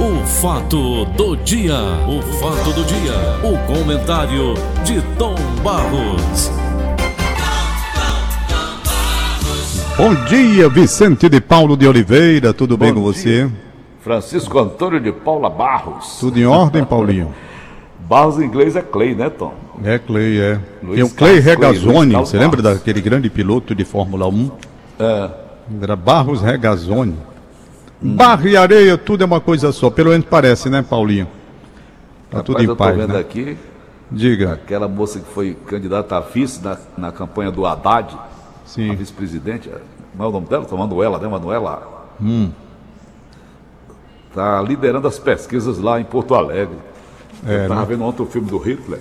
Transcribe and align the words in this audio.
O 0.00 0.24
fato 0.24 1.04
do 1.06 1.36
dia, 1.38 1.74
o 2.06 2.22
fato 2.34 2.72
do 2.72 2.84
dia, 2.84 3.14
o 3.42 3.58
comentário 3.66 4.54
de 4.84 5.02
Tom 5.18 5.34
Barros. 5.60 6.52
Bom 9.96 10.14
dia, 10.26 10.68
Vicente 10.68 11.28
de 11.28 11.40
Paulo 11.40 11.76
de 11.76 11.88
Oliveira, 11.88 12.54
tudo 12.54 12.76
bem 12.76 12.94
com 12.94 13.00
você? 13.00 13.50
Francisco 14.00 14.60
Antônio 14.60 15.00
de 15.00 15.10
Paula 15.10 15.50
Barros. 15.50 16.18
Tudo 16.20 16.38
em 16.38 16.46
ordem, 16.46 16.84
Paulinho? 16.84 17.34
Barros 18.08 18.38
em 18.38 18.44
inglês 18.44 18.76
é 18.76 18.82
Clay, 18.82 19.16
né, 19.16 19.28
Tom? 19.28 19.52
É 19.82 19.98
Clay, 19.98 20.38
é. 20.38 20.60
Luiz 20.80 20.94
Tem 20.94 21.02
o 21.02 21.10
Clay 21.10 21.42
Carlos 21.42 21.44
Clay, 21.44 21.72
Regazzoni, 21.72 22.14
Luiz 22.14 22.28
você 22.28 22.38
lembra 22.38 22.62
daquele 22.62 23.00
grande 23.00 23.28
piloto 23.28 23.74
de 23.74 23.84
Fórmula 23.84 24.28
1? 24.28 24.50
É. 25.00 25.30
Era 25.82 25.96
Barros 25.96 26.40
Regazzoni. 26.40 27.16
Barro 28.00 28.46
e 28.46 28.56
areia, 28.56 28.96
tudo 28.96 29.22
é 29.22 29.26
uma 29.26 29.40
coisa 29.40 29.72
só, 29.72 29.90
pelo 29.90 30.10
menos 30.10 30.26
parece, 30.26 30.70
né, 30.70 30.82
Paulinho? 30.82 31.26
Tá 32.30 32.42
tudo 32.42 32.58
Rapaz, 32.58 32.64
em 32.64 32.68
eu 32.68 32.76
tô 32.76 32.84
paz, 32.84 32.96
vendo 32.96 33.12
né? 33.14 33.18
aqui 33.18 33.56
Diga, 34.10 34.54
aquela 34.54 34.88
moça 34.88 35.18
que 35.20 35.26
foi 35.26 35.54
candidata 35.66 36.16
a 36.16 36.20
vice 36.20 36.64
na, 36.64 36.78
na 36.96 37.12
campanha 37.12 37.50
do 37.50 37.66
Haddad, 37.66 38.14
a 38.14 38.28
sim. 38.64 38.94
vice-presidente. 38.94 39.70
Como 40.12 40.24
é 40.24 40.26
o 40.26 40.30
nome 40.30 40.46
dela? 40.46 40.64
Tô 40.64 40.76
Manuela, 40.76 41.18
né, 41.18 41.28
Manuela? 41.28 42.08
Hum. 42.20 42.50
Tá 44.34 44.62
liderando 44.62 45.06
as 45.06 45.18
pesquisas 45.18 45.78
lá 45.78 46.00
em 46.00 46.04
Porto 46.04 46.34
Alegre. 46.34 46.76
É, 47.46 47.64
eu 47.64 47.68
tava 47.68 47.80
né? 47.80 47.86
vendo 47.86 48.04
ontem 48.04 48.22
o 48.22 48.26
filme 48.26 48.48
do 48.48 48.56
Hitler. 48.56 49.00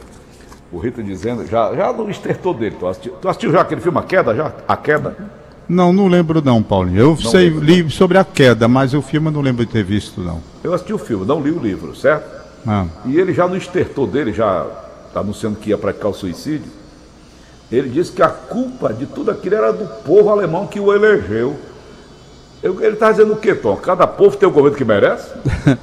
O 0.72 0.80
Hitler 0.80 1.06
dizendo, 1.06 1.46
já, 1.48 1.74
já 1.74 1.94
no 1.94 2.10
estertor 2.10 2.54
dele. 2.54 2.76
Tu 2.78 2.86
assistiu, 2.86 3.14
tu 3.14 3.30
assistiu 3.30 3.52
já 3.52 3.62
aquele 3.62 3.80
filme 3.80 3.98
A 3.98 4.04
Queda? 4.04 4.36
Já? 4.36 4.52
A 4.68 4.76
Queda? 4.76 5.16
Não, 5.68 5.92
não 5.92 6.08
lembro 6.08 6.42
não, 6.44 6.64
Paulinho. 6.64 6.98
Eu 7.00 7.18
sei, 7.18 7.50
lembro, 7.50 7.66
li 7.66 7.90
sobre 7.90 8.18
a 8.18 8.24
queda, 8.24 8.68
mas 8.68 8.94
o 8.94 9.02
filme 9.02 9.28
eu 9.28 9.32
não 9.32 9.42
lembro 9.42 9.66
de 9.66 9.72
ter 9.72 9.84
visto, 9.84 10.22
não. 10.22 10.42
Eu 10.64 10.74
assisti 10.74 10.94
o 10.94 10.98
filme, 10.98 11.26
não 11.26 11.42
li 11.42 11.52
o 11.52 11.60
livro, 11.60 11.96
certo? 11.96 12.26
Ah, 12.66 12.86
E 13.06 13.18
ele 13.20 13.34
já 13.34 13.48
no 13.48 13.56
estertor 13.58 14.08
dele, 14.08 14.32
já 14.34 14.66
tá 15.14 15.20
anunciando 15.20 15.58
que 15.58 15.70
ia 15.70 15.78
praticar 15.78 16.12
o 16.12 16.14
suicídio, 16.14 16.72
ele 17.72 17.90
disse 17.90 18.12
que 18.14 18.22
a 18.22 18.30
culpa 18.30 18.94
de 18.94 19.06
tudo 19.06 19.30
aquilo 19.32 19.56
era 19.56 19.74
do 19.74 19.86
povo 20.04 20.30
alemão 20.30 20.68
que 20.68 20.80
o 20.80 20.94
elegeu. 20.94 21.56
Eu- 22.64 22.82
ele 22.82 22.94
está 22.94 23.12
dizendo 23.12 23.34
o 23.34 23.38
quê, 23.38 23.54
Tom? 23.54 23.76
Cada 23.76 24.08
povo 24.08 24.36
tem 24.38 24.48
o 24.48 24.52
governo 24.52 24.78
que 24.78 24.86
merece? 24.86 25.30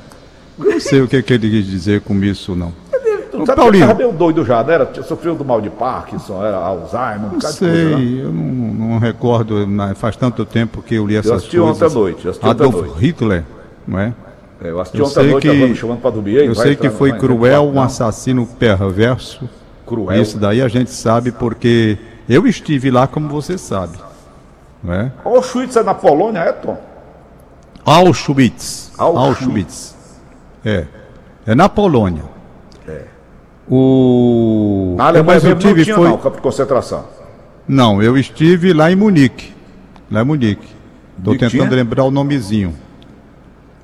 não 0.59 0.81
sei 0.81 1.03
o 1.03 1.09
que, 1.09 1.23
que 1.23 1.33
ele 1.35 1.51
quis 1.51 1.67
dizer 1.67 2.01
com 2.01 2.15
isso, 2.25 2.55
não. 2.57 2.73
Tu 3.31 3.45
sabe 3.47 3.57
Paulinho. 3.57 3.71
que 3.73 3.77
ele 3.77 3.83
estava 3.85 3.99
meio 3.99 4.13
doido 4.13 4.45
já, 4.45 4.63
né? 4.63 4.75
Era, 4.75 5.03
sofreu 5.03 5.35
do 5.35 5.45
mal 5.45 5.61
de 5.61 5.69
Parkinson, 5.69 6.45
era 6.45 6.57
Alzheimer, 6.57 7.19
um 7.27 7.33
Não 7.33 7.39
de 7.39 7.45
coisa, 7.47 7.67
né? 7.67 7.97
sei, 7.97 8.23
eu 8.23 8.33
não, 8.33 8.45
não 8.95 9.01
recordo, 9.01 9.67
faz 9.97 10.17
tanto 10.17 10.45
tempo 10.45 10.83
que 10.83 10.95
eu 10.95 11.07
li 11.07 11.17
essas 11.17 11.33
assisti 11.33 11.59
coisas. 11.59 11.77
ontem 11.83 11.93
à 11.93 11.95
noite, 11.99 12.25
eu 12.25 12.31
assisti 12.31 12.47
ontem 12.47 12.63
à 12.63 12.67
Adolf 12.67 12.87
noite. 12.87 13.01
Hitler, 13.05 13.45
não 13.87 13.99
é? 13.99 14.15
É, 14.63 14.71
eu 14.71 14.81
assisti 14.81 14.99
Eu 14.99 15.05
ontem 15.07 15.19
à 15.19 15.23
sei 15.23 15.31
noite, 15.33 15.49
que- 15.51 15.61
tava 15.61 15.75
chamando 15.75 16.01
para 16.01 16.11
dormir. 16.11 16.35
Eu 16.45 16.55
sei 16.55 16.77
que 16.77 16.89
foi 16.91 17.13
cruel, 17.13 17.65
um 17.73 17.81
assassino 17.81 18.47
perverso. 18.47 19.49
Cruel. 19.87 20.23
Isso 20.23 20.39
daí 20.39 20.63
a 20.63 20.69
gente 20.69 20.91
sabe 20.91 21.31
porque 21.33 21.99
eu 22.29 22.47
estive 22.47 22.91
lá, 22.91 23.07
como 23.07 23.29
você 23.29 23.59
sabe. 23.59 23.99
Não 24.83 24.93
é? 24.95 25.13
Auschwitz 25.25 25.77
é 25.77 25.83
na 25.83 25.95
Polônia, 25.95 26.41
é, 26.41 26.53
Tom? 26.53 26.79
Auschwitz. 27.85 28.93
Auschwitz. 28.97 29.27
Auschwitz. 29.43 29.95
É. 30.65 30.85
É 31.47 31.55
na 31.55 31.69
Polônia. 31.69 32.23
É. 32.89 33.03
O. 33.69 34.95
Na 34.97 35.07
Alemanha 35.09 35.35
Mas 35.35 35.45
eu 35.45 35.51
mesmo 35.51 35.63
não 35.63 35.69
tive 35.75 35.85
tinha, 35.85 35.97
foi. 35.97 36.09
não, 36.09 36.17
campo 36.19 36.37
de 36.37 36.43
concentração. 36.43 37.05
Não, 37.67 38.03
eu 38.03 38.17
estive 38.17 38.73
lá 38.73 38.91
em 38.91 38.97
Munique. 38.97 39.53
Lá 40.11 40.23
em 40.23 40.25
Munique. 40.25 40.69
Estou 41.19 41.35
tentando 41.35 41.51
tinha? 41.51 41.71
lembrar 41.71 42.05
o 42.05 42.11
nomezinho. 42.11 42.75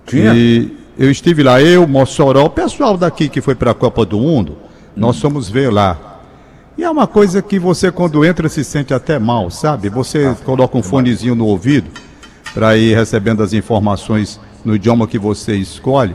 Tinha? 0.06 0.34
E 0.34 0.76
eu 0.98 1.10
estive 1.10 1.42
lá, 1.42 1.62
eu, 1.62 1.86
Mossoró, 1.86 2.44
o 2.44 2.50
pessoal 2.50 2.96
daqui 2.96 3.28
que 3.28 3.40
foi 3.40 3.54
para 3.54 3.70
a 3.70 3.74
Copa 3.74 4.04
do 4.04 4.18
Mundo, 4.18 4.58
nós 4.94 5.18
fomos 5.18 5.48
ver 5.48 5.72
lá. 5.72 5.96
E 6.76 6.84
é 6.84 6.90
uma 6.90 7.06
coisa 7.06 7.40
que 7.40 7.58
você, 7.58 7.90
quando 7.90 8.24
entra, 8.24 8.48
se 8.48 8.64
sente 8.64 8.92
até 8.92 9.18
mal, 9.18 9.50
sabe? 9.50 9.88
Você 9.88 10.34
coloca 10.44 10.76
um 10.76 10.82
fonezinho 10.82 11.34
no 11.34 11.46
ouvido 11.46 11.90
para 12.52 12.76
ir 12.76 12.94
recebendo 12.94 13.42
as 13.42 13.52
informações 13.52 14.40
no 14.64 14.74
idioma 14.74 15.06
que 15.06 15.18
você 15.18 15.56
escolhe, 15.56 16.14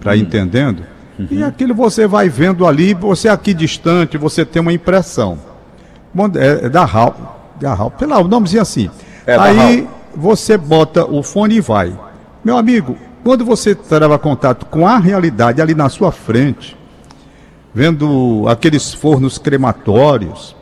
para 0.00 0.16
ir 0.16 0.22
entendendo. 0.22 0.82
E 1.30 1.42
aquilo 1.42 1.74
você 1.74 2.06
vai 2.06 2.28
vendo 2.28 2.66
ali, 2.66 2.92
você 2.92 3.28
aqui 3.28 3.54
distante, 3.54 4.18
você 4.18 4.44
tem 4.44 4.60
uma 4.60 4.72
impressão. 4.72 5.38
É, 6.36 6.66
é 6.66 6.68
da 6.68 6.84
Hal, 6.84 7.52
da 7.60 7.72
Hal, 7.72 7.90
pela 7.90 8.18
o 8.20 8.28
nomezinho 8.28 8.62
assim. 8.62 8.90
É, 9.26 9.36
Aí 9.36 9.88
você 10.14 10.56
bota 10.56 11.04
o 11.04 11.22
fone 11.22 11.56
e 11.56 11.60
vai. 11.60 11.92
Meu 12.44 12.56
amigo, 12.56 12.96
quando 13.24 13.44
você 13.44 13.74
trava 13.74 14.18
contato 14.18 14.66
com 14.66 14.86
a 14.86 14.98
realidade 14.98 15.60
ali 15.60 15.74
na 15.74 15.88
sua 15.88 16.12
frente, 16.12 16.76
vendo 17.74 18.44
aqueles 18.48 18.94
fornos 18.94 19.36
crematórios, 19.36 20.56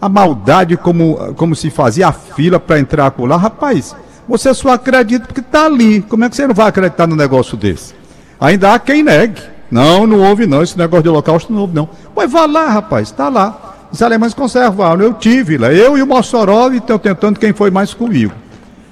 a 0.00 0.08
maldade 0.08 0.76
como, 0.76 1.34
como 1.34 1.54
se 1.54 1.70
fazia 1.70 2.08
a 2.08 2.12
fila 2.12 2.60
para 2.60 2.78
entrar 2.78 3.14
lá, 3.18 3.36
rapaz, 3.36 3.96
você 4.28 4.52
só 4.52 4.70
acredita 4.70 5.26
porque 5.26 5.40
está 5.40 5.66
ali. 5.66 6.02
Como 6.02 6.24
é 6.24 6.28
que 6.28 6.36
você 6.36 6.46
não 6.46 6.54
vai 6.54 6.68
acreditar 6.68 7.06
num 7.06 7.16
negócio 7.16 7.56
desse? 7.56 7.94
Ainda 8.40 8.74
há 8.74 8.78
quem 8.78 9.02
negue. 9.02 9.40
Não, 9.70 10.06
não 10.06 10.20
houve 10.20 10.46
não, 10.46 10.62
esse 10.62 10.76
negócio 10.76 11.02
de 11.04 11.08
holocausto 11.08 11.52
não 11.52 11.62
houve 11.62 11.74
não. 11.74 11.88
Pois 12.14 12.30
vá 12.30 12.46
lá, 12.46 12.68
rapaz, 12.68 13.08
está 13.08 13.28
lá. 13.28 13.73
Os 13.94 14.02
alemães 14.02 14.34
conservaram, 14.34 15.00
eu 15.02 15.14
tive 15.14 15.56
lá, 15.56 15.72
eu 15.72 15.96
e 15.96 16.02
o 16.02 16.06
Mossoró, 16.06 16.68
e 16.72 16.78
estão 16.78 16.98
tentando 16.98 17.38
quem 17.38 17.52
foi 17.52 17.70
mais 17.70 17.94
comigo. 17.94 18.32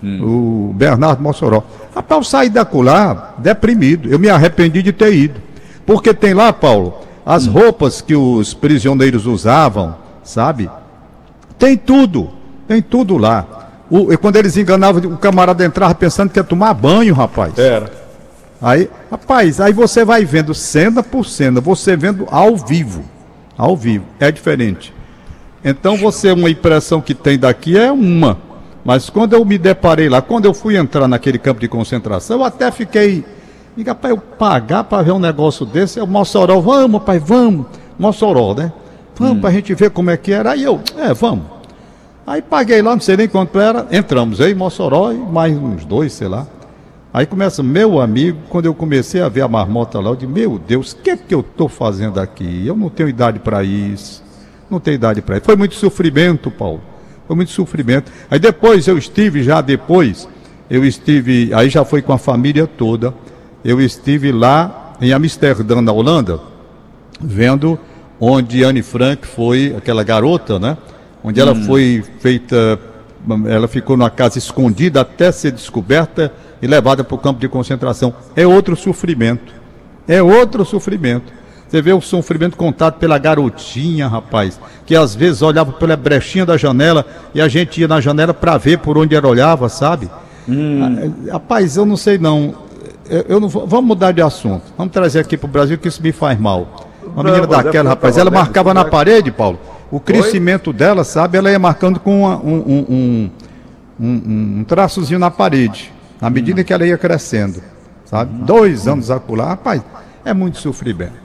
O 0.01 0.73
Bernardo 0.77 1.21
Mossoró. 1.21 1.65
Rapaz, 1.93 2.19
eu 2.21 2.25
saí 2.25 2.49
da 2.49 2.65
lá 2.73 3.35
deprimido. 3.39 4.09
Eu 4.09 4.17
me 4.21 4.29
arrependi 4.29 4.81
de 4.81 4.93
ter 4.93 5.13
ido. 5.13 5.41
Porque 5.85 6.15
tem 6.15 6.35
lá, 6.35 6.53
Paulo, 6.53 6.95
as 7.27 7.49
roupas 7.49 8.01
que 8.01 8.15
os 8.15 8.55
prisioneiros 8.55 9.27
usavam, 9.27 9.97
sabe? 10.23 10.71
Tem 11.59 11.77
tudo. 11.77 12.31
Tem 12.69 12.81
tudo 12.81 13.17
lá. 13.19 13.45
O- 13.91 14.13
e 14.13 14.17
quando 14.17 14.37
eles 14.37 14.57
enganavam, 14.57 15.03
o 15.13 15.19
camarada 15.19 15.65
entrava 15.65 15.97
pensando 15.97 16.31
que 16.31 16.39
ia 16.39 16.45
tomar 16.45 16.75
banho, 16.75 17.13
rapaz. 17.13 17.59
Era. 17.59 17.91
Aí, 18.61 18.89
rapaz, 19.11 19.61
aí 19.61 19.73
você 19.73 20.05
vai 20.05 20.25
vendo 20.25 20.55
cena 20.55 21.03
por 21.03 21.27
cena, 21.27 21.61
você 21.61 21.97
vendo 21.97 22.25
ao 22.31 22.57
vivo. 22.57 23.03
Ao 23.57 23.77
vivo. 23.77 24.05
É 24.19 24.31
diferente. 24.31 24.93
Então 25.65 25.97
você, 25.97 26.33
uma 26.33 26.51
impressão 26.51 27.01
que 27.01 27.15
tem 27.15 27.39
daqui 27.39 27.79
é 27.79 27.93
uma. 27.93 28.39
Mas 28.85 29.09
quando 29.09 29.35
eu 29.35 29.45
me 29.45 29.57
deparei 29.59 30.09
lá, 30.09 30.21
quando 30.21 30.47
eu 30.47 30.55
fui 30.55 30.77
entrar 30.77 31.07
naquele 31.07 31.39
campo 31.39 31.61
de 31.61 31.69
concentração, 31.69 32.39
eu 32.39 32.45
até 32.45 32.71
fiquei. 32.71 33.25
Diga, 33.77 33.95
pai, 33.95 34.11
eu 34.11 34.19
pagar 34.19 34.85
para 34.85 35.03
ver 35.03 35.13
um 35.13 35.19
negócio 35.19 35.65
desse, 35.65 35.99
é 35.99 36.03
o 36.03 36.07
Mossoró, 36.07 36.61
vamos, 36.61 37.03
pai, 37.03 37.19
vamos. 37.19 37.67
Mossoró, 37.99 38.55
né? 38.55 38.73
Vamos 39.15 39.41
pra 39.41 39.51
gente 39.51 39.73
ver 39.75 39.91
como 39.91 40.11
é 40.11 40.17
que 40.17 40.33
era. 40.33 40.51
Aí 40.53 40.65
eu, 40.65 40.81
é, 40.99 41.15
vamos. 41.15 41.45
Aí 42.27 42.43
paguei 42.43 42.83
lá, 42.83 42.93
não 42.93 43.01
sei 43.01 43.17
nem 43.17 43.29
quanto 43.29 43.59
era, 43.59 43.87
entramos 43.91 44.41
aí, 44.41 44.55
Mossoró 44.55 45.13
e 45.13 45.17
mais 45.17 45.57
uns 45.57 45.85
dois, 45.85 46.13
sei 46.13 46.29
lá. 46.29 46.47
Aí 47.15 47.27
começa, 47.27 47.63
meu 47.63 48.01
amigo, 48.01 48.39
quando 48.49 48.65
eu 48.65 48.75
comecei 48.75 49.21
a 49.21 49.29
ver 49.29 49.43
a 49.43 49.49
marmota 49.49 50.01
lá, 50.01 50.11
eu 50.11 50.17
disse, 50.17 50.33
meu 50.33 50.59
Deus, 50.59 50.93
o 50.93 50.97
que 50.97 51.11
é 51.11 51.17
que 51.17 51.35
eu 51.35 51.41
estou 51.41 51.69
fazendo 51.69 52.19
aqui? 52.19 52.67
Eu 52.67 52.75
não 52.75 52.89
tenho 52.89 53.09
idade 53.09 53.39
para 53.39 53.63
isso. 53.63 54.23
Não 54.71 54.81
tenho 54.81 54.95
idade 54.95 55.21
para 55.21 55.37
isso. 55.37 55.45
Foi 55.45 55.57
muito 55.57 55.75
sofrimento, 55.75 56.51
Paulo. 56.51 56.81
Foi 57.27 57.37
muito 57.37 57.53
sofrimento. 57.53 58.11
Aí 58.31 58.39
depois 58.39 58.89
eu 58.89 58.97
estive, 58.97 59.43
já 59.43 59.61
depois, 59.61 60.27
eu 60.71 60.85
estive, 60.87 61.53
aí 61.53 61.69
já 61.69 61.85
foi 61.85 62.01
com 62.01 62.15
a 62.15 62.19
família 62.19 62.67
toda. 62.67 63.13
Eu 63.63 63.79
estive 63.79 64.33
lá 64.33 64.95
em 64.99 65.13
Amsterdã, 65.13 65.83
na 65.83 65.93
Holanda, 65.93 66.41
vendo 67.21 67.79
onde 68.19 68.65
Anne 68.65 68.83
Frank 68.83 69.27
foi, 69.27 69.75
aquela 69.77 70.03
garota, 70.03 70.59
né? 70.59 70.79
Onde 71.23 71.41
ela 71.41 71.55
foi 71.55 72.03
feita, 72.21 72.81
ela 73.49 73.69
ficou 73.69 73.97
numa 73.97 74.11
casa 74.11 74.39
escondida 74.39 75.01
até 75.03 75.31
ser 75.31 75.53
descoberta 75.53 76.33
e 76.61 76.67
levada 76.67 77.05
para 77.05 77.15
o 77.15 77.19
campo 77.19 77.41
de 77.41 77.49
concentração. 77.49 78.15
É 78.35 78.47
outro 78.47 78.75
sofrimento. 78.77 79.53
É 80.09 80.23
outro 80.23 80.65
sofrimento. 80.65 81.33
Você 81.69 81.81
vê 81.81 81.93
o 81.93 82.01
sofrimento 82.01 82.57
contado 82.57 82.95
pela 82.99 83.17
garotinha, 83.17 84.07
rapaz, 84.07 84.61
que 84.85 84.95
às 84.95 85.15
vezes 85.15 85.41
olhava 85.41 85.73
pela 85.73 85.97
brechinha 85.97 86.45
da 86.45 86.57
janela 86.57 87.07
e 87.35 87.41
a 87.41 87.49
gente 87.49 87.81
ia 87.81 87.89
na 87.89 88.01
janela 88.01 88.35
para 88.35 88.59
ver 88.59 88.79
por 88.79 88.99
onde 88.99 89.15
ela 89.15 89.27
olhava, 89.29 89.69
sabe? 89.71 90.11
Ah, 90.49 91.33
Rapaz, 91.33 91.77
eu 91.77 91.87
não 91.87 91.97
sei 91.97 92.19
não. 92.19 92.55
Eu, 93.09 93.25
eu 93.29 93.41
não 93.41 93.49
vou- 93.49 93.67
vamos 93.67 93.87
mudar 93.87 94.13
de 94.13 94.21
assunto. 94.21 94.65
Vamos 94.77 94.93
trazer 94.93 95.21
aqui 95.21 95.37
para 95.37 95.47
o 95.47 95.51
Brasil 95.51 95.79
que 95.79 95.89
isso 95.89 96.03
me 96.03 96.13
faz 96.13 96.39
mal. 96.39 96.89
Uma 97.15 97.23
Não, 97.23 97.31
menina 97.33 97.45
é 97.59 97.63
daquela, 97.63 97.91
rapaz, 97.91 98.17
ela 98.19 98.31
marcava 98.31 98.75
na 98.75 98.85
né? 98.85 98.91
parede, 98.91 99.31
Paulo. 99.31 99.59
O 99.93 100.01
crescimento 100.01 100.73
dela, 100.73 101.05
sabe? 101.05 101.37
Ela 101.37 101.51
ia 101.51 101.59
marcando 101.59 102.01
com 102.01 102.23
uma- 102.23 102.39
um, 102.39 102.57
um, 102.57 103.31
um, 104.01 104.61
um, 104.61 104.65
traçozinho 104.65 105.19
na 105.21 105.31
parede, 105.31 105.93
na 106.19 106.31
medida 106.31 106.65
que 106.65 106.73
ela 106.73 106.87
ia 106.87 106.97
crescendo, 106.97 107.63
sabe? 108.07 108.33
Dois 108.43 108.89
anos 108.89 109.11
acolá, 109.11 109.49
rapaz, 109.49 109.83
é 110.25 110.33
muito 110.33 110.57
sofrimento. 110.59 111.21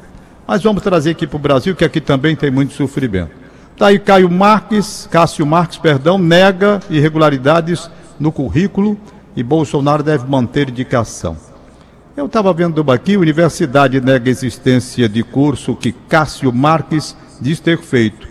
Mas 0.45 0.61
vamos 0.61 0.83
trazer 0.83 1.11
aqui 1.11 1.25
para 1.25 1.37
o 1.37 1.39
Brasil, 1.39 1.73
que 1.75 1.85
aqui 1.85 2.01
também 2.01 2.35
tem 2.35 2.51
muito 2.51 2.73
sofrimento. 2.73 3.31
Tá 3.77 3.87
aí 3.87 3.99
Caio 3.99 4.29
Marques, 4.29 5.07
Cássio 5.09 5.45
Marques, 5.45 5.77
perdão, 5.77 6.17
nega 6.17 6.81
irregularidades 6.89 7.89
no 8.19 8.33
currículo 8.33 8.97
e 9.33 9.43
Bolsonaro 9.43 10.03
deve 10.03 10.27
manter 10.27 10.67
indicação. 10.69 11.37
Eu 12.17 12.25
estava 12.25 12.51
vendo 12.51 12.83
aqui, 12.91 13.15
Universidade 13.15 14.01
nega 14.01 14.29
existência 14.29 15.07
de 15.07 15.23
curso 15.23 15.73
que 15.75 15.91
Cássio 15.93 16.51
Marques 16.51 17.15
diz 17.39 17.61
ter 17.61 17.77
feito. 17.77 18.27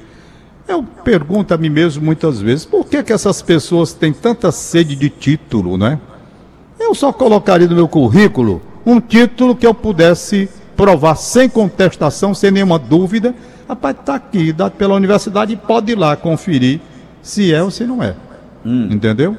Eu 0.69 0.83
pergunto 0.83 1.55
a 1.55 1.57
mim 1.57 1.71
mesmo 1.71 2.05
muitas 2.05 2.41
vezes, 2.41 2.65
por 2.65 2.85
que, 2.87 3.03
que 3.03 3.13
essas 3.13 3.41
pessoas 3.41 3.93
têm 3.93 4.13
tanta 4.13 4.51
sede 4.51 4.97
de 4.97 5.09
título, 5.09 5.77
né? 5.77 6.01
Eu 6.79 6.95
só 6.95 7.13
colocaria 7.13 7.69
no 7.69 7.77
meu 7.77 7.89
currículo 7.89 8.61
um 8.85 9.01
título 9.01 9.55
que 9.55 9.67
eu 9.67 9.75
pudesse 9.75 10.49
provar 10.77 11.17
sem 11.17 11.49
contestação, 11.49 12.35
sem 12.35 12.51
nenhuma 12.51 12.79
dúvida. 12.79 13.35
Rapaz, 13.69 13.97
está 13.99 14.15
aqui, 14.15 14.53
dado 14.53 14.73
pela 14.73 14.95
universidade, 14.95 15.53
e 15.53 15.57
pode 15.57 15.93
ir 15.93 15.97
lá 15.97 16.15
conferir 16.17 16.81
se 17.23 17.53
é 17.53 17.63
ou 17.63 17.71
se 17.71 17.85
não 17.85 18.03
é. 18.03 18.15
Hum. 18.65 18.89
Entendeu? 18.93 19.37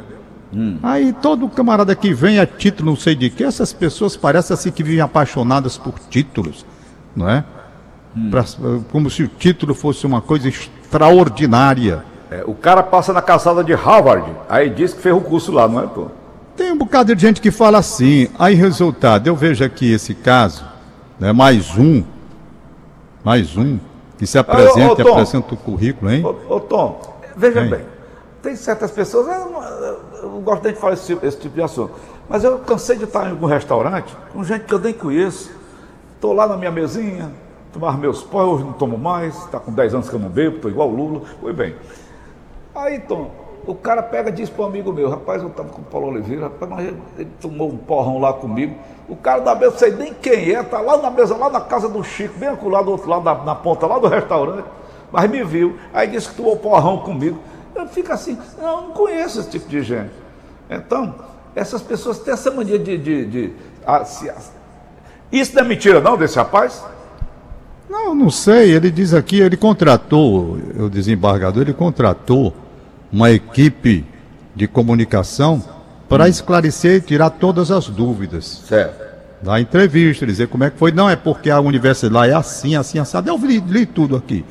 Hum. 0.53 0.79
Aí 0.81 1.13
todo 1.13 1.47
camarada 1.49 1.95
que 1.95 2.13
vem 2.13 2.39
a 2.39 2.45
título, 2.45 2.91
não 2.91 2.97
sei 2.97 3.15
de 3.15 3.29
que, 3.29 3.43
essas 3.43 3.71
pessoas 3.73 4.17
parecem 4.17 4.53
assim 4.53 4.71
que 4.71 4.83
vivem 4.83 5.01
apaixonadas 5.01 5.77
por 5.77 5.93
títulos, 6.09 6.65
não 7.15 7.29
é? 7.29 7.43
Hum. 8.15 8.29
Pra, 8.31 8.43
como 8.91 9.09
se 9.09 9.23
o 9.23 9.27
título 9.27 9.73
fosse 9.73 10.05
uma 10.05 10.21
coisa 10.21 10.49
extraordinária. 10.87 12.03
É, 12.31 12.43
o 12.45 12.53
cara 12.53 12.81
passa 12.81 13.13
na 13.13 13.21
calçada 13.21 13.63
de 13.63 13.73
Harvard, 13.73 14.29
aí 14.49 14.69
diz 14.69 14.93
que 14.93 15.01
fez 15.01 15.15
o 15.15 15.21
curso 15.21 15.51
lá, 15.51 15.67
não 15.67 15.83
é, 15.83 15.87
pô? 15.87 16.07
Tem 16.55 16.71
um 16.71 16.77
bocado 16.77 17.15
de 17.15 17.21
gente 17.21 17.39
que 17.39 17.51
fala 17.51 17.77
assim. 17.77 18.29
Aí, 18.39 18.55
resultado, 18.55 19.27
eu 19.27 19.35
vejo 19.35 19.63
aqui 19.63 19.93
esse 19.93 20.13
caso, 20.13 20.65
né, 21.19 21.31
mais 21.31 21.77
um, 21.77 22.03
mais 23.23 23.55
um, 23.55 23.77
que 24.17 24.25
se 24.25 24.37
apresenta 24.37 25.01
e 25.01 25.07
apresenta 25.07 25.53
o 25.53 25.57
currículo, 25.57 26.11
hein? 26.11 26.25
Ô, 26.25 26.55
ô 26.55 26.59
Tom, 26.59 26.99
veja 27.35 27.61
bem, 27.61 27.81
tem 28.41 28.55
certas 28.55 28.91
pessoas, 28.91 29.27
eu 29.27 29.51
não, 29.51 29.63
eu 29.63 30.29
não 30.29 30.41
gosto 30.41 30.63
nem 30.63 30.73
de 30.73 30.79
falar 30.79 30.93
esse, 30.93 31.17
esse, 31.21 31.37
tipo 31.37 31.55
de 31.55 31.61
assunto, 31.61 31.93
mas 32.27 32.43
eu 32.43 32.57
cansei 32.59 32.97
de 32.97 33.03
estar 33.05 33.27
em 33.27 33.31
algum 33.31 33.45
restaurante 33.45 34.13
com 34.33 34.43
gente 34.43 34.65
que 34.65 34.73
eu 34.73 34.79
nem 34.79 34.93
conheço, 34.93 35.51
estou 36.15 36.33
lá 36.33 36.47
na 36.47 36.57
minha 36.57 36.71
mesinha, 36.71 37.31
tomar 37.77 37.97
meus 37.97 38.23
pós, 38.23 38.47
hoje 38.47 38.63
não 38.63 38.73
tomo 38.73 38.97
mais, 38.97 39.37
está 39.37 39.59
com 39.59 39.71
10 39.71 39.93
anos 39.93 40.09
que 40.09 40.15
eu 40.15 40.19
não 40.19 40.29
bebo, 40.29 40.55
estou 40.55 40.71
igual 40.71 40.89
o 40.89 40.95
Lula, 40.95 41.21
foi 41.39 41.53
bem. 41.53 41.75
Aí, 42.73 42.99
Tom, 43.01 43.29
o 43.67 43.75
cara 43.75 44.01
pega 44.01 44.29
e 44.29 44.31
diz 44.31 44.49
para 44.49 44.65
um 44.65 44.67
amigo 44.67 44.91
meu, 44.91 45.09
rapaz, 45.09 45.43
eu 45.43 45.49
estava 45.49 45.69
com 45.69 45.81
o 45.81 45.85
Paulo 45.85 46.07
Oliveira, 46.07 46.43
rapaz, 46.43 46.71
mas 46.71 46.87
ele, 46.87 47.29
tomou 47.39 47.69
um 47.69 47.77
porrão 47.77 48.19
lá 48.19 48.33
comigo. 48.33 48.75
O 49.07 49.15
cara 49.15 49.41
da 49.41 49.53
mesa, 49.53 49.77
sei 49.77 49.91
nem 49.91 50.13
quem 50.13 50.55
é, 50.55 50.63
tá 50.63 50.81
lá 50.81 50.97
na 50.97 51.11
mesa, 51.11 51.37
lá 51.37 51.49
na 51.49 51.61
casa 51.61 51.87
do 51.87 52.03
Chico, 52.03 52.37
bem 52.39 52.49
acolá 52.49 52.81
do 52.81 52.91
outro 52.91 53.07
lado, 53.09 53.23
na, 53.23 53.35
na, 53.35 53.55
ponta 53.55 53.85
lá 53.85 53.99
do 53.99 54.07
restaurante, 54.07 54.65
mas 55.11 55.29
me 55.29 55.43
viu. 55.43 55.77
Aí 55.93 56.07
disse 56.07 56.29
que 56.29 56.35
tomou 56.35 56.57
porrão 56.57 56.97
comigo. 56.99 57.37
Eu 57.75 57.87
fico 57.87 58.11
assim, 58.11 58.37
não, 58.59 58.87
não 58.87 58.91
conheço 58.91 59.39
esse 59.39 59.49
tipo 59.51 59.69
de 59.69 59.83
gente. 59.83 60.11
Então, 60.69 61.13
essas 61.55 61.81
pessoas 61.81 62.19
têm 62.19 62.33
essa 62.33 62.49
mania 62.49 62.79
de. 62.79 62.97
de, 62.97 63.25
de 63.25 63.53
a, 63.85 64.03
se, 64.03 64.29
a, 64.29 64.35
isso 65.31 65.55
não 65.55 65.61
é 65.61 65.65
mentira, 65.65 66.01
não, 66.01 66.17
desse 66.17 66.37
rapaz? 66.37 66.83
Não, 67.89 68.13
não 68.13 68.29
sei. 68.29 68.71
Ele 68.71 68.91
diz 68.91 69.13
aqui, 69.13 69.39
ele 69.39 69.57
contratou, 69.57 70.57
o 70.77 70.89
desembargador, 70.89 71.63
ele 71.63 71.73
contratou 71.73 72.53
uma 73.11 73.31
equipe 73.31 74.05
de 74.55 74.67
comunicação 74.67 75.63
para 76.09 76.25
hum. 76.25 76.27
esclarecer 76.27 76.95
e 76.95 77.01
tirar 77.01 77.29
todas 77.31 77.71
as 77.71 77.87
dúvidas. 77.87 78.63
Certo. 78.67 79.07
Da 79.41 79.61
entrevista, 79.61 80.25
dizer 80.25 80.47
como 80.47 80.63
é 80.63 80.69
que 80.69 80.77
foi. 80.77 80.91
Não 80.91 81.09
é 81.09 81.15
porque 81.15 81.49
a 81.49 81.59
universidade 81.59 82.13
lá 82.13 82.27
é 82.27 82.33
assim, 82.33 82.75
assim, 82.75 82.97
assado. 82.97 83.29
Eu 83.29 83.37
li, 83.37 83.59
li 83.59 83.85
tudo 83.85 84.15
aqui. 84.15 84.43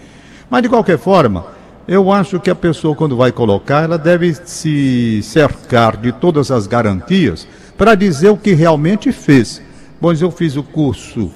Mas 0.49 0.63
de 0.63 0.69
qualquer 0.69 0.97
forma, 0.97 1.45
eu 1.89 2.13
acho 2.13 2.39
que 2.39 2.51
a 2.51 2.55
pessoa, 2.55 2.95
quando 2.95 3.17
vai 3.17 3.33
colocar, 3.33 3.83
ela 3.83 3.99
deve 3.99 4.33
se 4.45 5.21
cercar 5.23 5.97
de 5.97 6.13
todas 6.13 6.51
as 6.51 6.67
garantias 6.67 7.49
para 7.77 7.95
dizer 7.95 8.31
o 8.31 8.37
que 8.37 8.55
realmente 8.55 9.11
fez. 9.11 9.61
Pois 10.01 10.23
eu 10.23 10.31
fiz 10.31 10.57
o 10.57 10.63
curso 10.63 11.31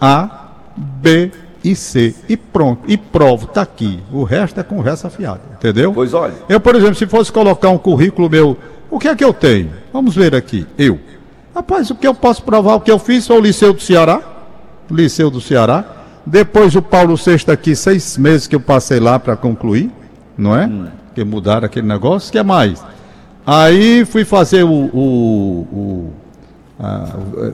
A, 0.00 0.50
B, 0.76 1.30
e 1.64 1.74
C. 1.74 2.14
E 2.28 2.36
pronto. 2.36 2.82
E 2.86 2.96
provo, 2.96 3.46
tá 3.46 3.62
aqui. 3.62 3.98
O 4.12 4.22
resto 4.22 4.60
é 4.60 4.62
conversa 4.62 5.08
fiada. 5.08 5.40
Entendeu? 5.54 5.92
Pois 5.94 6.12
olha. 6.12 6.34
Eu, 6.48 6.60
por 6.60 6.76
exemplo, 6.76 6.94
se 6.94 7.06
fosse 7.06 7.32
colocar 7.32 7.70
um 7.70 7.78
currículo 7.78 8.28
meu, 8.28 8.56
o 8.90 8.98
que 8.98 9.08
é 9.08 9.16
que 9.16 9.24
eu 9.24 9.32
tenho? 9.32 9.70
Vamos 9.92 10.14
ver 10.14 10.34
aqui. 10.34 10.66
Eu. 10.76 11.00
Rapaz, 11.54 11.90
o 11.90 11.94
que 11.94 12.06
eu 12.06 12.14
posso 12.14 12.42
provar? 12.42 12.74
O 12.74 12.80
que 12.80 12.90
eu 12.90 12.98
fiz 12.98 13.26
foi 13.26 13.38
o 13.38 13.40
Liceu 13.40 13.72
do 13.72 13.80
Ceará. 13.80 14.20
Liceu 14.90 15.30
do 15.30 15.40
Ceará. 15.40 15.84
Depois 16.26 16.74
o 16.74 16.82
Paulo 16.82 17.16
VI 17.16 17.50
aqui, 17.52 17.74
seis 17.74 18.18
meses 18.18 18.46
que 18.46 18.56
eu 18.56 18.60
passei 18.60 18.98
lá 18.98 19.18
para 19.18 19.36
concluir, 19.36 19.90
não 20.36 20.56
é? 20.56 20.66
Hum. 20.66 20.88
Que 21.14 21.24
mudaram 21.24 21.66
aquele 21.66 21.86
negócio. 21.86 22.28
O 22.28 22.32
que 22.32 22.38
é 22.38 22.42
mais? 22.42 22.84
Aí 23.46 24.04
fui 24.04 24.24
fazer 24.24 24.64
o, 24.64 24.68
o, 24.68 25.68
o 25.70 26.12
a, 26.78 27.04
a 27.04 27.52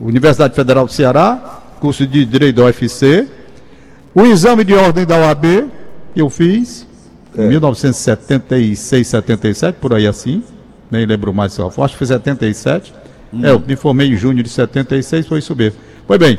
Universidade 0.00 0.54
Federal 0.54 0.86
do 0.86 0.92
Ceará, 0.92 1.60
curso 1.80 2.06
de 2.06 2.24
Direito 2.24 2.56
da 2.56 2.64
UFC. 2.64 3.28
O 4.14 4.26
exame 4.26 4.62
de 4.62 4.74
ordem 4.74 5.06
da 5.06 5.16
OAB 5.16 5.70
eu 6.14 6.28
fiz 6.28 6.86
em 7.36 7.48
1976, 7.48 9.06
77, 9.06 9.76
por 9.80 9.94
aí 9.94 10.06
assim. 10.06 10.42
Nem 10.90 11.06
lembro 11.06 11.32
mais 11.32 11.54
só. 11.54 11.68
Acho 11.68 11.94
que 11.94 11.96
foi 11.96 12.06
77. 12.06 12.92
Hum. 13.32 13.40
É, 13.42 13.50
eu 13.50 13.58
me 13.58 13.74
formei 13.74 14.08
em 14.08 14.16
junho 14.16 14.42
de 14.42 14.50
76, 14.50 15.26
foi 15.26 15.38
isso 15.38 15.56
mesmo. 15.56 15.78
Pois 16.06 16.20
bem, 16.20 16.38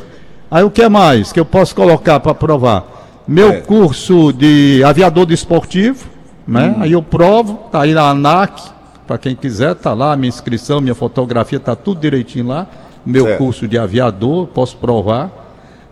aí 0.52 0.64
o 0.64 0.70
que 0.70 0.84
é 0.84 0.90
mais 0.90 1.32
que 1.32 1.40
eu 1.40 1.46
posso 1.46 1.76
colocar 1.76 2.20
para 2.20 2.36
provar? 2.36 3.24
Meu 3.28 3.50
é. 3.50 3.62
curso 3.62 4.32
de 4.32 4.84
aviador 4.86 5.26
desportivo, 5.26 6.06
né? 6.48 6.76
Hum. 6.78 6.82
Aí 6.82 6.92
eu 6.92 7.02
provo, 7.02 7.56
tá 7.72 7.82
aí 7.82 7.96
na 7.96 8.08
ANAC, 8.10 8.62
para 9.08 9.18
quem 9.18 9.36
quiser, 9.36 9.74
tá 9.74 9.94
lá, 9.94 10.16
minha 10.16 10.30
inscrição, 10.30 10.80
minha 10.80 10.94
fotografia, 10.94 11.60
tá 11.60 11.76
tudo 11.76 12.00
direitinho 12.00 12.48
lá. 12.48 12.68
Meu 13.04 13.26
certo. 13.26 13.38
curso 13.40 13.68
de 13.68 13.78
aviador, 13.80 14.48
posso 14.48 14.78
provar 14.78 15.43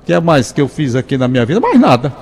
que 0.06 0.14
é 0.14 0.20
mais 0.20 0.52
que 0.52 0.62
eu 0.62 0.68
fiz 0.68 0.96
aqui 0.96 1.18
na 1.18 1.28
minha 1.28 1.46
vida? 1.46 1.60
Mais 1.60 1.80
nada. 1.80 2.14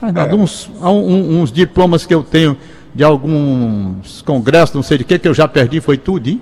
Mais 0.00 0.12
nada. 0.12 0.32
É. 0.32 0.34
Uns, 0.34 0.70
um, 0.82 1.40
uns 1.40 1.52
diplomas 1.52 2.04
que 2.04 2.14
eu 2.14 2.22
tenho 2.22 2.56
de 2.94 3.04
alguns 3.04 4.22
congressos, 4.22 4.74
não 4.74 4.82
sei 4.82 4.98
de 4.98 5.04
que, 5.04 5.18
que 5.18 5.28
eu 5.28 5.34
já 5.34 5.46
perdi, 5.46 5.80
foi 5.80 5.96
tudo. 5.96 6.28
Hein? 6.28 6.40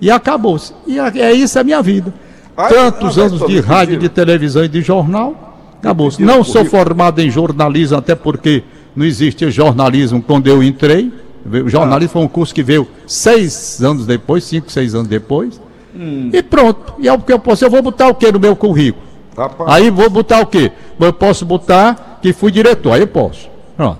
E 0.00 0.10
acabou-se. 0.10 0.72
E 0.86 0.98
é 0.98 1.32
isso 1.32 1.58
a 1.58 1.64
minha 1.64 1.82
vida. 1.82 2.12
Ai, 2.56 2.68
Tantos 2.68 3.16
não, 3.16 3.24
anos 3.26 3.46
de 3.46 3.60
rádio, 3.60 3.98
de 3.98 4.08
televisão 4.08 4.64
e 4.64 4.68
de 4.68 4.82
jornal, 4.82 5.56
acabou-se. 5.78 6.22
Não 6.22 6.44
sou 6.44 6.64
formado 6.64 7.20
em 7.20 7.30
jornalismo, 7.30 7.98
até 7.98 8.14
porque 8.14 8.62
não 8.94 9.04
existia 9.04 9.50
jornalismo 9.50 10.22
quando 10.22 10.46
eu 10.46 10.62
entrei. 10.62 11.12
O 11.44 11.68
jornalismo 11.68 12.10
ah. 12.10 12.12
foi 12.12 12.22
um 12.22 12.28
curso 12.28 12.54
que 12.54 12.62
veio 12.62 12.86
seis 13.06 13.82
anos 13.82 14.06
depois, 14.06 14.44
cinco, 14.44 14.70
seis 14.70 14.94
anos 14.94 15.08
depois. 15.08 15.60
Hum. 15.94 16.30
E 16.32 16.42
pronto. 16.42 16.94
E 16.98 17.08
é 17.08 17.12
o 17.12 17.18
que 17.18 17.32
eu 17.32 17.38
posso. 17.38 17.64
Eu 17.64 17.70
vou 17.70 17.82
botar 17.82 18.08
o 18.08 18.14
que 18.14 18.30
no 18.30 18.38
meu 18.38 18.54
currículo? 18.54 19.09
Rapaz. 19.40 19.72
Aí 19.72 19.88
vou 19.88 20.10
botar 20.10 20.40
o 20.40 20.46
quê? 20.46 20.70
Eu 20.98 21.14
posso 21.14 21.46
botar 21.46 22.18
que 22.20 22.30
fui 22.30 22.50
diretor, 22.50 22.92
aí 22.92 23.00
eu 23.00 23.06
posso. 23.06 23.48
Pronto. 23.74 23.98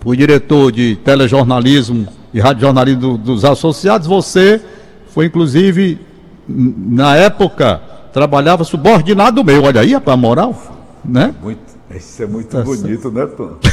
Fui 0.00 0.16
diretor 0.16 0.72
de 0.72 0.96
telejornalismo 0.96 2.08
e 2.32 2.40
radiojornalismo 2.40 3.18
dos 3.18 3.44
associados. 3.44 4.06
Você 4.06 4.62
foi, 5.08 5.26
inclusive, 5.26 6.00
na 6.48 7.14
época, 7.14 7.78
trabalhava 8.10 8.64
subordinado 8.64 9.44
meu. 9.44 9.64
Olha 9.64 9.82
aí, 9.82 9.94
a 9.94 10.16
moral. 10.16 10.56
Né? 11.04 11.34
Muito, 11.42 11.60
isso 11.94 12.22
é 12.22 12.26
muito 12.26 12.48
tá 12.48 12.62
bonito, 12.62 13.10
né, 13.10 13.26
Tom? 13.26 13.56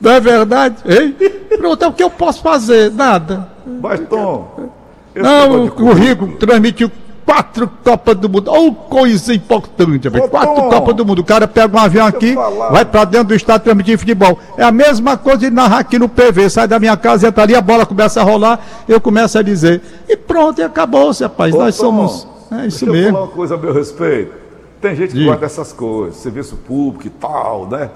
Não 0.00 0.12
é 0.12 0.20
verdade? 0.20 0.76
Hein? 0.86 1.16
Pronto, 1.56 1.84
é 1.84 1.88
o 1.88 1.92
que 1.92 2.04
eu 2.04 2.10
posso 2.10 2.40
fazer? 2.40 2.92
Nada. 2.92 3.48
Mas, 3.82 3.98
Tom. 4.08 4.70
Não, 5.16 5.64
o 5.64 5.70
currículo 5.70 6.36
transmitiu 6.36 6.90
quatro 7.24 7.70
Copas 7.82 8.16
do 8.16 8.28
Mundo. 8.28 8.50
Olha 8.50 8.72
coisa 8.72 9.34
importante, 9.34 10.08
Ô, 10.08 10.28
quatro 10.28 10.62
Copas 10.68 10.94
do 10.94 11.04
Mundo. 11.04 11.20
O 11.20 11.24
cara 11.24 11.48
pega 11.48 11.76
um 11.76 11.80
avião 11.80 12.06
aqui, 12.06 12.34
vai 12.70 12.84
para 12.84 13.04
dentro 13.04 13.28
do 13.28 13.34
estado 13.34 13.62
transmitir 13.62 13.98
futebol. 13.98 14.38
É 14.56 14.62
a 14.64 14.72
mesma 14.72 15.16
coisa 15.16 15.38
de 15.38 15.50
narrar 15.50 15.78
aqui 15.78 15.98
no 15.98 16.08
PV. 16.08 16.50
Sai 16.50 16.68
da 16.68 16.78
minha 16.78 16.96
casa, 16.96 17.28
entra 17.28 17.42
ali, 17.42 17.54
a 17.54 17.60
bola 17.60 17.86
começa 17.86 18.20
a 18.20 18.24
rolar, 18.24 18.60
eu 18.88 19.00
começo 19.00 19.38
a 19.38 19.42
dizer. 19.42 19.80
E 20.08 20.16
pronto, 20.16 20.60
e 20.60 20.64
acabou-se, 20.64 21.22
rapaz. 21.22 21.54
Ô, 21.54 21.58
Nós 21.58 21.76
Tom, 21.76 21.82
somos. 21.82 22.28
É 22.52 22.66
isso 22.66 22.84
deixa 22.86 22.92
mesmo. 22.92 23.08
Eu 23.08 23.12
falar 23.12 23.24
uma 23.24 23.32
coisa 23.32 23.54
a 23.54 23.58
meu 23.58 23.72
respeito. 23.72 24.32
Tem 24.80 24.94
gente 24.94 25.12
que 25.12 25.18
Diga. 25.18 25.30
gosta 25.30 25.40
dessas 25.40 25.72
coisas, 25.72 26.16
serviço 26.16 26.56
público 26.56 27.06
e 27.06 27.10
tal, 27.10 27.66
né? 27.68 27.90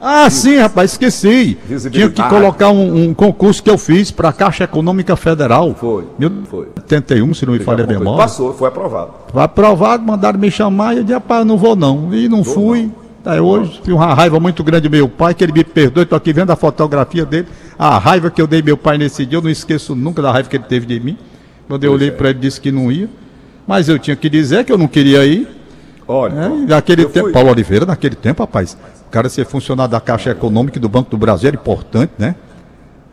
Ah, 0.00 0.30
sim, 0.30 0.56
rapaz, 0.56 0.92
esqueci. 0.92 1.58
Tinha 1.90 2.08
que 2.08 2.22
colocar 2.22 2.70
um, 2.70 3.08
um, 3.08 3.14
concurso 3.14 3.62
que 3.62 3.68
eu 3.68 3.76
fiz 3.76 4.10
para 4.10 4.30
a 4.30 4.32
Caixa 4.32 4.64
Econômica 4.64 5.14
Federal. 5.14 5.74
Foi. 5.74 6.06
Mil... 6.18 6.30
Foi. 6.46 6.68
81, 6.76 7.34
se 7.34 7.44
não 7.44 7.52
me 7.52 7.58
falha 7.58 7.84
a 7.84 7.86
memória. 7.86 8.16
Passou, 8.16 8.54
foi 8.54 8.68
aprovado. 8.68 9.10
Foi 9.30 9.42
aprovado, 9.42 10.02
mandaram 10.02 10.38
me 10.38 10.50
chamar 10.50 10.94
e 10.94 10.98
eu 10.98 11.02
disse, 11.02 11.14
rapaz, 11.14 11.44
não 11.44 11.58
vou 11.58 11.76
não. 11.76 12.14
E 12.14 12.28
não 12.30 12.42
vou 12.42 12.54
fui. 12.54 12.82
Não. 12.84 13.32
Aí 13.32 13.38
hoje 13.38 13.72
tive 13.82 13.92
uma 13.92 14.14
raiva 14.14 14.40
muito 14.40 14.64
grande 14.64 14.88
do 14.88 14.90
meu 14.90 15.06
pai, 15.06 15.34
que 15.34 15.44
ele 15.44 15.52
me 15.52 15.62
perdoe, 15.62 16.04
estou 16.04 16.16
aqui 16.16 16.32
vendo 16.32 16.50
a 16.50 16.56
fotografia 16.56 17.26
dele. 17.26 17.48
A 17.78 17.98
raiva 17.98 18.30
que 18.30 18.40
eu 18.40 18.46
dei 18.46 18.62
meu 18.62 18.78
pai 18.78 18.96
nesse 18.96 19.26
dia, 19.26 19.36
eu 19.36 19.42
não 19.42 19.50
esqueço 19.50 19.94
nunca 19.94 20.22
da 20.22 20.32
raiva 20.32 20.48
que 20.48 20.56
ele 20.56 20.64
teve 20.64 20.86
de 20.86 20.98
mim. 20.98 21.18
Quando 21.68 21.84
eu 21.84 21.92
olhei 21.92 22.08
é. 22.08 22.10
para 22.10 22.30
ele, 22.30 22.38
disse 22.38 22.58
que 22.58 22.72
não 22.72 22.90
ia. 22.90 23.08
Mas 23.66 23.88
eu 23.88 23.98
tinha 23.98 24.16
que 24.16 24.30
dizer 24.30 24.64
que 24.64 24.72
eu 24.72 24.78
não 24.78 24.88
queria 24.88 25.26
ir. 25.26 25.46
Olha, 26.08 26.32
é, 26.32 26.48
naquele 26.66 27.04
tempo, 27.04 27.26
fui... 27.26 27.32
Paulo 27.32 27.50
Oliveira, 27.50 27.84
naquele 27.84 28.16
tempo, 28.16 28.42
rapaz, 28.42 28.76
o 29.10 29.12
cara 29.12 29.28
ser 29.28 29.44
funcionário 29.44 29.90
da 29.90 30.00
Caixa 30.00 30.30
Econômica 30.30 30.78
e 30.78 30.80
do 30.80 30.88
Banco 30.88 31.10
do 31.10 31.18
Brasil 31.18 31.48
era 31.48 31.56
importante, 31.56 32.12
né? 32.16 32.36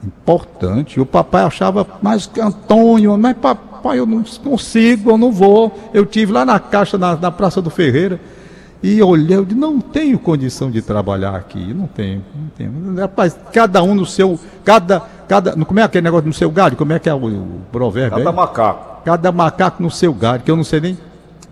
Importante. 0.06 1.00
E 1.00 1.02
o 1.02 1.08
papai 1.08 1.44
achava, 1.44 1.88
mas 2.04 2.30
Antônio, 2.40 3.18
mas 3.18 3.36
papai 3.36 3.98
eu 3.98 4.06
não 4.06 4.24
consigo, 4.44 5.10
eu 5.10 5.18
não 5.18 5.32
vou. 5.32 5.76
Eu 5.92 6.06
tive 6.06 6.32
lá 6.32 6.46
na 6.46 6.60
caixa, 6.60 7.00
na, 7.00 7.16
na 7.16 7.32
Praça 7.32 7.64
do 7.64 7.72
Ferreira, 7.72 8.20
e 8.84 9.02
olhei, 9.02 9.38
eu 9.38 9.44
disse, 9.44 9.60
não 9.60 9.82
tenho 9.82 10.20
condição 10.20 10.70
de 10.70 10.84
trabalhar 10.84 11.36
aqui, 11.36 11.74
não 11.74 11.88
tenho, 11.88 12.24
não 12.36 12.50
tenho. 12.56 12.96
Rapaz, 12.96 13.36
cada 13.52 13.82
um 13.82 13.96
no 13.96 14.06
seu, 14.06 14.40
cada, 14.64 15.02
cada, 15.28 15.54
como 15.66 15.80
é 15.80 15.84
aquele 15.84 16.04
negócio 16.04 16.28
no 16.28 16.34
seu 16.34 16.52
galho, 16.52 16.78
como 16.78 16.94
é 16.94 17.00
que 17.00 17.10
é 17.10 17.14
o, 17.16 17.26
o 17.26 17.62
provérbio 17.72 18.20
Cada 18.20 18.30
aí? 18.30 18.36
macaco. 18.36 19.02
Cada 19.04 19.32
macaco 19.32 19.82
no 19.82 19.90
seu 19.90 20.14
galho, 20.14 20.44
que 20.44 20.52
eu 20.52 20.56
não 20.56 20.64
sei 20.64 20.80
nem 20.80 20.98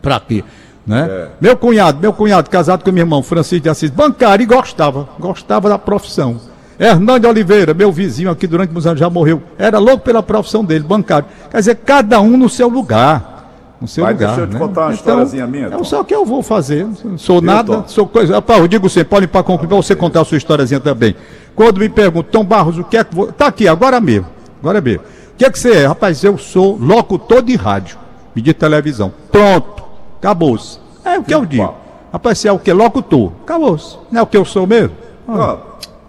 pra 0.03 0.19
quê. 0.19 0.43
Né? 0.85 1.07
É. 1.09 1.27
Meu 1.41 1.57
cunhado, 1.57 1.99
meu 1.99 2.13
cunhado, 2.13 2.49
casado 2.49 2.83
com 2.83 2.91
meu 2.91 3.01
irmão, 3.01 3.23
Francisco 3.23 3.63
de 3.63 3.69
Assis, 3.69 3.89
bancário 3.89 4.43
e 4.43 4.45
gostava, 4.45 5.09
gostava 5.19 5.67
da 5.67 5.79
profissão. 5.79 6.39
Hernando 6.77 7.25
Oliveira, 7.25 7.73
meu 7.73 7.91
vizinho 7.91 8.29
aqui 8.29 8.45
durante 8.45 8.69
muitos 8.69 8.85
anos, 8.85 8.99
já 8.99 9.09
morreu. 9.09 9.41
Era 9.57 9.79
louco 9.79 10.03
pela 10.03 10.21
profissão 10.21 10.63
dele, 10.63 10.83
bancário. 10.83 11.25
Quer 11.49 11.57
dizer, 11.57 11.75
cada 11.77 12.19
um 12.19 12.35
no 12.37 12.49
seu 12.49 12.67
lugar. 12.67 13.33
No 13.79 13.87
seu 13.87 14.03
Mas 14.03 14.13
lugar. 14.13 14.27
deixa 14.27 14.41
eu 14.41 14.47
te 14.47 14.53
né? 14.53 14.59
contar 14.59 14.81
uma 14.81 14.93
historiazinha 14.93 15.47
minha, 15.47 15.67
É 15.67 15.69
Tom. 15.69 15.83
só 15.83 16.01
o 16.01 16.05
que 16.05 16.13
eu 16.13 16.25
vou 16.25 16.43
fazer. 16.43 16.85
Sou 17.17 17.41
nada, 17.41 17.77
Tom? 17.77 17.83
sou 17.87 18.05
coisa. 18.07 18.35
Rapaz, 18.35 18.59
eu 18.59 18.67
digo 18.67 18.89
sempre, 18.89 19.09
pode 19.09 19.27
para 19.27 19.41
concluir, 19.43 19.67
para 19.69 19.77
você 19.77 19.95
contar 19.95 20.21
a 20.21 20.25
sua 20.25 20.37
historiazinha 20.37 20.79
também. 20.79 21.15
Quando 21.55 21.79
me 21.79 21.87
perguntam, 21.89 22.29
Tom 22.41 22.45
Barros, 22.45 22.77
o 22.77 22.83
que 22.83 22.97
é 22.97 23.03
que. 23.03 23.15
Vou... 23.15 23.27
Tá 23.31 23.47
aqui, 23.47 23.67
agora 23.67 23.99
mesmo. 24.01 24.27
Agora 24.61 24.79
mesmo. 24.81 25.01
O 25.01 25.37
que 25.37 25.45
é 25.45 25.49
que 25.49 25.57
você 25.57 25.71
é? 25.71 25.85
Rapaz, 25.87 26.23
eu 26.23 26.37
sou 26.37 26.77
locutor 26.77 27.41
de 27.41 27.55
rádio 27.55 27.97
e 28.35 28.41
de 28.41 28.53
televisão. 28.53 29.13
Pronto. 29.31 29.84
Acabou-se. 30.25 30.79
É 31.03 31.19
o 31.19 31.23
que 31.23 31.35
eu 31.35 31.45
digo. 31.45 31.75
Rapaz, 32.11 32.39
você 32.39 32.47
é 32.47 32.51
o 32.51 32.57
que? 32.57 32.73
Locutor. 32.73 33.31
Acabou-se. 33.43 33.95
Não 34.11 34.21
é 34.21 34.23
o 34.23 34.25
que 34.25 34.35
eu 34.35 34.43
sou 34.43 34.65
mesmo? 34.65 34.95
Pronto. 35.23 35.61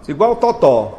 Igual 0.07 0.31
o 0.31 0.35
Totó. 0.37 0.97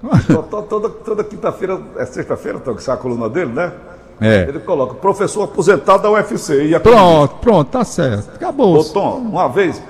Totó 0.28 0.62
toda, 0.62 0.88
toda 0.88 1.24
quinta-feira, 1.24 1.80
é 1.96 2.06
sexta-feira, 2.06 2.60
Tom, 2.60 2.74
que 2.76 2.82
sai 2.82 2.94
a 2.94 2.98
coluna 2.98 3.28
dele, 3.28 3.52
né? 3.52 3.72
É. 4.20 4.42
Ele 4.48 4.60
coloca, 4.60 4.94
professor 4.94 5.42
aposentado 5.42 6.04
da 6.04 6.10
UFC. 6.12 6.66
E 6.68 6.74
a 6.76 6.80
Pronto, 6.80 7.34
pronto, 7.36 7.68
tá 7.68 7.82
certo. 7.84 8.30
Ô, 8.30 8.34
Acabou-se. 8.36 8.92
Tom, 8.92 9.16
uma 9.16 9.48
vez 9.48 9.82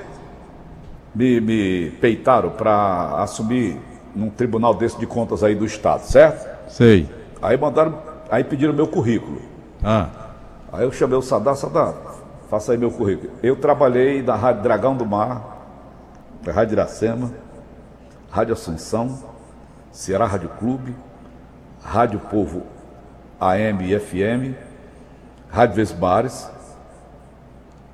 me, 1.15 1.39
me 1.41 1.91
peitaram 2.01 2.51
para 2.51 3.23
assumir 3.23 3.77
num 4.15 4.31
tribunal 4.31 4.73
desse 4.73 4.99
de 4.99 5.07
contas 5.07 5.45
aí 5.45 5.55
do 5.55 5.67
Estado, 5.67 6.03
certo? 6.05 6.49
Sei. 6.71 7.07
Aí 7.43 7.59
mandaram, 7.59 7.95
aí 8.31 8.43
pediram 8.43 8.73
meu 8.73 8.87
currículo. 8.87 9.43
Ah. 9.85 10.20
Aí 10.73 10.85
eu 10.85 10.93
chamei 10.93 11.19
o 11.19 11.23
Sadar, 11.23 11.57
Sadar, 11.57 11.95
faça 12.49 12.73
aí 12.73 12.79
meu 12.79 12.91
currículo. 12.91 13.33
Eu 13.43 13.57
trabalhei 13.57 14.23
na 14.23 14.37
Rádio 14.37 14.63
Dragão 14.63 14.97
do 14.97 15.05
Mar, 15.05 15.59
na 16.45 16.53
Rádio 16.53 16.75
Iracema, 16.75 17.31
Rádio 18.31 18.55
Assunção, 18.55 19.19
Ceará 19.91 20.27
Rádio 20.27 20.49
Clube, 20.59 20.95
Rádio 21.83 22.21
Povo 22.21 22.63
AM 23.41 23.85
e 23.85 23.99
FM, 23.99 24.55
Rádio 25.51 25.77
Vesbares 25.77 26.49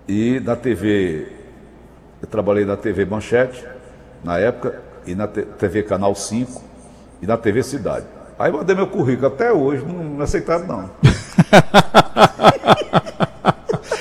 e 0.09 0.41
na 0.41 0.55
TV, 0.55 1.33
eu 2.21 2.29
trabalhei 2.29 2.65
na 2.65 2.77
TV 2.77 3.05
Manchete, 3.05 3.67
na 4.23 4.39
época, 4.39 4.83
e 5.07 5.15
na 5.15 5.27
TV 5.27 5.83
Canal 5.83 6.15
5 6.15 6.63
e 7.23 7.27
na 7.27 7.37
TV 7.37 7.63
Cidade. 7.63 8.07
Aí 8.39 8.53
mandei 8.53 8.77
meu 8.77 8.87
currículo, 8.87 9.29
até 9.29 9.53
hoje 9.53 9.85
não, 9.85 10.05
não 10.05 10.23
aceitaram 10.23 10.67
não. 10.67 10.91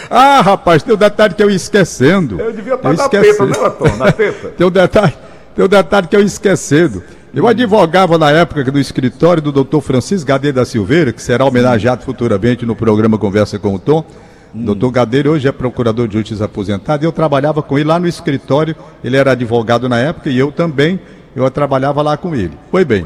Ah, 0.10 0.40
rapaz, 0.42 0.82
tem 0.82 0.94
um 0.94 0.98
detalhe 0.98 1.34
que 1.34 1.44
eu 1.44 1.50
ia 1.50 1.56
esquecendo. 1.56 2.40
Eu 2.40 2.54
devia 2.54 2.76
estar 2.76 2.90
Eu 2.90 2.96
na 2.96 3.04
esqueci. 3.04 3.32
teta, 3.32 3.46
né, 3.46 3.70
Tom? 3.72 3.96
Na 3.98 4.12
teta. 4.12 4.48
Tem 4.50 4.66
um 4.66 4.72
detalhe, 4.72 5.14
tem 5.54 5.66
um 5.66 5.68
detalhe 5.68 6.08
que 6.08 6.16
eu 6.16 6.20
ia 6.22 6.26
esquecendo. 6.26 7.04
Eu 7.34 7.46
advogava 7.48 8.18
na 8.18 8.32
época 8.32 8.64
no 8.72 8.80
escritório 8.80 9.42
do 9.42 9.52
Dr. 9.52 9.82
Francisco 9.82 10.26
Gadeiro 10.28 10.56
da 10.56 10.64
Silveira, 10.66 11.12
que 11.12 11.22
será 11.22 11.44
homenageado 11.44 12.04
futuramente 12.06 12.66
no 12.66 12.76
programa 12.76 13.18
Conversa 13.18 13.60
com 13.60 13.74
o 13.76 13.80
Tom. 13.80 14.06
Dr. 14.54 14.90
Gadeiro 14.90 15.32
hoje 15.32 15.50
é 15.50 15.52
procurador 15.52 16.08
de 16.08 16.14
justiça 16.14 16.46
aposentado 16.46 17.04
e 17.04 17.06
eu 17.06 17.12
trabalhava 17.12 17.62
com 17.62 17.78
ele 17.78 17.90
lá 17.90 18.00
no 18.00 18.08
escritório. 18.08 18.74
Ele 19.04 19.18
era 19.18 19.32
advogado 19.32 19.90
na 19.90 20.00
época 20.00 20.30
e 20.30 20.40
eu 20.40 20.50
também. 20.50 20.98
Eu 21.36 21.50
trabalhava 21.52 22.02
lá 22.02 22.16
com 22.16 22.34
ele. 22.34 22.58
Foi 22.72 22.86
bem. 22.86 23.06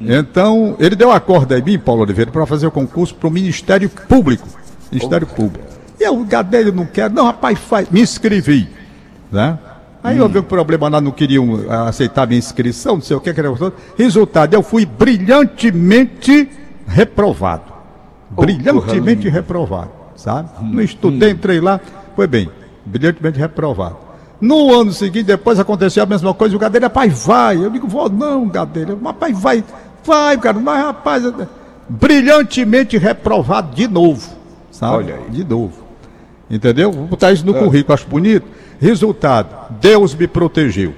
Então, 0.00 0.76
ele 0.78 0.94
deu 0.94 1.10
a 1.10 1.18
corda 1.18 1.58
em 1.58 1.62
mim, 1.62 1.78
Paulo 1.78 2.02
Oliveira, 2.02 2.30
para 2.30 2.46
fazer 2.46 2.66
o 2.66 2.70
concurso 2.70 3.14
para 3.14 3.28
o 3.28 3.30
Ministério 3.30 3.88
Público. 3.88 4.46
Ministério 4.92 5.26
Público. 5.26 5.66
E 5.98 6.04
eu, 6.04 6.16
Gadeiro, 6.24 6.72
não 6.72 6.86
quero. 6.86 7.12
Não, 7.12 7.24
rapaz, 7.24 7.58
faz. 7.58 7.90
Me 7.90 8.00
inscrevi. 8.00 8.68
Né? 9.30 9.58
Aí 10.02 10.20
houve 10.20 10.38
um 10.38 10.42
problema 10.42 10.88
lá, 10.88 11.00
não 11.00 11.10
queriam 11.10 11.60
aceitar 11.86 12.22
a 12.22 12.26
minha 12.26 12.38
inscrição, 12.38 12.94
não 12.94 13.02
sei 13.02 13.16
o 13.16 13.20
que, 13.20 13.34
que 13.34 13.40
era. 13.40 13.52
Resultado, 13.96 14.54
eu 14.54 14.62
fui 14.62 14.86
brilhantemente 14.86 16.48
reprovado. 16.86 17.72
Brilhantemente 18.30 19.28
reprovado, 19.28 19.90
sabe? 20.14 20.48
Não 20.62 20.80
estudei, 20.80 21.30
entrei 21.30 21.60
lá, 21.60 21.80
foi 22.14 22.26
bem, 22.26 22.48
brilhantemente 22.86 23.38
reprovado. 23.38 23.96
No 24.40 24.72
ano 24.72 24.92
seguinte, 24.92 25.24
depois 25.24 25.58
aconteceu 25.58 26.04
a 26.04 26.06
mesma 26.06 26.32
coisa, 26.32 26.54
o 26.54 26.58
Gadeira, 26.58 26.86
rapaz, 26.86 27.26
vai. 27.26 27.56
Eu 27.56 27.68
digo, 27.68 27.88
vou 27.88 28.08
não, 28.08 28.48
Gadeira, 28.48 28.96
rapaz, 29.02 29.36
vai, 29.38 29.64
vai, 30.08 30.36
cara, 30.38 30.58
mas 30.58 30.82
rapaz, 30.82 31.22
brilhantemente 31.88 32.98
reprovado 32.98 33.74
de 33.74 33.86
novo, 33.86 34.28
sabe? 34.70 34.96
Olha 34.96 35.14
aí. 35.14 35.30
De 35.30 35.44
novo. 35.44 35.84
Entendeu? 36.50 36.90
Vou 36.90 37.06
botar 37.06 37.30
isso 37.30 37.44
no 37.44 37.54
currículo, 37.54 37.94
acho 37.94 38.06
bonito. 38.08 38.46
Resultado, 38.80 39.48
Deus 39.80 40.14
me 40.14 40.26
protegeu. 40.26 40.94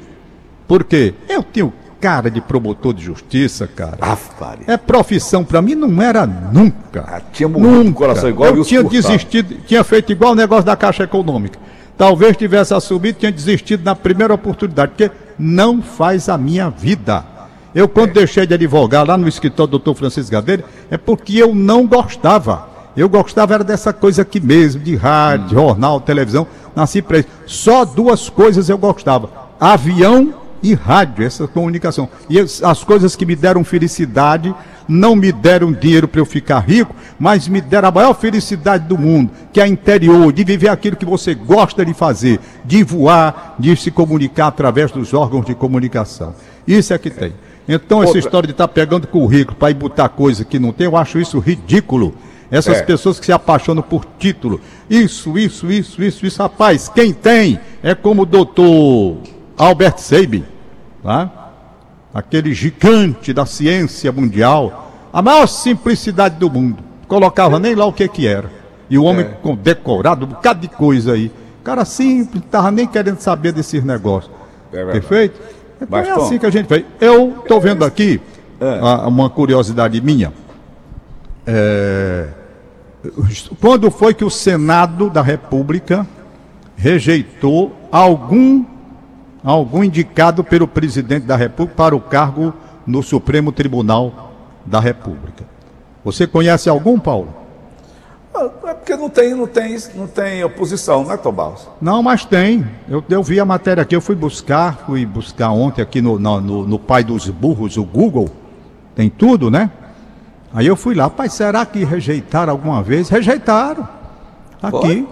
Por 0.69 0.85
quê? 0.85 1.13
Eu 1.29 1.43
tenho 1.43 1.73
cara 2.01 2.31
de 2.31 2.41
promotor 2.41 2.95
de 2.95 3.05
justiça, 3.05 3.67
cara. 3.67 3.99
Afari. 4.01 4.63
É 4.67 4.77
profissão 4.77 5.45
pra 5.45 5.61
mim, 5.61 5.75
não 5.75 6.01
era 6.01 6.27
nunca. 6.27 7.05
Ah, 7.07 7.21
tinha 7.33 7.49
o 7.49 7.93
coração 7.93 8.29
igual 8.29 8.55
Eu 8.57 8.65
tinha 8.65 8.83
desistido, 8.83 9.57
tinha 9.67 9.83
feito 9.83 10.13
igual 10.13 10.33
o 10.33 10.35
negócio 10.35 10.65
da 10.65 10.77
Caixa 10.77 11.05
Econômica. 11.05 11.59
Talvez 11.99 12.37
tivesse 12.37 12.73
assumido, 12.73 13.19
tinha 13.19 13.33
desistido 13.33 13.85
na 13.85 13.95
primeira 13.95 14.33
oportunidade, 14.33 14.93
porque 14.93 15.11
não 15.39 15.83
faz 15.83 16.29
a 16.29 16.39
minha 16.39 16.71
vida. 16.71 17.25
Eu, 17.75 17.89
quando 17.89 18.13
deixei 18.13 18.47
de 18.47 18.55
advogar 18.55 19.07
lá 19.07 19.17
no 19.17 19.29
escritório 19.29 19.69
do 19.69 19.79
doutor 19.79 19.95
Francisco 19.95 20.33
Gadeira, 20.33 20.65
é 20.91 20.97
porque 20.97 21.37
eu 21.37 21.55
não 21.55 21.87
gostava. 21.87 22.69
Eu 22.97 23.09
gostava 23.09 23.55
era 23.55 23.65
dessa 23.65 23.93
coisa 23.93 24.23
aqui 24.23 24.41
mesmo, 24.41 24.83
de 24.83 24.97
rádio, 24.97 25.51
jornal, 25.51 26.01
televisão. 26.01 26.47
Nasci 26.75 27.01
para 27.01 27.19
isso. 27.19 27.29
Só 27.47 27.85
duas 27.85 28.29
coisas 28.29 28.69
eu 28.69 28.77
gostava: 28.77 29.31
avião 29.61 30.35
e 30.63 30.75
rádio, 30.75 31.25
essa 31.25 31.47
comunicação. 31.47 32.09
E 32.29 32.39
as 32.39 32.63
as 32.63 32.83
coisas 32.83 33.15
que 33.15 33.25
me 33.25 33.37
deram 33.37 33.63
felicidade, 33.63 34.53
não 34.89 35.15
me 35.15 35.31
deram 35.31 35.73
dinheiro 35.73 36.09
para 36.09 36.21
eu 36.21 36.27
ficar 36.27 36.59
rico, 36.59 36.95
mas 37.19 37.47
me 37.47 37.61
deram 37.61 37.89
a 37.89 37.93
maior 37.93 38.15
felicidade 38.15 38.89
do 38.89 38.99
mundo, 38.99 39.31
que 39.53 39.61
é 39.61 39.67
interior, 39.67 40.33
de 40.33 40.43
viver 40.43 40.69
aquilo 40.69 40.97
que 40.97 41.05
você 41.05 41.33
gosta 41.33 41.85
de 41.85 41.95
fazer, 41.95 42.41
de 42.65 42.83
voar, 42.83 43.55
de 43.59 43.77
se 43.77 43.93
comunicar 43.93 44.49
através 44.49 44.91
dos 44.91 45.15
órgãos 45.15 45.47
de 45.47 45.55
comunicação. 45.55 46.35
Isso 46.67 46.93
é 46.93 46.99
que 46.99 47.09
tem. 47.11 47.33
Então, 47.69 47.99
essa 47.99 48.09
Outra- 48.09 48.19
história 48.19 48.47
de 48.47 48.53
estar 48.53 48.69
pegando 48.69 49.07
currículo 49.07 49.57
para 49.57 49.71
ir 49.71 49.75
botar 49.75 50.09
coisa 50.09 50.45
que 50.45 50.59
não 50.59 50.73
tem, 50.73 50.87
eu 50.87 50.97
acho 50.97 51.19
isso 51.19 51.39
ridículo. 51.39 52.15
Essas 52.51 52.79
É. 52.79 52.83
pessoas 52.83 53.21
que 53.21 53.27
se 53.27 53.33
apaixonam 53.33 53.81
por 53.83 54.05
título. 54.19 54.61
Isso, 54.89 55.39
isso, 55.39 55.71
isso, 55.71 56.03
isso, 56.03 56.27
isso. 56.27 56.43
Rapaz, 56.43 56.89
quem 56.89 57.13
tem 57.13 57.61
é 57.81 57.95
como 57.95 58.23
o 58.23 58.27
doutor 58.27 59.19
Albert 59.57 59.99
Sabin, 59.99 60.45
tá? 61.03 61.31
aquele 62.13 62.53
gigante 62.53 63.33
da 63.33 63.47
ciência 63.47 64.11
mundial, 64.11 64.91
a 65.13 65.23
maior 65.23 65.47
simplicidade 65.47 66.37
do 66.41 66.51
mundo. 66.51 66.83
Colocava 67.07 67.61
nem 67.61 67.77
lá 67.77 67.87
o 67.87 67.93
que 67.93 68.09
que 68.09 68.27
era. 68.27 68.51
E 68.89 68.99
o 68.99 69.05
homem 69.05 69.27
É. 69.27 69.57
decorado, 69.57 70.27
um 70.27 70.31
bocado 70.31 70.61
de 70.61 70.67
coisa 70.69 71.13
aí. 71.13 71.31
Cara 71.63 71.85
simples, 71.85 72.43
tava 72.51 72.73
nem 72.73 72.85
querendo 72.87 73.21
saber 73.21 73.53
desses 73.53 73.85
negócios. 73.85 74.33
É. 74.73 74.85
Perfeito? 74.87 75.39
Mas, 75.89 76.09
é 76.09 76.11
assim 76.13 76.39
que 76.39 76.47
a 76.47 76.51
gente 76.51 76.67
fez. 76.67 76.85
Eu 77.01 77.43
tô 77.49 77.59
vendo 77.61 77.85
aqui 77.85 78.21
É. 78.61 78.79
a- 78.83 79.09
uma 79.09 79.31
curiosidade 79.31 80.01
minha. 80.01 80.33
É, 81.47 82.29
quando 83.61 83.91
foi 83.91 84.13
que 84.13 84.25
o 84.25 84.31
Senado 84.31 85.09
da 85.09 85.23
República 85.23 86.07
rejeitou 86.77 87.75
algum 87.91 88.65
algum 89.43 89.83
indicado 89.83 90.45
pelo 90.45 90.69
presidente 90.69 91.25
da 91.25 91.35
República 91.35 91.75
para 91.77 91.97
o 91.97 92.01
cargo 92.01 92.53
no 92.87 93.03
Supremo 93.03 93.51
Tribunal 93.53 94.33
da 94.67 94.79
República? 94.81 95.45
Você 96.05 96.27
conhece 96.27 96.69
algum, 96.69 96.99
Paulo? 96.99 97.35
É 98.33 98.75
porque 98.75 98.97
não 98.97 99.11
tem, 99.11 99.35
não 99.35 99.47
tem, 99.47 99.77
não 99.97 100.07
tem 100.07 100.45
oposição, 100.45 101.05
né, 101.05 101.17
Tom 101.17 101.33
Barros? 101.33 101.69
Não, 101.81 102.03
mas 102.03 102.25
tem. 102.25 102.65
Eu, 102.89 103.03
eu 103.09 103.23
vi 103.23 103.41
a 103.41 103.45
matéria 103.45 103.83
aqui, 103.83 103.95
eu 103.95 104.01
fui 104.01 104.15
buscar, 104.15 104.85
fui 104.87 105.05
buscar 105.05 105.51
ontem 105.51 105.83
aqui 105.83 106.01
no, 106.01 106.19
no, 106.19 106.41
no- 106.41 106.67
no 106.67 106.79
pai 106.79 107.03
dos 107.03 107.29
burros, 107.29 107.77
o 107.77 107.85
Google. 107.85 108.31
Tem 108.95 109.11
tudo, 109.11 109.51
né? 109.51 109.71
Aí 110.55 110.67
eu 110.67 110.77
fui 110.77 110.95
lá, 110.95 111.11
pai, 111.11 111.29
será 111.29 111.67
que 111.67 111.85
rejeitaram 111.85 112.53
alguma 112.53 112.83
vez? 112.83 113.09
Rejeitaram. 113.09 113.87
Aqui, 114.63 114.71
Foi? 114.79 115.09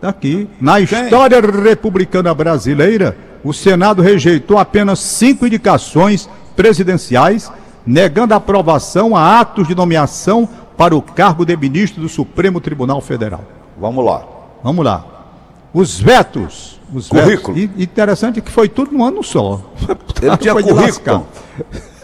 tá 0.00 0.08
aqui. 0.08 0.48
Na 0.60 0.80
história 0.80 1.40
republicana 1.40 2.34
brasileira, 2.34 3.16
o 3.44 3.52
Senado 3.52 4.00
rejeitou 4.02 4.58
apenas 4.58 4.98
cinco 4.98 5.46
indicações 5.46 6.28
presidenciais, 6.56 7.50
negando 7.86 8.32
aprovação 8.34 9.14
a 9.16 9.40
atos 9.40 9.66
de 9.68 9.74
nomeação 9.74 10.48
para 10.76 10.96
o 10.96 11.02
cargo 11.02 11.44
de 11.44 11.56
ministro 11.56 12.02
do 12.02 12.08
Supremo 12.08 12.60
Tribunal 12.60 13.00
Federal. 13.00 13.44
Vamos 13.78 14.04
lá. 14.04 14.24
Vamos 14.62 14.84
lá. 14.84 15.04
Os 15.72 15.98
vetos. 16.00 16.80
Os 16.92 17.08
Currículo. 17.08 17.56
Vetos. 17.56 17.80
E, 17.80 17.82
interessante 17.84 18.40
que 18.40 18.50
foi 18.50 18.68
tudo 18.68 18.92
num 18.92 19.04
ano 19.04 19.22
só. 19.22 19.60
Ele 20.20 20.36
tinha 20.36 20.52
Foi 20.52 20.62
currículo. 20.62 21.26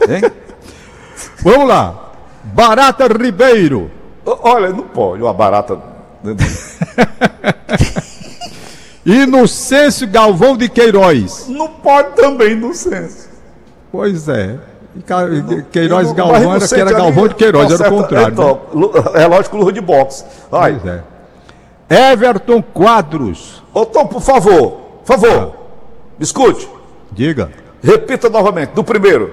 Hein? 0.09 0.23
Vamos 1.43 1.69
lá. 1.69 2.13
Barata 2.45 3.07
Ribeiro. 3.07 3.91
Olha, 4.25 4.71
não 4.71 4.83
pode, 4.83 5.23
uma 5.23 5.33
barata. 5.33 5.79
Inocêncio 9.05 10.07
Galvão 10.07 10.57
de 10.57 10.69
Queiroz. 10.69 11.47
Não 11.49 11.69
pode 11.69 12.15
também, 12.17 12.55
no 12.55 12.75
senso. 12.75 13.29
Pois 13.91 14.29
é. 14.29 14.59
Queiroz 15.71 16.13
Galvão 16.13 16.55
era 16.55 16.67
que 16.69 16.75
era 16.75 16.93
Galvão 16.93 17.29
de 17.29 17.35
Queiroz, 17.35 17.73
era 17.73 17.89
o 17.89 17.97
contrário. 17.97 18.27
né? 18.29 18.33
Então, 18.33 18.61
lu- 18.73 18.93
relógio 19.15 19.51
com 19.51 19.57
luva 19.59 19.73
de 19.73 19.81
boxe. 19.81 20.25
Vai. 20.51 20.79
Pois 20.83 20.95
é. 20.95 22.13
Everton 22.13 22.63
Quadros. 22.63 23.63
Ô 23.73 23.85
Tom, 23.87 24.07
por 24.07 24.21
favor, 24.21 24.71
por 25.05 25.17
favor, 25.19 25.53
escute. 26.19 26.69
Diga. 27.13 27.51
Repita 27.83 28.29
novamente, 28.29 28.71
do 28.71 28.83
primeiro. 28.85 29.33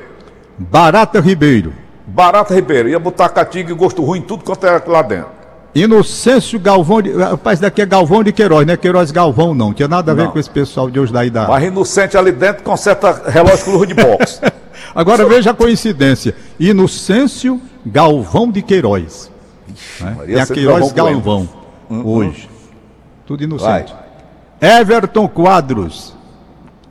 Barata 0.57 1.19
Ribeiro. 1.19 1.73
Barata 2.07 2.53
Ribeiro, 2.53 2.87
ia 2.87 2.99
botar 2.99 3.29
catiga 3.29 3.71
e 3.71 3.75
gosto 3.75 4.03
ruim, 4.03 4.21
tudo 4.21 4.43
quanto 4.43 4.65
era 4.65 4.81
lá 4.87 5.01
dentro. 5.01 5.33
Inocêncio 5.73 6.57
Galvão 6.59 7.01
de. 7.01 7.11
Rapaz, 7.11 7.59
daqui 7.59 7.81
é 7.81 7.85
Galvão 7.85 8.23
de 8.23 8.31
Queiroz, 8.31 8.65
não 8.65 8.73
é 8.73 8.77
Queiroz 8.77 9.11
Galvão, 9.11 9.53
não. 9.53 9.73
Tinha 9.73 9.89
nada 9.89 10.13
a 10.13 10.15
ver 10.15 10.23
Não. 10.25 10.31
com 10.31 10.39
esse 10.39 10.49
pessoal 10.49 10.89
de 10.89 10.97
hoje 10.99 11.11
daí 11.11 11.29
da. 11.29 11.47
Mas 11.47 11.63
inocente 11.65 12.15
ali 12.17 12.31
dentro 12.31 12.63
conserta 12.63 13.23
relógio 13.27 13.65
com 13.65 13.71
luva 13.71 13.87
de 13.87 13.93
boxe. 13.93 14.39
Agora 14.93 15.25
veja 15.25 15.51
a 15.51 15.53
coincidência. 15.53 16.35
Inocêncio 16.59 17.61
Galvão 17.85 18.51
de 18.51 18.61
Queiroz. 18.61 19.31
Né? 19.99 20.15
Maria 20.17 20.37
É 20.37 20.41
a 20.41 20.45
Sempre 20.45 20.63
Queiroz 20.65 20.91
Galvão 20.91 21.47
Galvão. 21.89 22.03
Hoje. 22.03 22.49
Tudo 23.25 23.43
inocente. 23.43 23.93
Everton 24.61 25.27
Quadros. 25.27 26.15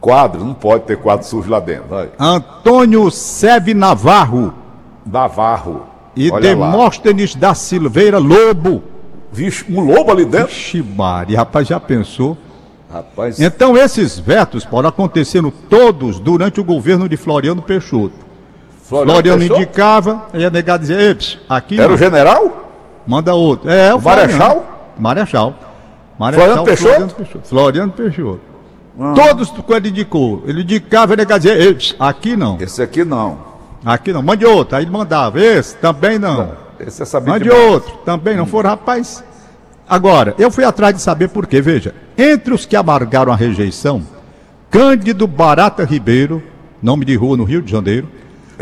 Quadro, 0.00 0.44
não 0.44 0.52
pode 0.52 0.84
ter 0.84 0.98
quadro 0.98 1.26
sujo 1.26 1.48
lá 1.48 1.58
dentro. 1.60 1.88
Vai. 1.88 2.10
Antônio 2.18 3.10
Seve 3.10 3.72
Navarro. 3.72 4.52
Navarro. 5.06 5.86
E 6.14 6.30
Olha 6.30 6.54
lá. 6.54 6.70
Demóstenes 6.70 7.34
da 7.34 7.54
Silveira 7.54 8.18
Lobo. 8.18 8.82
Vixe, 9.32 9.64
um 9.68 9.80
lobo 9.80 10.12
ali 10.12 10.24
dentro. 10.24 10.52
Ixi, 10.52 10.82
Maria, 10.82 11.38
rapaz, 11.38 11.66
já 11.66 11.80
pensou? 11.80 12.36
Rapaz, 12.94 13.40
Então, 13.40 13.76
esses 13.76 14.18
vetos 14.20 14.64
podem 14.64 14.88
aconteceram 14.88 15.50
todos 15.68 16.20
durante 16.20 16.60
o 16.60 16.64
governo 16.64 17.08
de 17.08 17.16
Floriano 17.16 17.60
Peixoto. 17.60 18.14
Floriano 18.84 19.22
Peixoto? 19.38 19.60
indicava, 19.60 20.26
ia 20.34 20.48
negar 20.50 20.78
dizer, 20.78 20.98
"Ei, 21.00 21.14
psh, 21.14 21.38
aqui 21.48 21.76
Era 21.78 21.88
não, 21.88 21.94
o 21.94 21.98
general? 21.98 22.70
manda 23.06 23.34
outro. 23.34 23.68
É, 23.68 23.92
o, 23.92 23.98
O 23.98 24.02
Marechal? 24.02 24.38
Floriano. 24.38 24.64
Marechal. 24.98 25.54
Marechal 26.18 26.44
Floriano 26.44 26.64
Peixoto? 26.64 26.88
Floriano 26.92 27.12
Peixoto. 27.14 27.48
Floriano 27.48 27.92
Peixoto. 27.92 28.40
Todos 29.16 29.50
quando 29.50 29.76
ele 29.86 29.88
indicou, 29.88 30.44
ele 30.46 30.62
indicava, 30.62 31.14
ia 31.14 31.16
negar 31.16 31.38
dizer, 31.38 31.60
"Ei, 31.60 31.74
psh, 31.74 31.96
aqui 31.98 32.36
não, 32.36 32.58
Esse 32.60 32.80
aqui 32.80 33.04
não. 33.04 33.38
aqui 33.84 34.12
não, 34.12 34.22
mande 34.22 34.46
outro. 34.46 34.76
Aí 34.76 34.84
ele 34.84 34.90
mandava, 34.92 35.40
esse 35.40 35.74
também 35.78 36.16
não. 36.16 36.52
Esse 36.78 37.02
é 37.02 37.04
sabido 37.04 37.32
Mande 37.32 37.44
demais. 37.44 37.64
outro, 37.72 37.92
também 38.04 38.36
não 38.36 38.46
foram, 38.46 38.70
rapaz. 38.70 39.24
Agora, 39.88 40.34
eu 40.38 40.50
fui 40.50 40.64
atrás 40.64 40.94
de 40.94 41.02
saber 41.02 41.28
por 41.28 41.46
quê. 41.46 41.60
Veja, 41.60 41.94
entre 42.16 42.54
os 42.54 42.64
que 42.64 42.76
amargaram 42.76 43.32
a 43.32 43.36
rejeição, 43.36 44.02
Cândido 44.70 45.26
Barata 45.26 45.84
Ribeiro, 45.84 46.42
nome 46.82 47.04
de 47.04 47.14
rua 47.14 47.36
no 47.36 47.44
Rio 47.44 47.62
de 47.62 47.70
Janeiro, 47.70 48.08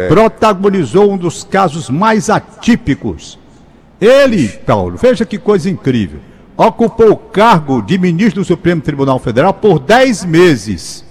protagonizou 0.08 1.12
um 1.12 1.16
dos 1.16 1.44
casos 1.44 1.88
mais 1.88 2.28
atípicos. 2.28 3.38
Ele, 4.00 4.48
Paulo, 4.48 4.96
veja 4.96 5.24
que 5.24 5.38
coisa 5.38 5.70
incrível, 5.70 6.20
ocupou 6.56 7.12
o 7.12 7.16
cargo 7.16 7.80
de 7.80 7.96
ministro 7.98 8.42
do 8.42 8.46
Supremo 8.46 8.80
Tribunal 8.80 9.18
Federal 9.18 9.54
por 9.54 9.78
10 9.78 10.24
meses, 10.24 11.04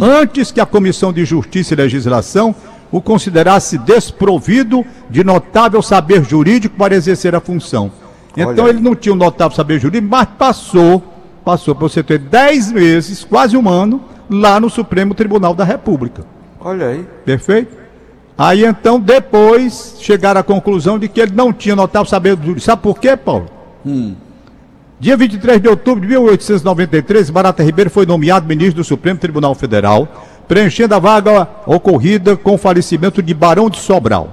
antes 0.00 0.50
que 0.50 0.60
a 0.60 0.66
Comissão 0.66 1.12
de 1.12 1.24
Justiça 1.24 1.74
e 1.74 1.76
Legislação 1.76 2.54
o 2.90 3.00
considerasse 3.00 3.78
desprovido 3.78 4.84
de 5.08 5.22
notável 5.22 5.80
saber 5.80 6.24
jurídico 6.24 6.76
para 6.76 6.94
exercer 6.94 7.34
a 7.34 7.40
função. 7.40 7.92
Então 8.36 8.68
ele 8.68 8.80
não 8.80 8.94
tinha 8.94 9.12
um 9.12 9.16
notável 9.16 9.54
saber 9.56 9.78
jurídico, 9.78 10.10
mas 10.10 10.28
passou, 10.38 11.02
passou 11.44 11.74
para 11.74 11.88
você 11.88 12.02
ter 12.02 12.18
10 12.18 12.72
meses, 12.72 13.24
quase 13.24 13.56
um 13.56 13.68
ano, 13.68 14.02
lá 14.28 14.60
no 14.60 14.70
Supremo 14.70 15.14
Tribunal 15.14 15.54
da 15.54 15.64
República. 15.64 16.24
Olha 16.60 16.86
aí. 16.86 17.06
Perfeito? 17.24 17.76
Aí 18.38 18.64
então, 18.64 18.98
depois, 18.98 19.96
chegaram 20.00 20.40
à 20.40 20.42
conclusão 20.42 20.98
de 20.98 21.08
que 21.08 21.20
ele 21.20 21.32
não 21.34 21.52
tinha 21.52 21.76
notável 21.76 22.08
saber 22.08 22.36
jurídico. 22.36 22.60
Sabe 22.60 22.82
por 22.82 22.98
quê, 22.98 23.16
Paulo? 23.16 23.46
Dia 24.98 25.16
23 25.16 25.60
de 25.60 25.68
outubro 25.68 26.00
de 26.00 26.06
1893, 26.08 27.30
Barata 27.30 27.62
Ribeiro 27.62 27.90
foi 27.90 28.06
nomeado 28.06 28.46
ministro 28.46 28.76
do 28.76 28.84
Supremo 28.84 29.18
Tribunal 29.18 29.54
Federal, 29.54 30.08
preenchendo 30.46 30.94
a 30.94 30.98
vaga 30.98 31.48
ocorrida 31.66 32.36
com 32.36 32.54
o 32.54 32.58
falecimento 32.58 33.22
de 33.22 33.32
Barão 33.32 33.70
de 33.70 33.78
Sobral. 33.78 34.30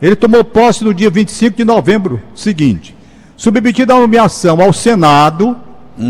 Ele 0.00 0.14
tomou 0.14 0.44
posse 0.44 0.84
no 0.84 0.94
dia 0.94 1.10
25 1.10 1.56
de 1.56 1.64
novembro 1.64 2.20
seguinte. 2.34 2.94
Submetida 3.44 3.92
a 3.92 4.00
nomeação 4.00 4.58
ao 4.62 4.72
Senado, 4.72 5.54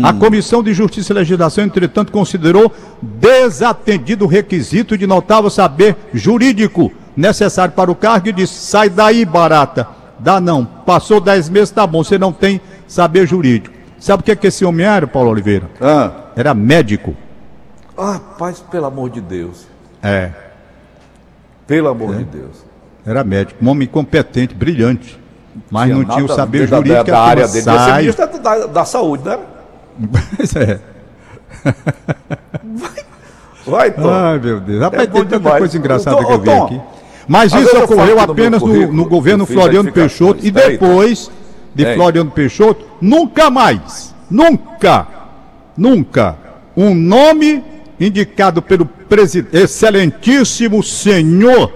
a 0.01 0.13
Comissão 0.13 0.63
de 0.63 0.73
Justiça 0.73 1.11
e 1.11 1.15
Legislação, 1.15 1.65
entretanto, 1.65 2.09
considerou 2.09 2.71
desatendido 3.01 4.23
o 4.23 4.27
requisito 4.27 4.97
de 4.97 5.05
notável 5.05 5.49
saber 5.49 5.97
jurídico 6.13 6.93
necessário 7.13 7.73
para 7.73 7.91
o 7.91 7.95
cargo 7.95 8.29
e 8.29 8.31
disse: 8.31 8.53
sai 8.53 8.89
daí, 8.89 9.25
barata. 9.25 9.85
Dá 10.17 10.39
não. 10.39 10.63
Passou 10.63 11.19
10 11.19 11.49
meses, 11.49 11.71
tá 11.71 11.85
bom, 11.85 12.05
você 12.05 12.17
não 12.17 12.31
tem 12.31 12.61
saber 12.87 13.27
jurídico. 13.27 13.75
Sabe 13.99 14.21
o 14.21 14.23
que, 14.23 14.31
é 14.31 14.35
que 14.37 14.47
esse 14.47 14.63
homem 14.63 14.85
era, 14.85 15.05
Paulo 15.05 15.29
Oliveira? 15.29 15.69
Ah. 15.81 16.11
Era 16.37 16.53
médico. 16.53 17.17
Rapaz, 17.97 18.61
pelo 18.61 18.85
amor 18.85 19.09
de 19.09 19.19
Deus. 19.19 19.67
É. 20.01 20.31
Pelo 21.67 21.89
amor 21.89 22.15
de 22.15 22.23
Deus. 22.23 22.63
Era 23.05 23.25
médico. 23.25 23.59
Um 23.61 23.67
homem 23.67 23.89
competente, 23.89 24.55
brilhante. 24.55 25.24
Mas 25.71 25.89
não 25.89 26.03
tinha 26.05 26.25
o 26.25 26.27
saber 26.27 26.67
da- 26.67 26.77
jurídico. 26.77 27.03
Da, 27.05 27.11
da 27.11 27.19
área 27.21 27.47
dele. 27.47 27.57
Ia 27.59 27.63
ser 27.63 27.71
sai. 27.71 28.01
ministro 28.01 28.27
da, 28.27 28.37
da, 28.57 28.65
da 28.67 28.85
saúde, 28.85 29.23
né? 29.25 29.39
Pois 30.37 30.55
é. 30.55 30.79
Vai, 33.65 33.91
Tom. 33.91 34.09
Ai, 34.09 34.39
meu 34.39 34.59
Deus. 34.59 34.81
Rapaz, 34.81 35.03
É 35.03 35.07
tem 35.07 35.21
tanta 35.23 35.37
demais. 35.39 35.57
coisa 35.57 35.77
engraçada 35.77 36.17
Ô, 36.17 36.25
que 36.25 36.33
eu 36.33 36.39
vi 36.39 36.45
Tom, 36.45 36.65
aqui. 36.65 36.81
Mas 37.27 37.53
isso 37.53 37.77
ocorreu 37.83 38.19
apenas 38.19 38.61
no, 38.61 38.91
no 38.93 39.05
governo 39.05 39.45
Floriano. 39.45 39.91
Peixoto 39.91 40.45
e 40.45 40.51
depois 40.51 41.31
de 41.73 41.83
Ei. 41.85 41.95
Floriano 41.95 42.29
Peixoto, 42.29 42.85
nunca 43.01 43.49
mais, 43.49 44.13
nunca, 44.29 45.07
nunca, 45.75 46.37
um 46.77 46.93
nome 46.93 47.63
indicado 47.99 48.61
pelo 48.61 48.87
excelentíssimo 49.51 50.83
senhor 50.83 51.71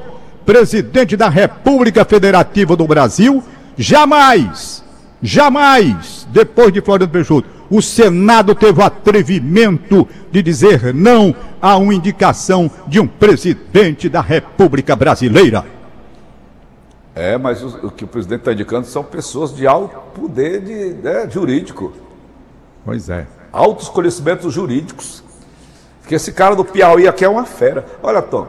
presidente 0.45 1.17
da 1.17 1.29
República 1.29 2.05
Federativa 2.05 2.75
do 2.75 2.85
Brasil, 2.87 3.43
jamais, 3.79 4.83
jamais, 5.21 6.27
depois 6.29 6.73
de 6.73 6.81
Floriano 6.81 7.11
Peixoto, 7.11 7.47
o 7.69 7.81
Senado 7.81 8.53
teve 8.53 8.79
o 8.79 8.83
atrevimento 8.83 10.07
de 10.29 10.41
dizer 10.43 10.93
não 10.93 11.33
a 11.61 11.77
uma 11.77 11.93
indicação 11.93 12.69
de 12.87 12.99
um 12.99 13.07
presidente 13.07 14.09
da 14.09 14.21
República 14.21 14.95
Brasileira. 14.95 15.65
É, 17.15 17.37
mas 17.37 17.63
o, 17.63 17.87
o 17.87 17.91
que 17.91 18.03
o 18.03 18.07
presidente 18.07 18.39
está 18.39 18.53
indicando 18.53 18.85
são 18.87 19.03
pessoas 19.03 19.55
de 19.55 19.65
alto 19.65 19.97
poder 20.19 20.61
de, 20.61 20.93
né, 21.01 21.29
jurídico, 21.29 21.93
Pois 22.83 23.09
é. 23.09 23.27
altos 23.51 23.87
conhecimentos 23.87 24.53
jurídicos. 24.53 25.23
Porque 26.01 26.15
esse 26.15 26.31
cara 26.31 26.55
do 26.55 26.65
Piauí 26.65 27.07
aqui 27.07 27.23
é 27.23 27.29
uma 27.29 27.45
fera. 27.45 27.85
Olha, 28.01 28.21
Tom, 28.21 28.47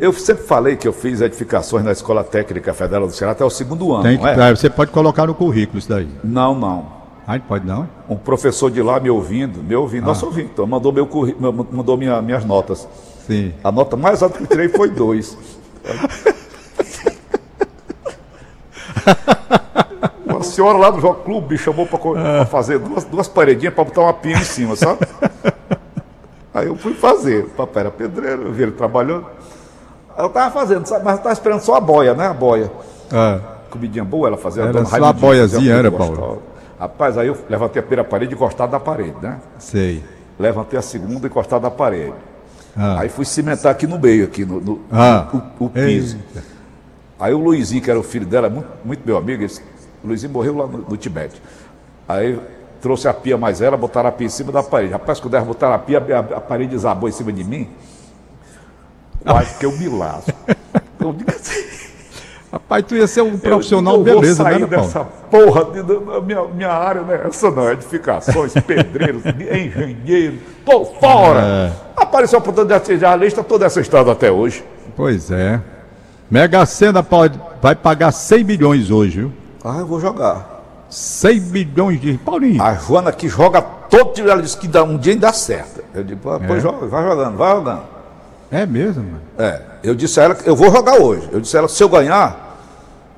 eu 0.00 0.12
sempre 0.12 0.44
falei 0.44 0.76
que 0.76 0.86
eu 0.86 0.92
fiz 0.92 1.20
edificações 1.20 1.84
na 1.84 1.92
Escola 1.92 2.22
Técnica 2.24 2.72
Federal 2.72 3.06
do 3.06 3.12
Ceará 3.12 3.32
até 3.32 3.44
o 3.44 3.50
segundo 3.50 3.92
ano. 3.92 4.02
Tem 4.04 4.18
que, 4.18 4.26
é? 4.26 4.54
Você 4.54 4.70
pode 4.70 4.90
colocar 4.90 5.26
no 5.26 5.34
currículo 5.34 5.78
isso 5.78 5.88
daí. 5.88 6.08
não, 6.24 6.54
não. 6.58 6.98
Ai, 7.26 7.40
pode 7.46 7.66
não? 7.66 7.86
Um 8.08 8.16
professor 8.16 8.70
de 8.70 8.80
lá 8.80 8.98
me 8.98 9.10
ouvindo, 9.10 9.62
me 9.62 9.76
ouvindo, 9.76 10.06
nosso 10.06 10.24
ouvindo, 10.24 10.48
então, 10.50 10.66
mandou, 10.66 10.90
meu 10.90 11.06
meu- 11.38 11.52
mandou 11.70 11.94
minha- 11.98 12.22
minhas 12.22 12.42
notas. 12.42 12.88
Sim. 13.26 13.52
A 13.62 13.70
nota 13.70 13.98
mais 13.98 14.22
alta 14.22 14.38
que 14.38 14.44
eu 14.44 14.46
tirei 14.46 14.70
foi 14.70 14.88
dois. 14.88 15.36
Uma 20.24 20.42
senhora 20.42 20.78
lá 20.78 20.90
do 20.90 21.00
Jogo 21.00 21.22
Clube 21.24 21.52
me 21.52 21.58
chamou 21.58 21.86
para 21.86 22.46
fazer 22.46 22.78
duas, 22.78 23.04
duas 23.04 23.28
paredinhas 23.28 23.74
para 23.74 23.84
botar 23.84 24.02
uma 24.02 24.12
pinha 24.14 24.38
em 24.38 24.44
cima, 24.44 24.76
sabe? 24.76 25.00
Aí 26.54 26.66
eu 26.66 26.76
fui 26.76 26.94
fazer. 26.94 27.44
O 27.44 27.50
papai 27.50 27.82
era 27.82 27.90
pedreiro, 27.90 28.42
eu 28.42 28.52
vi 28.52 28.62
ele 28.64 28.72
trabalhando. 28.72 29.26
Aí 30.18 30.24
eu 30.24 30.28
tava 30.30 30.50
fazendo, 30.50 30.84
sabe? 30.84 31.04
mas 31.04 31.16
eu 31.16 31.22
tava 31.22 31.32
esperando 31.32 31.60
só 31.60 31.76
a 31.76 31.80
boia, 31.80 32.12
né? 32.12 32.26
A 32.26 32.34
boia. 32.34 32.70
Ah, 33.12 33.38
Comidinha 33.70 34.04
boa 34.04 34.26
ela 34.26 34.36
fazia. 34.36 34.64
Era 34.64 34.84
só 34.84 35.04
a 35.04 35.12
boiazinha, 35.12 35.74
era, 35.74 35.92
Paulo? 35.92 36.16
gostosa. 36.16 36.40
Rapaz, 36.80 37.16
aí 37.18 37.28
eu 37.28 37.36
levantei 37.48 37.78
a 37.78 37.82
primeira 37.82 38.02
parede 38.04 38.34
encostado 38.34 38.72
na 38.72 38.80
parede, 38.80 39.14
né? 39.22 39.38
sei. 39.58 40.02
Levantei 40.38 40.76
a 40.78 40.82
segunda 40.82 41.26
encostada 41.28 41.62
na 41.62 41.70
parede. 41.70 42.14
Ah. 42.76 43.00
Aí 43.00 43.08
fui 43.08 43.24
cimentar 43.24 43.70
aqui 43.72 43.86
no 43.86 43.98
meio, 43.98 44.24
aqui 44.24 44.44
no, 44.44 44.60
no- 44.60 44.80
Ah. 44.90 45.28
o, 45.60 45.64
o 45.66 45.70
piso. 45.70 46.18
Aí 47.18 47.32
o 47.34 47.38
Luizinho, 47.38 47.82
que 47.82 47.90
era 47.90 47.98
o 47.98 48.02
filho 48.02 48.26
dela, 48.26 48.48
muito, 48.48 48.68
muito 48.84 49.02
meu 49.04 49.16
amigo, 49.16 49.42
ele 49.42 49.48
disse, 49.48 49.60
O 50.02 50.08
Luizinho 50.08 50.32
morreu 50.32 50.56
lá 50.56 50.66
no, 50.66 50.78
no 50.78 50.96
Tibete. 50.96 51.40
Aí 52.08 52.38
trouxe 52.80 53.06
a 53.08 53.14
pia 53.14 53.36
mais 53.36 53.60
ela, 53.60 53.76
botaram 53.76 54.08
a 54.08 54.12
pia 54.12 54.26
em 54.26 54.30
cima 54.30 54.50
da 54.52 54.62
parede. 54.62 54.92
Rapaz, 54.92 55.18
quando 55.20 55.34
eles 55.34 55.46
botaram 55.46 55.74
a 55.74 55.78
pia, 55.78 55.98
a, 55.98 56.36
a 56.36 56.40
parede 56.40 56.70
desabou 56.70 57.08
em 57.08 57.12
cima 57.12 57.32
de 57.32 57.42
mim. 57.44 57.68
Quase 59.24 59.54
que 59.58 59.66
eu 59.66 59.72
me 59.72 59.88
lasco. 59.88 60.32
Eu 61.00 61.12
digo 61.12 61.30
assim, 61.30 61.64
Rapaz, 62.52 62.84
tu 62.86 62.96
ia 62.96 63.06
ser 63.06 63.20
um 63.22 63.32
eu 63.34 63.38
profissional 63.38 63.98
digo, 63.98 64.08
eu 64.08 64.20
beleza, 64.20 64.42
vou 64.42 64.52
sair 64.52 64.60
né, 64.62 64.66
dessa 64.66 65.04
porra, 65.04 65.64
de, 65.66 65.82
de- 65.82 66.20
minha, 66.24 66.44
minha 66.44 66.70
área 66.70 67.02
não 67.02 67.12
é 67.14 67.26
essa 67.28 67.50
não, 67.50 67.70
edificações, 67.70 68.52
pedreiros, 68.54 69.22
engenheiros, 69.26 70.40
tô 70.64 70.84
fora. 70.84 71.40
É. 71.40 71.72
Apareceu 71.96 72.38
a 72.38 72.40
oportunidade 72.40 72.86
de 72.86 72.98
jornalista, 72.98 73.44
toda 73.44 73.66
essa 73.66 73.80
estrada 73.80 74.10
até 74.12 74.30
hoje. 74.32 74.64
Pois 74.96 75.30
é. 75.30 75.60
Mega 76.30 76.64
Sena 76.66 77.02
pode, 77.02 77.38
vai 77.62 77.74
pagar 77.76 78.12
100 78.12 78.44
milhões 78.44 78.90
hoje, 78.90 79.20
viu? 79.20 79.32
Ah, 79.64 79.76
eu 79.78 79.86
vou 79.86 80.00
jogar. 80.00 80.86
100 80.88 81.40
milhões 81.40 82.00
de. 82.00 82.18
Paulinho, 82.18 82.62
A 82.62 82.74
Joana 82.74 83.12
que 83.12 83.28
joga 83.28 83.60
todo 83.60 84.12
tiro, 84.14 84.30
ela 84.30 84.40
disse 84.42 84.56
que 84.56 84.66
dá, 84.66 84.82
um 84.82 84.96
dia 84.96 85.12
ainda 85.12 85.26
dá 85.28 85.32
certo. 85.32 85.84
Eu 85.94 86.02
digo, 86.02 86.20
pô, 86.20 86.40
pois 86.46 86.62
joga, 86.62 86.86
vai 86.86 87.02
jogando, 87.04 87.36
vai 87.36 87.54
jogando. 87.54 87.97
É 88.50 88.64
mesmo, 88.64 89.02
mano. 89.02 89.22
É, 89.38 89.62
eu 89.82 89.94
disse 89.94 90.18
a 90.20 90.24
ela 90.24 90.34
que 90.34 90.48
eu 90.48 90.56
vou 90.56 90.70
jogar 90.70 91.00
hoje. 91.00 91.28
Eu 91.32 91.40
disse 91.40 91.56
a 91.56 91.60
ela, 91.60 91.68
se 91.68 91.82
eu 91.82 91.88
ganhar, 91.88 92.58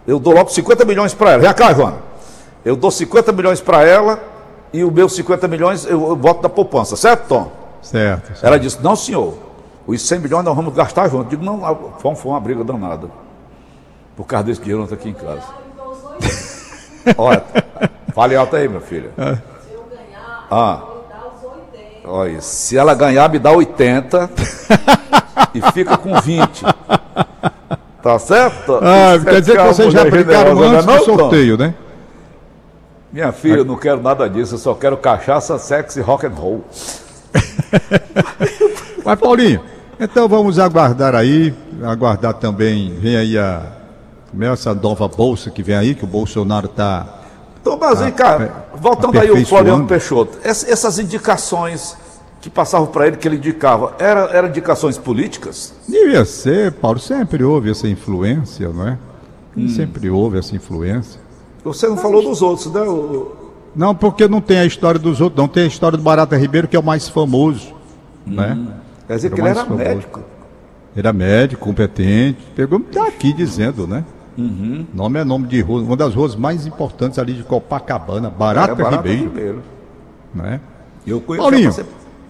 eu 0.06 0.18
dou 0.18 0.34
logo 0.34 0.50
50 0.50 0.84
milhões 0.84 1.14
para 1.14 1.32
ela. 1.32 1.42
Vem 1.42 1.54
cá, 1.54 1.72
Joana. 1.72 1.98
Eu 2.64 2.76
dou 2.76 2.90
50 2.90 3.32
milhões 3.32 3.60
para 3.60 3.84
ela 3.84 4.22
e 4.72 4.84
os 4.84 4.92
meus 4.92 5.14
50 5.14 5.48
milhões 5.48 5.84
eu, 5.84 6.08
eu 6.08 6.16
boto 6.16 6.42
da 6.42 6.48
poupança, 6.48 6.96
certo, 6.96 7.26
Tom? 7.28 7.52
Certo. 7.82 8.26
certo. 8.26 8.44
Ela 8.44 8.58
disse, 8.58 8.82
não, 8.82 8.94
senhor, 8.94 9.38
os 9.86 10.06
100 10.06 10.18
milhões 10.18 10.44
nós 10.44 10.54
vamos 10.54 10.74
gastar 10.74 11.08
junto. 11.08 11.24
Eu 11.24 11.30
digo, 11.30 11.44
não, 11.44 11.60
foi, 11.98 12.14
foi 12.14 12.32
uma 12.32 12.40
briga 12.40 12.64
danada. 12.64 13.08
Por 14.16 14.26
causa 14.26 14.44
desse 14.44 14.60
dinheiro 14.60 14.84
não 14.84 14.92
aqui 14.92 15.08
em 15.08 15.14
casa. 15.14 15.46
Olha, 17.16 17.44
fale 18.14 18.36
alto 18.36 18.56
aí, 18.56 18.68
meu 18.68 18.80
filho. 18.80 19.10
Ah. 20.50 20.82
Olha, 22.04 22.40
se 22.40 22.76
ela 22.76 22.92
ganhar, 22.94 23.30
me 23.30 23.38
dá 23.38 23.52
80 23.52 24.30
e 25.54 25.60
fica 25.72 25.96
com 25.96 26.18
20. 26.20 26.64
Tá 28.02 28.18
certo? 28.18 28.78
Ah, 28.82 29.16
Isso 29.16 29.24
quer 29.24 29.40
dizer 29.40 29.56
que 29.58 29.64
vocês 29.64 29.92
já 29.92 30.04
generosa, 30.04 30.66
antes 30.66 30.86
não 30.86 30.94
é 30.94 30.98
do 30.98 31.04
Tom? 31.04 31.18
sorteio, 31.18 31.58
né? 31.58 31.74
Minha 33.12 33.32
filha, 33.32 33.58
eu 33.58 33.64
não 33.64 33.76
quero 33.76 34.00
nada 34.00 34.28
disso, 34.28 34.54
eu 34.54 34.58
só 34.58 34.74
quero 34.74 34.96
cachaça, 34.96 35.58
sexo 35.58 35.98
e 35.98 36.02
rock 36.02 36.26
and 36.26 36.30
roll. 36.30 36.64
Mas, 39.04 39.18
Paulinho, 39.18 39.60
então 39.98 40.28
vamos 40.28 40.58
aguardar 40.58 41.14
aí, 41.14 41.52
aguardar 41.82 42.34
também, 42.34 42.94
vem 42.98 43.16
aí 43.16 43.38
a 43.38 43.62
é 44.40 44.46
essa 44.46 44.72
nova 44.72 45.08
bolsa 45.08 45.50
que 45.50 45.62
vem 45.62 45.74
aí, 45.74 45.94
que 45.94 46.04
o 46.04 46.06
Bolsonaro 46.06 46.68
tá. 46.68 47.04
Então, 47.60 47.76
mas 47.76 48.00
vem 48.00 48.12
cá, 48.12 48.40
é, 48.40 48.50
voltando 48.78 49.18
aí 49.18 49.30
o. 49.30 49.44
Floriano 49.44 49.86
Peixoto, 49.86 50.38
ess- 50.44 50.66
essas 50.68 50.98
indicações 51.00 51.96
que 52.40 52.48
passavam 52.48 52.86
para 52.86 53.06
ele, 53.06 53.16
que 53.16 53.28
ele 53.28 53.36
indicava, 53.36 53.94
era- 53.98 54.30
eram 54.32 54.48
indicações 54.48 54.96
políticas? 54.96 55.74
Devia 55.88 56.24
ser, 56.24 56.72
Paulo, 56.72 56.98
sempre 56.98 57.44
houve 57.44 57.70
essa 57.70 57.86
influência, 57.88 58.68
não 58.70 58.88
é? 58.88 58.98
Hum. 59.56 59.68
Sempre 59.68 60.08
houve 60.08 60.38
essa 60.38 60.54
influência. 60.56 61.20
Você 61.64 61.86
não 61.86 61.96
falou 61.96 62.22
dos 62.22 62.40
outros, 62.40 62.72
né? 62.72 62.80
o- 62.80 63.32
Não, 63.76 63.94
porque 63.94 64.26
não 64.26 64.40
tem 64.40 64.58
a 64.58 64.64
história 64.64 64.98
dos 64.98 65.20
outros, 65.20 65.38
não 65.40 65.46
tem 65.48 65.64
a 65.64 65.66
história 65.66 65.96
do 65.98 66.02
Barata 66.02 66.36
Ribeiro, 66.36 66.66
que 66.66 66.74
é 66.74 66.80
o 66.80 66.82
mais 66.82 67.08
famoso, 67.08 67.74
né? 68.26 68.58
Quer 69.06 69.16
dizer 69.16 69.26
Era 69.28 69.34
que 69.34 69.40
ele 69.42 69.48
era 69.50 69.60
famoso. 69.64 69.78
médico. 69.84 70.20
Era 70.96 71.12
médico, 71.12 71.64
competente. 71.64 72.38
Pegou, 72.56 72.80
tá 72.80 73.06
aqui 73.06 73.32
dizendo, 73.32 73.86
né? 73.86 74.04
Uhum. 74.38 74.86
Nome 74.94 75.20
é 75.20 75.24
nome 75.24 75.46
de 75.46 75.60
rua, 75.60 75.82
uma 75.82 75.96
das 75.96 76.14
ruas 76.14 76.34
mais 76.34 76.66
importantes 76.66 77.18
ali 77.18 77.34
de 77.34 77.42
Copacabana, 77.44 78.30
Barata, 78.30 78.74
Barata 78.74 78.96
Ribeiro, 78.96 79.22
Ribeiro. 79.24 79.62
né? 80.34 80.60
Eu 81.06 81.20
conheço 81.20 81.48
Paulinho. 81.48 81.72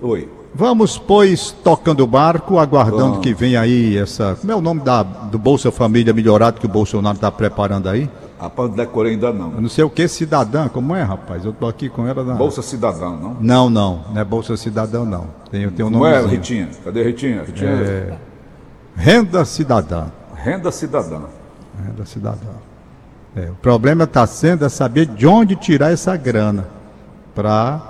Oi. 0.03 0.29
Vamos, 0.55 0.99
pois, 0.99 1.53
tocando 1.63 2.03
o 2.03 2.07
barco, 2.07 2.59
aguardando 2.59 3.03
Vamos. 3.03 3.19
que 3.21 3.33
venha 3.33 3.61
aí 3.61 3.97
essa. 3.97 4.37
Como 4.41 4.51
é 4.51 4.55
o 4.55 4.61
nome 4.61 4.81
da, 4.81 5.03
do 5.03 5.39
Bolsa 5.39 5.71
Família 5.71 6.13
Melhorado 6.13 6.59
que 6.59 6.67
o 6.67 6.69
Bolsonaro 6.69 7.15
está 7.15 7.31
preparando 7.31 7.89
aí? 7.89 8.11
Rapaz, 8.41 8.71
não 8.71 8.77
decorei 8.77 9.13
ainda 9.13 9.33
não. 9.33 9.53
Eu 9.53 9.61
não 9.61 9.69
sei 9.69 9.85
o 9.85 9.91
que, 9.91 10.09
cidadã, 10.09 10.67
como 10.67 10.97
é, 10.97 11.03
rapaz? 11.03 11.45
Eu 11.45 11.53
tô 11.53 11.69
aqui 11.69 11.89
com 11.89 12.07
ela 12.07 12.25
na. 12.25 12.35
Bolsa 12.35 12.63
Cidadão, 12.63 13.17
não? 13.17 13.37
Não, 13.39 13.71
não, 13.71 14.05
não 14.13 14.21
é 14.21 14.25
Bolsa 14.25 14.57
Cidadão, 14.57 15.05
não. 15.05 15.27
Tem, 15.51 15.69
tem 15.71 15.85
um 15.85 15.91
Não 15.91 16.07
é, 16.07 16.21
nome. 16.21 16.37
Ritinha? 16.37 16.71
Cadê 16.83 17.03
Ritinha? 17.05 17.43
Ritinha 17.43 17.71
é... 17.71 18.19
Renda 18.97 19.45
Cidadã. 19.45 20.07
Renda 20.35 20.73
Cidadã. 20.73 21.21
Renda 21.87 22.07
Cidadã. 22.07 22.49
É, 23.37 23.51
o 23.51 23.55
problema 23.55 24.05
está 24.05 24.27
sendo 24.27 24.65
é 24.65 24.69
saber 24.69 25.07
de 25.07 25.27
onde 25.27 25.55
tirar 25.55 25.93
essa 25.93 26.17
grana. 26.17 26.67
Pra... 27.35 27.81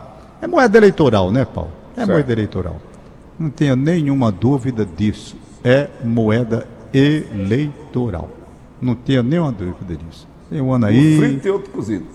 É 0.43 0.47
moeda 0.47 0.77
eleitoral, 0.77 1.31
né, 1.31 1.45
Paulo? 1.45 1.80
É 2.03 2.07
Certo. 2.07 2.11
moeda 2.13 2.33
eleitoral. 2.33 2.77
Não 3.39 3.51
tenha 3.51 3.77
nenhuma 3.77 4.31
dúvida 4.33 4.85
disso. 4.87 5.37
É 5.63 5.89
moeda 6.05 6.67
eleitoral. 6.93 8.29
Não 8.81 8.95
tenha 8.95 9.23
nenhuma 9.23 9.53
dúvida 9.53 9.97
disso. 9.97 10.27
Tem 10.51 10.61
um 10.61 10.73
ano 10.73 10.87
Um 10.87 10.89
aí. 10.89 11.19
frito 11.19 11.47
e 11.49 11.51
outro 11.51 11.71
cozido. 11.71 12.07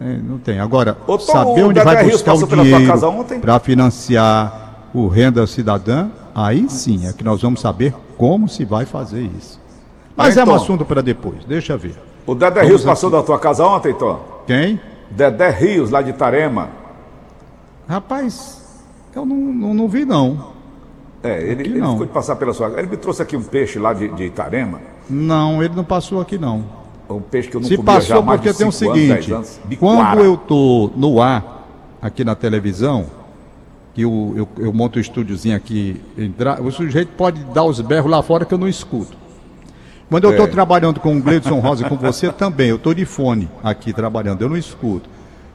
É, 0.00 0.16
não 0.16 0.38
tem. 0.38 0.58
Agora, 0.58 0.96
Ô, 1.06 1.18
saber 1.18 1.62
onde 1.64 1.80
vai 1.80 2.02
Rios 2.04 2.22
buscar 2.22 2.34
o 2.34 2.46
dinheiro 2.46 3.40
para 3.40 3.58
financiar 3.60 4.88
o 4.94 5.06
Renda 5.08 5.46
Cidadã, 5.46 6.08
aí 6.34 6.68
sim 6.68 7.06
é 7.06 7.12
que 7.12 7.22
nós 7.22 7.40
vamos 7.42 7.60
saber 7.60 7.94
como 8.16 8.48
se 8.48 8.64
vai 8.64 8.84
fazer 8.86 9.22
isso. 9.38 9.60
Mas 10.16 10.36
Ah, 10.36 10.40
é 10.40 10.44
um 10.44 10.46
então. 10.48 10.54
assunto 10.56 10.84
para 10.84 11.02
depois, 11.02 11.44
deixa 11.46 11.76
ver. 11.76 11.94
O 12.26 12.34
Dedé 12.34 12.56
Vamos 12.60 12.68
Rios 12.68 12.84
passou 12.84 13.08
da 13.10 13.22
tua 13.22 13.38
casa 13.38 13.64
ontem, 13.64 13.94
Tom? 13.94 14.42
Quem? 14.46 14.80
Dedé 15.10 15.50
Rios, 15.50 15.90
lá 15.90 16.02
de 16.02 16.10
Itarema. 16.10 16.68
Rapaz, 17.88 18.59
eu 19.14 19.24
não, 19.26 19.36
não, 19.36 19.74
não 19.74 19.88
vi 19.88 20.04
não. 20.04 20.52
É, 21.22 21.42
ele, 21.42 21.64
ele 21.64 21.78
não. 21.80 21.92
ficou 21.92 22.06
de 22.06 22.12
passar 22.12 22.36
pela 22.36 22.54
sua 22.54 22.68
Ele 22.78 22.88
me 22.88 22.96
trouxe 22.96 23.20
aqui 23.20 23.36
um 23.36 23.42
peixe 23.42 23.78
lá 23.78 23.92
de, 23.92 24.08
de 24.08 24.24
Itarema. 24.24 24.80
Não, 25.08 25.62
ele 25.62 25.74
não 25.74 25.84
passou 25.84 26.20
aqui 26.20 26.38
não. 26.38 26.64
Um 27.08 27.20
peixe 27.20 27.48
que 27.48 27.56
eu 27.56 27.60
não 27.60 27.68
Se 27.68 27.76
comia 27.76 28.00
já 28.00 28.14
passou 28.14 28.22
mais 28.22 28.40
porque 28.40 28.52
de 28.52 28.56
tem 28.58 28.66
o 28.66 28.68
anos, 28.68 28.76
seguinte, 28.76 29.32
anos. 29.32 29.60
Quando 29.78 30.20
eu 30.20 30.36
tô 30.36 30.90
no 30.96 31.20
ar, 31.20 31.66
aqui 32.00 32.24
na 32.24 32.34
televisão, 32.34 33.06
que 33.92 34.02
eu, 34.02 34.32
eu, 34.36 34.48
eu 34.64 34.72
monto 34.72 34.98
um 34.98 35.02
estúdiozinho 35.02 35.56
aqui, 35.56 36.00
entrar, 36.16 36.62
o 36.62 36.70
sujeito 36.70 37.10
pode 37.16 37.42
dar 37.46 37.64
os 37.64 37.80
berros 37.80 38.10
lá 38.10 38.22
fora 38.22 38.44
que 38.44 38.54
eu 38.54 38.58
não 38.58 38.68
escuto. 38.68 39.18
Quando 40.08 40.24
eu 40.24 40.30
estou 40.30 40.46
É. 40.46 40.48
trabalhando 40.50 41.00
com 41.00 41.16
o 41.16 41.20
Gleidson 41.20 41.58
Rosa 41.60 41.84
e 41.84 41.88
com 41.88 41.96
você 41.96 42.32
também, 42.32 42.68
eu 42.68 42.76
estou 42.76 42.94
de 42.94 43.04
fone 43.04 43.48
aqui 43.62 43.92
trabalhando, 43.92 44.42
eu 44.42 44.48
não 44.48 44.56
escuto. 44.56 45.08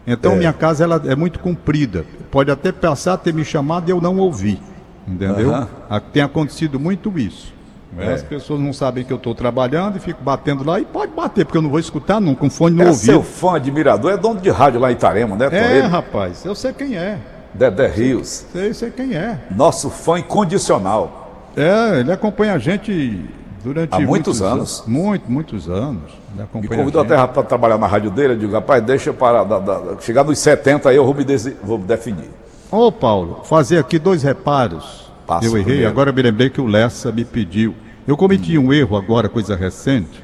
Então 0.07 0.33
É. 0.33 0.35
minha 0.35 0.53
casa 0.53 0.83
ela 0.83 1.01
é 1.05 1.15
muito 1.15 1.39
comprida. 1.39 2.05
Pode 2.31 2.51
até 2.51 2.71
passar 2.71 3.13
a 3.13 3.17
ter 3.17 3.33
me 3.33 3.43
chamado 3.43 3.89
e 3.89 3.91
eu 3.91 3.99
não 4.01 4.17
ouvi. 4.17 4.59
Entendeu? 5.07 5.53
Ah, 5.89 5.99
Tem 5.99 6.21
acontecido 6.23 6.79
muito 6.79 7.17
isso. 7.17 7.53
É. 7.97 8.11
As 8.13 8.21
pessoas 8.23 8.59
não 8.59 8.73
sabem 8.73 9.05
que 9.05 9.13
eu 9.13 9.17
estou 9.17 9.33
trabalhando 9.33 9.95
e 9.95 9.99
fico 9.99 10.21
batendo 10.21 10.65
lá 10.65 10.79
e 10.79 10.85
pode 10.85 11.13
bater, 11.13 11.45
porque 11.45 11.57
eu 11.57 11.61
não 11.61 11.69
vou 11.69 11.79
escutar 11.79 12.19
nunca, 12.19 12.41
com 12.41 12.49
fone 12.49 12.75
no 12.75 12.83
É 12.83 12.87
ouvido. 12.87 13.05
seu 13.05 13.23
fã, 13.23 13.55
admirador, 13.55 14.11
é 14.11 14.17
dono 14.17 14.39
de 14.41 14.49
rádio 14.49 14.79
lá 14.81 14.89
em 14.91 14.95
Itarema, 14.95 15.35
né, 15.37 15.49
Tom? 15.49 15.55
É, 15.55 15.77
Ele, 15.77 15.87
rapaz, 15.87 16.43
eu 16.43 16.53
sei 16.55 16.73
quem 16.73 16.97
é. 16.97 17.17
Dedé 17.53 17.87
Rios. 17.87 18.45
Sei, 18.51 18.73
sei 18.73 18.91
quem 18.91 19.15
é. 19.15 19.39
Nosso 19.49 19.89
fã 19.89 20.19
incondicional. 20.19 21.49
É, 21.55 22.01
ele 22.01 22.11
acompanha 22.11 22.53
a 22.55 22.57
gente 22.57 23.23
durante 23.65 23.95
Há 23.95 23.99
muitos 23.99 24.41
anos. 24.43 24.83
Muito, 24.85 25.29
muitos 25.29 25.67
anos. 25.67 26.03
Ele 26.37 26.61
Me 26.61 26.67
convidou 26.67 27.01
até 27.01 27.15
para 27.27 27.41
trabalhar 27.43 27.79
na 27.79 27.87
rádio 27.87 28.11
dele. 28.11 28.33
Eu 28.33 28.37
digo, 28.37 28.53
rapaz, 28.53 28.83
deixa 28.83 29.09
eu 29.09 29.13
parar. 29.15 29.43
da- 29.43 29.57
da- 29.59 29.99
chegar 29.99 30.23
nos 30.23 30.37
70 30.37 30.89
aí 30.89 30.95
eu 30.95 31.03
vou 31.03 31.15
me 31.15 31.23
desi- 31.23 31.57
vou 31.63 31.79
me 31.79 31.85
definir. 31.85 32.29
Ô, 32.71 32.91
Paulo, 32.91 33.41
fazer 33.43 33.79
aqui 33.79 33.97
dois 33.97 34.21
reparos. 34.21 35.11
Eu 35.41 35.51
errei, 35.53 35.63
primeiro. 35.63 35.87
agora 35.89 36.09
eu 36.11 36.13
me 36.13 36.21
lembrei 36.21 36.49
que 36.51 36.61
o 36.61 36.67
Lessa 36.67 37.11
me 37.11 37.25
pediu. 37.25 37.73
Eu 38.07 38.15
cometi 38.15 38.55
um 38.59 38.71
erro 38.71 38.95
agora, 38.95 39.27
coisa 39.27 39.55
recente, 39.55 40.23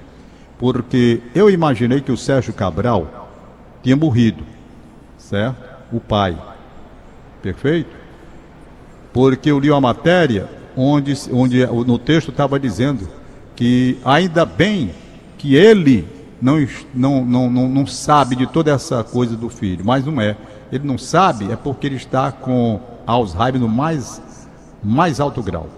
porque 0.59 1.19
eu 1.33 1.49
imaginei 1.49 1.99
que 2.01 2.11
o 2.11 2.17
Sérgio 2.17 2.53
Cabral 2.53 3.27
tinha 3.81 3.95
morrido, 3.95 4.43
certo? 5.17 5.55
O 5.91 5.99
pai. 5.99 6.37
Perfeito? 7.41 7.89
Porque 9.11 9.49
eu 9.49 9.59
li 9.59 9.71
uma 9.71 9.81
matéria 9.81 10.47
onde, 10.77 11.13
onde 11.33 11.65
no 11.65 11.97
texto 11.97 12.29
estava 12.29 12.59
dizendo 12.59 13.07
que 13.55 13.97
ainda 14.03 14.45
bem 14.45 14.91
que 15.37 15.55
ele 15.55 16.07
não, 16.41 16.67
não, 16.93 17.25
não, 17.25 17.49
não, 17.49 17.69
não 17.69 17.87
sabe 17.87 18.35
de 18.35 18.47
toda 18.47 18.71
essa 18.71 19.03
coisa 19.03 19.35
do 19.35 19.49
filho, 19.49 19.85
mas 19.85 20.05
não 20.05 20.19
é. 20.19 20.35
Ele 20.71 20.87
não 20.87 20.97
sabe 20.97 21.51
é 21.51 21.55
porque 21.55 21.85
ele 21.85 21.97
está 21.97 22.31
com 22.31 22.79
Alzheimer 23.05 23.59
no 23.59 23.67
mais, 23.67 24.21
mais 24.83 25.19
alto 25.19 25.43
grau. 25.43 25.69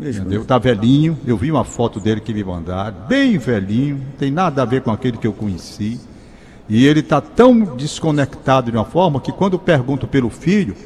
Entendeu? 0.00 0.44
Tá 0.44 0.58
velhinho, 0.58 1.18
eu 1.26 1.36
vi 1.36 1.50
uma 1.50 1.64
foto 1.64 1.98
dele 1.98 2.20
que 2.20 2.32
me 2.32 2.44
mandaram, 2.44 2.96
bem 3.08 3.36
velhinho, 3.36 3.96
não 3.96 4.12
tem 4.16 4.30
nada 4.30 4.62
a 4.62 4.64
ver 4.64 4.82
com 4.82 4.92
aquele 4.92 5.16
que 5.16 5.26
eu 5.26 5.32
conheci. 5.32 6.00
E 6.68 6.86
ele 6.86 7.00
está 7.00 7.20
tão 7.20 7.60
desconectado 7.76 8.70
de 8.70 8.76
uma 8.76 8.84
forma 8.84 9.20
que 9.20 9.32
quando 9.32 9.58
pergunto 9.58 10.06
pelo 10.06 10.30
filho, 10.30 10.76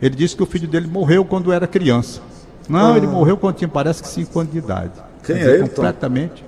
ele 0.00 0.14
disse 0.14 0.36
que 0.36 0.42
o 0.42 0.46
filho 0.46 0.68
dele 0.68 0.86
morreu 0.86 1.24
quando 1.24 1.50
era 1.50 1.66
criança. 1.66 2.20
Não, 2.68 2.96
ele 2.96 3.06
morreu 3.06 3.36
quando 3.36 3.56
tinha, 3.56 3.66
parece 3.66 4.02
que 4.02 4.08
5 4.08 4.38
anos 4.38 4.52
de 4.52 4.58
idade. 4.58 4.92
Quem 5.34 5.42
é 5.42 5.46
ele, 5.50 5.68
Tom? 5.68 5.74
Completamente. 5.76 6.44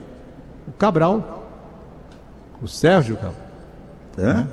O 0.69 0.73
Cabral. 0.73 1.43
O 2.63 2.69
Sérgio 2.69 3.17
Cabral. 3.17 3.35
É? 4.19 4.45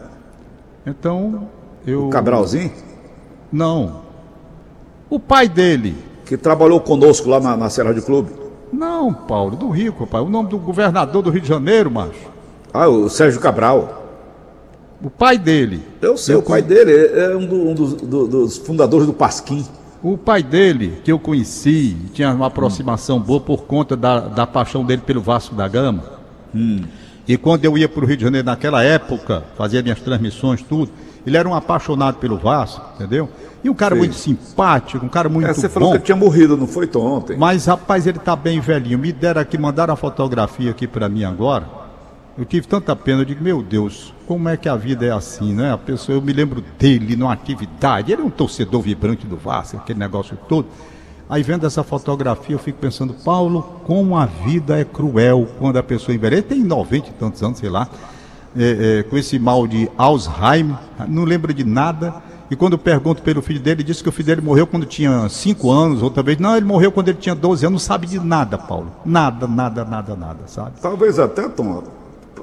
Então, 0.89 1.47
eu. 1.85 2.07
O 2.07 2.09
Cabralzinho, 2.09 2.71
Não. 3.51 4.01
O 5.09 5.19
pai 5.19 5.47
dele. 5.49 5.95
que 6.25 6.37
trabalhou 6.37 6.79
conosco 6.79 7.27
lá 7.29 7.39
na, 7.39 7.57
na 7.57 7.69
Serra 7.69 7.93
de 7.93 8.01
Clube. 8.01 8.31
Não, 8.71 9.11
Paulo, 9.13 9.55
do 9.55 9.69
Rico, 9.69 10.05
pai. 10.05 10.21
O 10.21 10.29
nome 10.29 10.49
do 10.49 10.57
governador 10.59 11.23
do 11.23 11.29
Rio 11.31 11.41
de 11.41 11.47
Janeiro, 11.47 11.89
macho. 11.89 12.29
Ah, 12.71 12.87
o 12.87 13.09
Sérgio 13.09 13.39
Cabral. 13.41 13.95
O 15.03 15.09
pai 15.09 15.37
dele. 15.39 15.83
Eu 16.01 16.15
sei, 16.17 16.35
Eu 16.35 16.39
o 16.39 16.43
pai 16.43 16.61
dele 16.61 16.91
é 17.19 17.35
um, 17.35 17.45
do- 17.47 17.69
um 17.69 17.73
dos, 17.73 17.93
do- 17.95 18.27
dos 18.27 18.57
fundadores 18.57 19.07
do 19.07 19.13
Pasquim. 19.13 19.65
O 20.01 20.17
pai 20.17 20.41
dele, 20.41 21.01
que 21.03 21.11
eu 21.11 21.19
conheci, 21.19 21.97
tinha 22.13 22.31
uma 22.31 22.47
aproximação 22.47 23.19
boa 23.19 23.41
por 23.41 23.63
conta 23.63 23.97
da, 23.97 24.21
da 24.21 24.47
paixão 24.47 24.85
dele 24.85 25.01
pelo 25.05 25.21
Vasco 25.21 25.53
da 25.53 25.67
Gama. 25.67 26.03
E 27.27 27.37
quando 27.37 27.65
eu 27.65 27.77
ia 27.77 27.87
para 27.89 28.03
o 28.03 28.07
Rio 28.07 28.15
de 28.17 28.23
Janeiro 28.23 28.45
naquela 28.45 28.81
época, 28.81 29.43
fazia 29.57 29.81
minhas 29.83 29.99
transmissões, 29.99 30.61
tudo, 30.61 30.89
ele 31.27 31.35
era 31.35 31.47
um 31.47 31.53
apaixonado 31.53 32.15
pelo 32.15 32.37
Vasco, 32.37 32.81
entendeu? 32.95 33.29
E 33.61 33.69
um 33.69 33.73
cara 33.73 33.93
Sim. 33.93 33.99
muito 33.99 34.15
simpático, 34.15 35.05
um 35.05 35.09
cara 35.09 35.27
muito 35.27 35.49
É, 35.49 35.53
você 35.53 35.67
falou 35.67 35.89
bom. 35.89 35.91
que 35.91 35.97
ele 35.97 36.05
tinha 36.05 36.15
morrido, 36.15 36.55
não 36.55 36.65
foi 36.65 36.87
Tom, 36.87 37.17
ontem? 37.17 37.37
Mas, 37.37 37.65
rapaz, 37.65 38.07
ele 38.07 38.19
tá 38.19 38.35
bem 38.35 38.61
velhinho. 38.61 38.97
Me 38.97 39.11
deram 39.11 39.41
aqui, 39.41 39.57
mandaram 39.57 39.93
a 39.93 39.97
fotografia 39.97 40.71
aqui 40.71 40.87
para 40.87 41.09
mim 41.09 41.25
agora. 41.25 41.65
Eu 42.37 42.45
tive 42.45 42.67
tanta 42.67 42.95
pena, 42.95 43.21
eu 43.21 43.25
digo, 43.25 43.43
meu 43.43 43.61
Deus, 43.61 44.13
como 44.25 44.47
é 44.47 44.55
que 44.55 44.69
a 44.69 44.75
vida 44.75 45.05
é 45.05 45.11
assim, 45.11 45.53
né? 45.53 45.73
A 45.73 45.77
pessoa, 45.77 46.17
eu 46.17 46.21
me 46.21 46.31
lembro 46.31 46.63
dele 46.77 47.15
numa 47.15 47.33
atividade, 47.33 48.11
ele 48.11 48.21
é 48.21 48.25
um 48.25 48.29
torcedor 48.29 48.81
vibrante 48.81 49.27
do 49.27 49.35
Vasco, 49.35 49.77
aquele 49.77 49.99
negócio 49.99 50.37
todo. 50.47 50.67
Aí 51.29 51.43
vendo 51.43 51.67
essa 51.67 51.83
fotografia, 51.83 52.55
eu 52.55 52.59
fico 52.59 52.79
pensando, 52.79 53.13
Paulo, 53.13 53.61
como 53.83 54.17
a 54.17 54.25
vida 54.25 54.79
é 54.79 54.83
cruel 54.83 55.47
quando 55.59 55.77
a 55.77 55.83
pessoa 55.83 56.15
envelhece. 56.15 56.41
Ele 56.41 56.55
tem 56.55 56.63
90 56.63 57.09
e 57.09 57.11
tantos 57.11 57.43
anos, 57.43 57.59
sei 57.59 57.69
lá, 57.69 57.87
é, 58.57 58.99
é, 58.99 59.03
com 59.03 59.15
esse 59.15 59.37
mal 59.37 59.67
de 59.67 59.89
Alzheimer, 59.95 60.77
não 61.07 61.23
lembra 61.23 61.53
de 61.53 61.63
nada. 61.63 62.15
E 62.49 62.55
quando 62.55 62.73
eu 62.73 62.79
pergunto 62.79 63.21
pelo 63.21 63.43
filho 63.43 63.59
dele, 63.59 63.81
ele 63.81 63.83
disse 63.83 64.01
que 64.01 64.09
o 64.09 64.11
filho 64.11 64.25
dele 64.25 64.41
morreu 64.41 64.65
quando 64.65 64.87
tinha 64.87 65.29
5 65.29 65.69
anos, 65.69 66.01
outra 66.01 66.23
vez. 66.23 66.39
Não, 66.39 66.57
ele 66.57 66.65
morreu 66.65 66.91
quando 66.91 67.09
ele 67.09 67.19
tinha 67.19 67.35
12 67.35 67.63
anos, 67.63 67.81
não 67.81 67.87
sabe 67.87 68.07
de 68.07 68.19
nada, 68.19 68.57
Paulo. 68.57 68.91
Nada, 69.05 69.47
nada, 69.47 69.85
nada, 69.85 70.15
nada, 70.15 70.39
sabe? 70.47 70.79
Talvez 70.81 71.19
até, 71.19 71.47
Tom, 71.47 71.83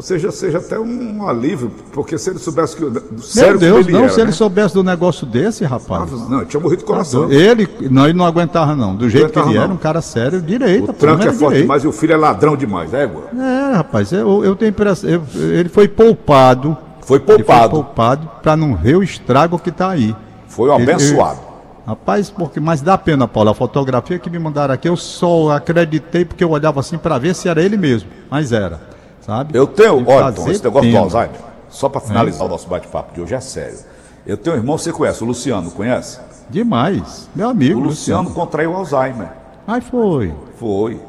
seja, 0.02 0.30
seja 0.30 0.58
até 0.58 0.78
um 0.78 1.26
alívio, 1.28 1.70
porque 1.92 2.16
se 2.18 2.30
ele 2.30 2.38
soubesse 2.38 2.76
que. 2.76 2.84
o- 2.84 2.90
Meu 2.90 3.02
Sério 3.18 3.58
Deus, 3.58 3.86
não, 3.86 4.00
era, 4.00 4.08
se 4.10 4.20
ele 4.20 4.26
né? 4.26 4.32
soubesse 4.32 4.74
do 4.74 4.82
negócio 4.84 5.26
desse, 5.26 5.64
rapaz. 5.64 6.10
Não, 6.28 6.38
ele 6.38 6.46
tinha 6.46 6.60
morrido 6.60 6.80
de 6.80 6.86
coração. 6.86 7.30
Ele, 7.30 7.68
não, 7.90 8.04
ele 8.04 8.18
não 8.18 8.24
aguentava, 8.26 8.74
não. 8.74 8.94
Do 8.94 9.08
jeito 9.08 9.32
que 9.32 9.38
ele 9.38 9.56
era, 9.56 9.68
não. 9.68 9.74
um 9.74 9.78
cara 9.78 10.00
sério, 10.00 10.40
direito. 10.42 10.90
O 10.90 10.94
tranco 10.94 11.22
é 11.24 11.32
forte 11.32 11.60
demais 11.62 11.84
e 11.84 11.86
o 11.86 11.92
filho 11.92 12.12
é 12.12 12.16
ladrão 12.16 12.56
demais, 12.56 12.92
é, 12.94 13.06
Gua? 13.06 13.24
É, 13.36 13.74
rapaz, 13.76 14.12
eu, 14.12 14.44
eu 14.44 14.54
tenho 14.56 14.70
impressão. 14.70 15.08
eu- 15.08 15.22
ele 15.34 15.68
foi 15.68 15.88
poupado. 15.88 16.76
Foi 17.02 17.18
Ele 17.18 17.24
foi 17.26 17.36
poupado. 17.36 17.70
poupado 17.70 18.30
para 18.42 18.56
não 18.56 18.74
ver 18.76 18.96
o 18.96 19.02
estrago 19.02 19.58
que 19.58 19.70
tá 19.70 19.90
aí. 19.90 20.14
Foi 20.48 20.68
um 20.70 20.74
Ele- 20.80 20.90
abençoado. 20.92 21.38
Rapaz, 21.86 22.28
porque, 22.30 22.58
mas 22.58 22.80
dá 22.80 22.98
pena, 22.98 23.28
Paulo. 23.28 23.50
A 23.50 23.54
fotografia 23.54 24.18
que 24.18 24.28
me 24.28 24.40
mandaram 24.40 24.74
aqui, 24.74 24.88
eu 24.88 24.96
só 24.96 25.50
acreditei 25.52 26.24
porque 26.24 26.42
eu 26.42 26.50
olhava 26.50 26.80
assim 26.80 26.98
para 26.98 27.16
ver 27.16 27.32
se 27.32 27.48
era 27.48 27.62
ele 27.62 27.76
mesmo. 27.76 28.08
Mas 28.28 28.50
era, 28.50 28.80
sabe? 29.26 29.58
Eu 29.58 29.66
tenho, 29.66 30.08
olha, 30.08 30.32
Tom, 30.32 30.48
esse 30.48 30.62
negócio 30.62 30.90
do. 30.90 30.96
Alzheimer, 30.96 31.40
só 31.68 31.88
para 31.88 32.00
finalizar 32.00 32.46
o 32.46 32.48
nosso 32.48 32.68
bate-papo 32.68 33.12
de 33.12 33.20
hoje, 33.20 33.34
é 33.34 33.40
sério. 33.40 33.78
Eu 34.24 34.36
tenho 34.36 34.56
um 34.56 34.58
irmão, 34.60 34.78
você 34.78 34.92
conhece, 34.92 35.22
o 35.22 35.26
Luciano, 35.26 35.70
conhece? 35.70 36.18
Demais. 36.48 37.28
Meu 37.34 37.48
O 37.48 37.50
amigo. 37.50 37.80
Luciano 37.80 38.30
contraiu 38.30 38.74
Alzheimer. 38.74 39.28
Aí 39.66 39.80
foi. 39.80 40.32
Foi. 40.58 41.00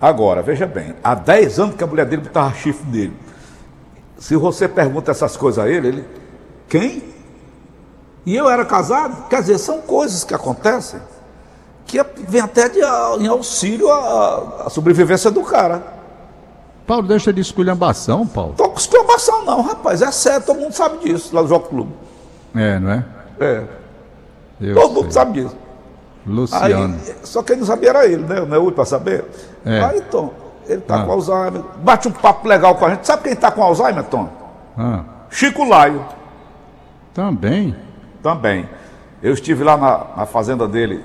Agora, 0.00 0.42
veja 0.42 0.66
bem, 0.66 0.94
há 1.02 1.14
10 1.14 1.58
anos 1.60 1.74
que 1.76 1.84
a 1.84 1.86
mulher 1.86 2.06
dele 2.06 2.22
botava 2.22 2.52
chifre 2.54 2.84
nele. 2.90 3.16
Se 4.18 4.36
você 4.36 4.66
pergunta 4.68 5.10
essas 5.10 5.36
coisas 5.36 5.64
a 5.64 5.68
ele, 5.68 5.88
ele. 5.88 6.04
Quem? 6.68 7.02
E 8.26 8.36
eu 8.36 8.50
era 8.50 8.64
casado? 8.64 9.28
Quer 9.28 9.40
dizer, 9.40 9.58
são 9.58 9.80
coisas 9.80 10.24
que 10.24 10.34
acontecem 10.34 11.00
que 11.86 12.00
vem 12.28 12.40
até 12.40 12.68
de, 12.68 12.78
em 13.18 13.26
auxílio 13.26 13.90
à, 13.90 14.64
à 14.66 14.70
sobrevivência 14.70 15.30
do 15.30 15.42
cara. 15.42 15.99
Paulo, 16.90 17.06
deixa 17.06 17.32
de 17.32 17.40
esculhambação, 17.40 18.26
Paulo. 18.26 18.54
Tô 18.56 18.68
com 18.68 18.76
exclamação, 18.76 19.44
não, 19.44 19.62
rapaz, 19.62 20.02
é 20.02 20.10
sério, 20.10 20.44
todo 20.44 20.58
mundo 20.58 20.72
sabe 20.72 20.98
disso 20.98 21.32
lá 21.32 21.40
no 21.42 21.46
Jogo 21.46 21.68
Clube. 21.68 21.92
É, 22.52 22.80
não 22.80 22.90
é? 22.90 23.04
É, 23.38 23.64
Eu 24.60 24.74
todo 24.74 24.86
sei. 24.86 24.94
mundo 25.02 25.12
sabe 25.12 25.40
disso. 25.40 25.56
Aí, 26.26 26.32
Luciano. 26.32 26.98
só 27.22 27.44
quem 27.44 27.54
não 27.58 27.64
sabia 27.64 27.90
era 27.90 28.06
ele, 28.06 28.24
né? 28.24 28.40
Não 28.40 28.56
é 28.56 28.58
útil 28.58 28.72
para 28.72 28.84
saber. 28.86 29.24
É. 29.64 29.84
Aí, 29.84 30.00
Tom, 30.10 30.32
ele 30.66 30.80
tá 30.80 31.00
Ah. 31.02 31.04
com 31.06 31.12
Alzheimer, 31.12 31.62
bate 31.78 32.08
um 32.08 32.10
papo 32.10 32.48
legal 32.48 32.74
com 32.74 32.84
a 32.84 32.90
gente. 32.90 33.06
Sabe 33.06 33.22
quem 33.22 33.36
tá 33.36 33.52
com 33.52 33.62
Alzheimer, 33.62 34.02
Tom? 34.06 34.28
Ah, 34.76 35.04
Chico 35.30 35.62
Laio. 35.62 36.04
também. 37.14 37.76
Também. 38.20 38.68
Eu 39.22 39.32
estive 39.32 39.62
lá 39.62 39.76
na, 39.76 40.06
na 40.16 40.26
fazenda 40.26 40.66
dele 40.66 41.04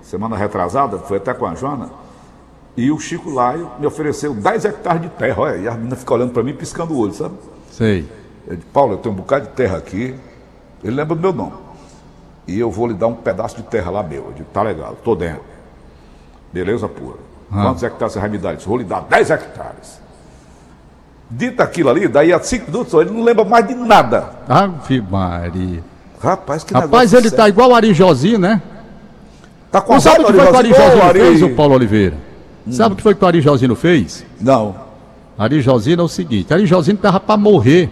semana 0.00 0.34
retrasada, 0.34 0.96
foi 1.00 1.18
até 1.18 1.34
com 1.34 1.44
a 1.44 1.54
Joana, 1.54 1.90
e 2.76 2.90
o 2.90 2.98
Chico 2.98 3.30
Laio 3.30 3.70
me 3.78 3.86
ofereceu 3.86 4.34
10 4.34 4.64
hectares 4.66 5.02
de 5.02 5.08
terra. 5.08 5.40
Olha, 5.42 5.56
e 5.56 5.66
a 5.68 5.72
menina 5.72 5.96
fica 5.96 6.12
olhando 6.14 6.32
para 6.32 6.42
mim 6.42 6.52
piscando 6.54 6.92
o 6.92 6.98
olho, 6.98 7.14
sabe? 7.14 7.34
Sei. 7.70 8.06
Eu 8.46 8.56
disse, 8.56 8.68
Paulo, 8.72 8.94
eu 8.94 8.98
tenho 8.98 9.14
um 9.14 9.16
bocado 9.18 9.46
de 9.46 9.52
terra 9.52 9.78
aqui. 9.78 10.14
Ele 10.84 10.94
lembra 10.94 11.14
do 11.16 11.20
meu 11.22 11.32
nome. 11.32 11.52
E 12.46 12.58
eu 12.60 12.70
vou 12.70 12.86
lhe 12.86 12.94
dar 12.94 13.06
um 13.08 13.14
pedaço 13.14 13.56
de 13.56 13.62
terra 13.62 13.90
lá 13.90 14.02
meu. 14.02 14.26
Eu 14.26 14.32
disse, 14.32 14.44
tá 14.52 14.62
legal, 14.62 14.96
tô 15.02 15.14
dentro. 15.14 15.42
Beleza 16.52 16.86
pura. 16.88 17.16
Quantos 17.50 17.82
hectares 17.82 18.12
você 18.12 18.20
vai 18.20 18.28
me 18.28 18.38
dar? 18.38 18.54
Disse, 18.54 18.68
vou 18.68 18.76
lhe 18.76 18.84
dar 18.84 19.00
10 19.00 19.30
hectares. 19.30 20.00
Dito 21.30 21.60
aquilo 21.60 21.90
ali, 21.90 22.06
daí 22.06 22.32
a 22.32 22.40
5 22.40 22.70
minutos 22.70 22.92
ele 22.94 23.10
não 23.10 23.24
lembra 23.24 23.44
mais 23.44 23.66
de 23.66 23.74
nada. 23.74 24.30
Ave 24.48 25.00
Maria. 25.00 25.82
Rapaz, 26.20 26.62
que 26.62 26.72
Rapaz, 26.72 27.12
ele 27.12 27.30
tá 27.30 27.36
sério. 27.38 27.50
igual 27.50 27.70
o 27.70 27.74
Ari 27.74 27.92
Josinho, 27.92 28.38
né? 28.38 28.62
Tá 29.70 29.80
com 29.80 29.94
Não 29.94 30.00
sabe 30.00 30.20
o 30.22 30.26
que 30.26 30.32
foi 30.32 30.44
o 30.52 30.56
Ari 30.56 30.74
Ari. 31.02 31.20
fez, 31.20 31.42
o 31.42 31.50
Paulo 31.50 31.74
Oliveira? 31.74 32.25
Sabe 32.70 32.94
o 32.94 32.96
que 32.96 33.02
foi 33.02 33.14
que 33.14 33.24
o 33.24 33.26
Ari 33.26 33.40
Josino 33.40 33.74
fez? 33.76 34.24
Não. 34.40 34.74
Ari 35.38 35.60
Josino 35.60 36.02
é 36.02 36.04
o 36.04 36.08
seguinte, 36.08 36.52
Ari 36.52 36.66
Josino 36.66 36.96
estava 36.96 37.20
para 37.20 37.36
morrer 37.36 37.90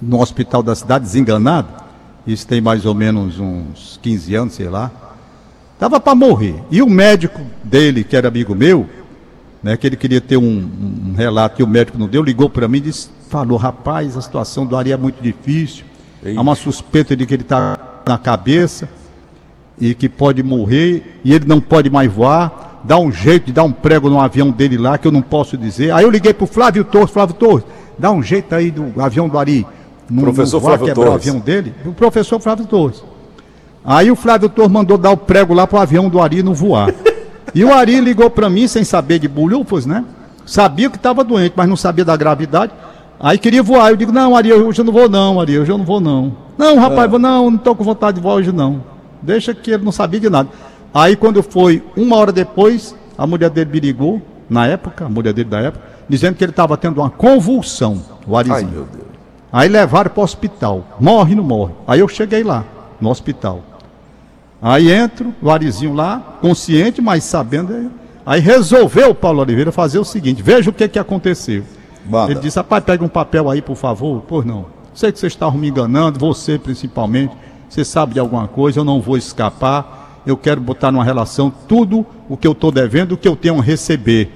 no 0.00 0.20
hospital 0.20 0.62
da 0.62 0.74
cidade, 0.74 1.04
desenganado. 1.04 1.68
Isso 2.26 2.46
tem 2.46 2.60
mais 2.60 2.84
ou 2.84 2.94
menos 2.94 3.38
uns 3.38 3.98
15 4.02 4.34
anos, 4.34 4.54
sei 4.54 4.68
lá. 4.68 4.90
Estava 5.74 6.00
para 6.00 6.14
morrer. 6.14 6.62
E 6.70 6.82
o 6.82 6.88
médico 6.88 7.40
dele, 7.62 8.04
que 8.04 8.16
era 8.16 8.28
amigo 8.28 8.54
meu, 8.54 8.88
né, 9.62 9.76
que 9.76 9.86
ele 9.86 9.96
queria 9.96 10.20
ter 10.20 10.36
um, 10.36 10.68
um 11.10 11.14
relato 11.16 11.60
e 11.60 11.64
o 11.64 11.66
médico 11.66 11.98
não 11.98 12.08
deu, 12.08 12.22
ligou 12.22 12.50
para 12.50 12.68
mim 12.68 12.78
e 12.78 12.82
disse, 12.82 13.08
falou, 13.28 13.56
rapaz, 13.56 14.16
a 14.16 14.20
situação 14.20 14.66
do 14.66 14.76
Ari 14.76 14.92
é 14.92 14.96
muito 14.96 15.22
difícil. 15.22 15.84
Há 16.36 16.40
uma 16.40 16.54
suspeita 16.54 17.16
de 17.16 17.24
que 17.24 17.34
ele 17.34 17.42
está 17.42 18.02
na 18.06 18.18
cabeça 18.18 18.88
e 19.80 19.94
que 19.94 20.08
pode 20.08 20.42
morrer 20.42 21.20
e 21.24 21.32
ele 21.32 21.46
não 21.46 21.60
pode 21.60 21.88
mais 21.88 22.12
voar. 22.12 22.67
Dá 22.88 22.98
um 22.98 23.12
jeito 23.12 23.44
de 23.48 23.52
dar 23.52 23.64
um 23.64 23.70
prego 23.70 24.08
no 24.08 24.18
avião 24.18 24.50
dele 24.50 24.78
lá, 24.78 24.96
que 24.96 25.06
eu 25.06 25.12
não 25.12 25.20
posso 25.20 25.58
dizer. 25.58 25.92
Aí 25.92 26.04
eu 26.04 26.10
liguei 26.10 26.32
pro 26.32 26.46
Flávio 26.46 26.82
Torres, 26.82 27.10
Flávio 27.10 27.34
Torres, 27.34 27.62
dá 27.98 28.10
um 28.10 28.22
jeito 28.22 28.54
aí 28.54 28.70
do 28.70 28.98
avião 28.98 29.28
do 29.28 29.38
Ari. 29.38 29.66
Não, 30.10 30.22
Professor 30.22 30.56
não 30.56 30.66
Flávio 30.66 30.86
quebrar 30.86 31.04
Torres. 31.04 31.26
o 31.26 31.28
avião 31.28 31.38
dele. 31.38 31.74
O 31.84 31.92
professor 31.92 32.40
Flávio 32.40 32.64
Torres. 32.64 33.04
Aí 33.84 34.10
o 34.10 34.16
Flávio 34.16 34.48
Torres 34.48 34.72
mandou 34.72 34.96
dar 34.96 35.10
o 35.10 35.18
prego 35.18 35.52
lá 35.52 35.66
pro 35.66 35.78
avião 35.78 36.08
do 36.08 36.18
Ari 36.18 36.42
não 36.42 36.54
voar. 36.54 36.90
e 37.54 37.62
o 37.62 37.74
Ari 37.74 38.00
ligou 38.00 38.30
para 38.30 38.48
mim 38.48 38.66
sem 38.66 38.82
saber 38.84 39.18
de 39.18 39.28
bulhufas, 39.28 39.84
né? 39.84 40.02
Sabia 40.46 40.88
que 40.88 40.96
estava 40.96 41.22
doente, 41.22 41.52
mas 41.54 41.68
não 41.68 41.76
sabia 41.76 42.06
da 42.06 42.16
gravidade. 42.16 42.72
Aí 43.20 43.36
queria 43.36 43.62
voar. 43.62 43.90
Eu 43.90 43.96
digo, 43.96 44.12
não, 44.12 44.34
Ari, 44.34 44.50
hoje 44.50 44.80
eu 44.80 44.84
não 44.86 44.94
vou 44.94 45.10
não, 45.10 45.38
Ari, 45.38 45.58
hoje 45.58 45.70
eu 45.70 45.76
não 45.76 45.84
vou 45.84 46.00
não. 46.00 46.34
Não, 46.56 46.78
rapaz, 46.78 47.10
vou, 47.10 47.18
não, 47.18 47.50
não 47.50 47.58
tô 47.58 47.74
com 47.74 47.84
vontade 47.84 48.14
de 48.14 48.22
voar 48.22 48.36
hoje 48.36 48.50
não. 48.50 48.82
Deixa 49.20 49.52
que 49.52 49.72
ele 49.72 49.84
não 49.84 49.92
sabia 49.92 50.18
de 50.18 50.30
nada. 50.30 50.48
Aí 50.98 51.14
quando 51.14 51.44
foi 51.44 51.80
uma 51.96 52.16
hora 52.16 52.32
depois, 52.32 52.92
a 53.16 53.24
mulher 53.24 53.50
dele 53.50 53.70
me 53.70 53.78
ligou, 53.78 54.20
na 54.50 54.66
época, 54.66 55.04
a 55.04 55.08
mulher 55.08 55.32
dele 55.32 55.48
da 55.48 55.60
época, 55.60 55.84
dizendo 56.08 56.34
que 56.34 56.42
ele 56.42 56.50
estava 56.50 56.76
tendo 56.76 57.00
uma 57.00 57.08
convulsão, 57.08 58.02
o 58.26 58.36
Ai, 58.36 58.50
Arizinho. 58.50 58.72
meu 58.72 58.84
Deus. 58.84 59.04
Aí 59.52 59.68
levaram 59.68 60.10
para 60.10 60.20
o 60.20 60.24
hospital. 60.24 60.84
Morre, 60.98 61.36
não 61.36 61.44
morre. 61.44 61.72
Aí 61.86 62.00
eu 62.00 62.08
cheguei 62.08 62.42
lá, 62.42 62.64
no 63.00 63.10
hospital. 63.10 63.62
Aí 64.60 64.90
entro, 64.90 65.32
o 65.40 65.48
Arizinho 65.48 65.94
lá, 65.94 66.20
consciente, 66.40 67.00
mas 67.00 67.22
sabendo. 67.22 67.92
Aí, 68.26 68.40
resolveu 68.40 69.10
o 69.10 69.14
Paulo 69.14 69.40
Oliveira 69.40 69.70
fazer 69.70 70.00
o 70.00 70.04
seguinte: 70.04 70.42
veja 70.42 70.68
o 70.68 70.72
que, 70.72 70.88
que 70.88 70.98
aconteceu. 70.98 71.62
Manda. 72.04 72.32
Ele 72.32 72.40
disse: 72.40 72.56
rapaz, 72.56 72.82
pega 72.82 73.04
um 73.04 73.08
papel 73.08 73.48
aí, 73.48 73.62
por 73.62 73.76
favor. 73.76 74.24
Pois 74.26 74.44
não. 74.44 74.66
Sei 74.92 75.12
que 75.12 75.18
vocês 75.20 75.32
estavam 75.32 75.60
me 75.60 75.68
enganando, 75.68 76.18
você 76.18 76.58
principalmente. 76.58 77.32
Você 77.68 77.84
sabe 77.84 78.14
de 78.14 78.20
alguma 78.20 78.48
coisa, 78.48 78.80
eu 78.80 78.84
não 78.84 79.00
vou 79.00 79.16
escapar. 79.16 79.97
Eu 80.28 80.36
quero 80.36 80.60
botar 80.60 80.92
numa 80.92 81.02
relação 81.04 81.50
tudo 81.66 82.04
o 82.28 82.36
que 82.36 82.46
eu 82.46 82.52
estou 82.52 82.70
devendo, 82.70 83.12
o 83.12 83.16
que 83.16 83.26
eu 83.26 83.34
tenho 83.34 83.58
a 83.58 83.62
receber. 83.62 84.30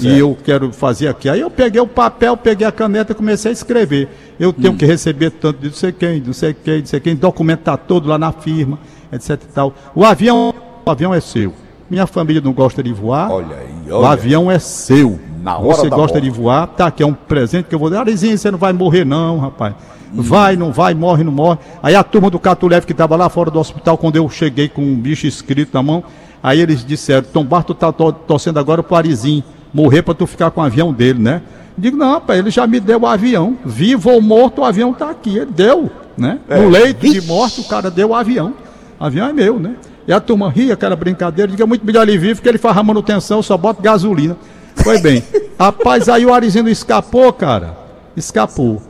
E 0.00 0.18
eu 0.18 0.36
quero 0.44 0.72
fazer 0.72 1.08
aqui. 1.08 1.28
Aí 1.28 1.40
eu 1.40 1.50
peguei 1.50 1.80
o 1.80 1.86
papel, 1.86 2.36
peguei 2.36 2.66
a 2.66 2.72
caneta 2.72 3.12
e 3.12 3.14
comecei 3.14 3.50
a 3.50 3.52
escrever. 3.52 4.08
Eu 4.38 4.52
tenho 4.52 4.72
Hum. 4.74 4.76
que 4.76 4.84
receber 4.84 5.30
tanto 5.30 5.58
de 5.60 5.68
não 5.68 5.74
sei 5.74 5.92
quem, 5.92 6.20
de 6.20 6.26
não 6.26 6.34
sei 6.34 6.52
quem, 6.54 6.78
não 6.80 6.86
sei 6.86 7.00
quem, 7.00 7.14
documento 7.16 7.60
está 7.60 7.76
todo 7.76 8.08
lá 8.08 8.18
na 8.18 8.30
firma, 8.32 8.78
etc 9.12 9.30
e 9.42 9.46
tal. 9.54 9.74
O 9.94 10.04
avião, 10.04 10.54
o 10.84 10.90
avião 10.90 11.14
é 11.14 11.20
seu. 11.20 11.52
Minha 11.88 12.06
família 12.06 12.42
não 12.42 12.52
gosta 12.52 12.82
de 12.82 12.92
voar. 12.92 13.30
Olha 13.30 13.56
aí, 13.56 13.90
O 13.92 13.96
olha. 13.96 14.08
avião 14.08 14.50
é 14.50 14.58
seu. 14.58 15.18
Na 15.46 15.56
hora 15.58 15.76
Você 15.76 15.88
gosta 15.88 16.20
de 16.20 16.28
voar? 16.28 16.66
Tá, 16.66 16.88
aqui 16.88 17.04
é 17.04 17.06
um 17.06 17.12
presente 17.14 17.66
que 17.66 17.74
eu 17.76 17.78
vou 17.78 17.88
dar. 17.88 18.00
Arizinho, 18.00 18.36
você 18.36 18.50
não 18.50 18.58
vai 18.58 18.72
morrer 18.72 19.04
não, 19.06 19.38
rapaz. 19.38 19.74
Vai, 20.12 20.56
não 20.56 20.72
vai, 20.72 20.92
morre, 20.92 21.22
não 21.22 21.30
morre. 21.30 21.60
Aí 21.80 21.94
a 21.94 22.02
turma 22.02 22.28
do 22.28 22.36
Catuleve 22.40 22.84
que 22.84 22.90
estava 22.90 23.14
lá 23.14 23.28
fora 23.28 23.48
do 23.48 23.60
hospital, 23.60 23.96
quando 23.96 24.16
eu 24.16 24.28
cheguei 24.28 24.68
com 24.68 24.82
um 24.82 24.96
bicho 24.96 25.24
escrito 25.24 25.72
na 25.72 25.84
mão, 25.84 26.02
aí 26.42 26.60
eles 26.60 26.84
disseram, 26.84 27.28
Tom 27.32 27.44
Barto 27.44 27.74
tá 27.74 27.92
to- 27.92 28.10
torcendo 28.12 28.58
agora 28.58 28.82
pro 28.82 28.96
Arizinho 28.96 29.44
morrer 29.72 30.02
pra 30.02 30.14
tu 30.14 30.26
ficar 30.26 30.50
com 30.50 30.60
o 30.60 30.64
avião 30.64 30.92
dele, 30.92 31.20
né? 31.20 31.40
Digo, 31.78 31.96
não, 31.96 32.14
rapaz, 32.14 32.40
ele 32.40 32.50
já 32.50 32.66
me 32.66 32.80
deu 32.80 33.02
o 33.02 33.06
avião. 33.06 33.56
Vivo 33.64 34.10
ou 34.10 34.20
morto, 34.20 34.62
o 34.62 34.64
avião 34.64 34.92
tá 34.92 35.10
aqui. 35.10 35.36
Ele 35.36 35.52
deu, 35.54 35.88
né? 36.18 36.40
É. 36.48 36.60
No 36.60 36.68
leito 36.70 37.08
de 37.08 37.20
morte, 37.20 37.60
o 37.60 37.64
cara 37.68 37.88
deu 37.88 38.08
o 38.08 38.14
avião. 38.16 38.52
O 38.98 39.04
avião 39.04 39.28
é 39.28 39.32
meu, 39.32 39.60
né? 39.60 39.76
E 40.08 40.12
a 40.12 40.18
turma 40.18 40.50
ria 40.50 40.74
aquela 40.74 40.96
brincadeira, 40.96 41.48
diga, 41.48 41.62
é 41.62 41.66
muito 41.66 41.86
melhor 41.86 42.02
ele 42.08 42.18
vivo, 42.18 42.34
porque 42.36 42.48
ele 42.48 42.58
faz 42.58 42.76
a 42.76 42.82
manutenção, 42.82 43.40
só 43.42 43.56
bota 43.56 43.80
gasolina. 43.80 44.36
Foi 44.76 44.98
bem. 45.00 45.22
Rapaz, 45.58 46.08
aí 46.08 46.24
o 46.26 46.32
Arizinho 46.32 46.68
escapou, 46.68 47.32
cara. 47.32 47.76
Escapou. 48.16 48.80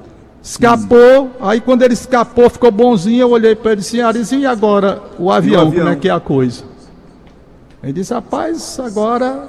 Escapou, 0.42 1.32
aí 1.40 1.60
quando 1.60 1.82
ele 1.82 1.94
escapou, 1.94 2.48
ficou 2.48 2.70
bonzinho, 2.70 3.22
eu 3.22 3.30
olhei 3.30 3.56
pra 3.56 3.72
ele 3.72 3.80
assim, 3.80 4.00
Arizinho, 4.00 4.42
e 4.42 4.46
agora 4.46 5.02
o 5.18 5.30
avião, 5.32 5.62
avião? 5.62 5.84
como 5.84 5.88
é 5.92 5.96
que 5.96 6.08
é 6.08 6.12
a 6.12 6.20
coisa? 6.20 6.62
Ele 7.82 7.92
disse, 7.94 8.14
rapaz, 8.14 8.78
agora. 8.78 9.48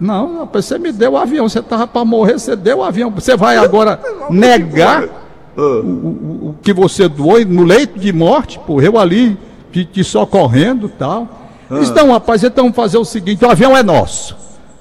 Não, 0.00 0.38
rapaz, 0.38 0.64
você 0.64 0.78
me 0.78 0.90
deu 0.90 1.12
o 1.12 1.16
avião, 1.18 1.48
você 1.48 1.60
tava 1.60 1.86
pra 1.86 2.04
morrer, 2.04 2.38
você 2.38 2.56
deu 2.56 2.78
o 2.78 2.82
avião. 2.82 3.10
Você 3.10 3.36
vai 3.36 3.58
agora 3.58 4.00
negar 4.30 5.04
Ah, 5.56 5.60
o, 5.60 6.48
o 6.48 6.56
que 6.62 6.72
você 6.72 7.06
doou 7.06 7.44
no 7.44 7.62
leito 7.62 7.98
de 7.98 8.12
morte, 8.12 8.58
pô, 8.66 8.80
eu 8.80 8.98
ali 8.98 9.38
te, 9.70 9.84
te 9.84 10.02
socorrendo 10.02 10.86
e 10.86 10.90
tal. 10.90 11.28
Não, 11.68 12.12
rapaz, 12.12 12.42
então 12.42 12.64
vamos 12.64 12.76
fazer 12.76 12.98
o 12.98 13.04
seguinte: 13.04 13.44
o 13.44 13.50
avião 13.50 13.76
é 13.76 13.82
nosso. 13.82 14.34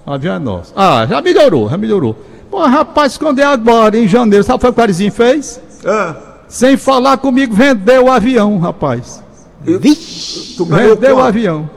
O 0.05 0.11
avião 0.11 0.35
é 0.35 0.39
nosso. 0.39 0.73
Ah, 0.75 1.05
já 1.09 1.21
melhorou, 1.21 1.69
já 1.69 1.77
melhorou. 1.77 2.15
Pô, 2.51 2.65
rapaz, 2.65 3.17
quando 3.17 3.39
é 3.39 3.43
agora, 3.43 3.97
em 3.97 4.07
janeiro, 4.07 4.43
sabe 4.43 4.57
o 4.57 4.59
que 4.59 4.67
o 4.67 4.73
Carizinho 4.73 5.11
fez? 5.11 5.59
ah, 5.85 6.15
Sem 6.47 6.77
falar 6.77 7.17
comigo, 7.17 7.53
vendeu 7.55 8.05
o 8.05 8.11
avião, 8.11 8.57
rapaz. 8.59 9.23
Vixe! 9.61 10.55
tu 10.57 10.65
Vendeu 10.65 11.13
o 11.13 11.15
quanto? 11.17 11.27
avião. 11.27 11.69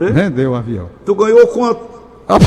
Vendeu 0.00 0.50
o 0.50 0.54
avião. 0.54 0.88
Tu 1.06 1.14
ganhou 1.14 1.46
quanto? 1.46 1.80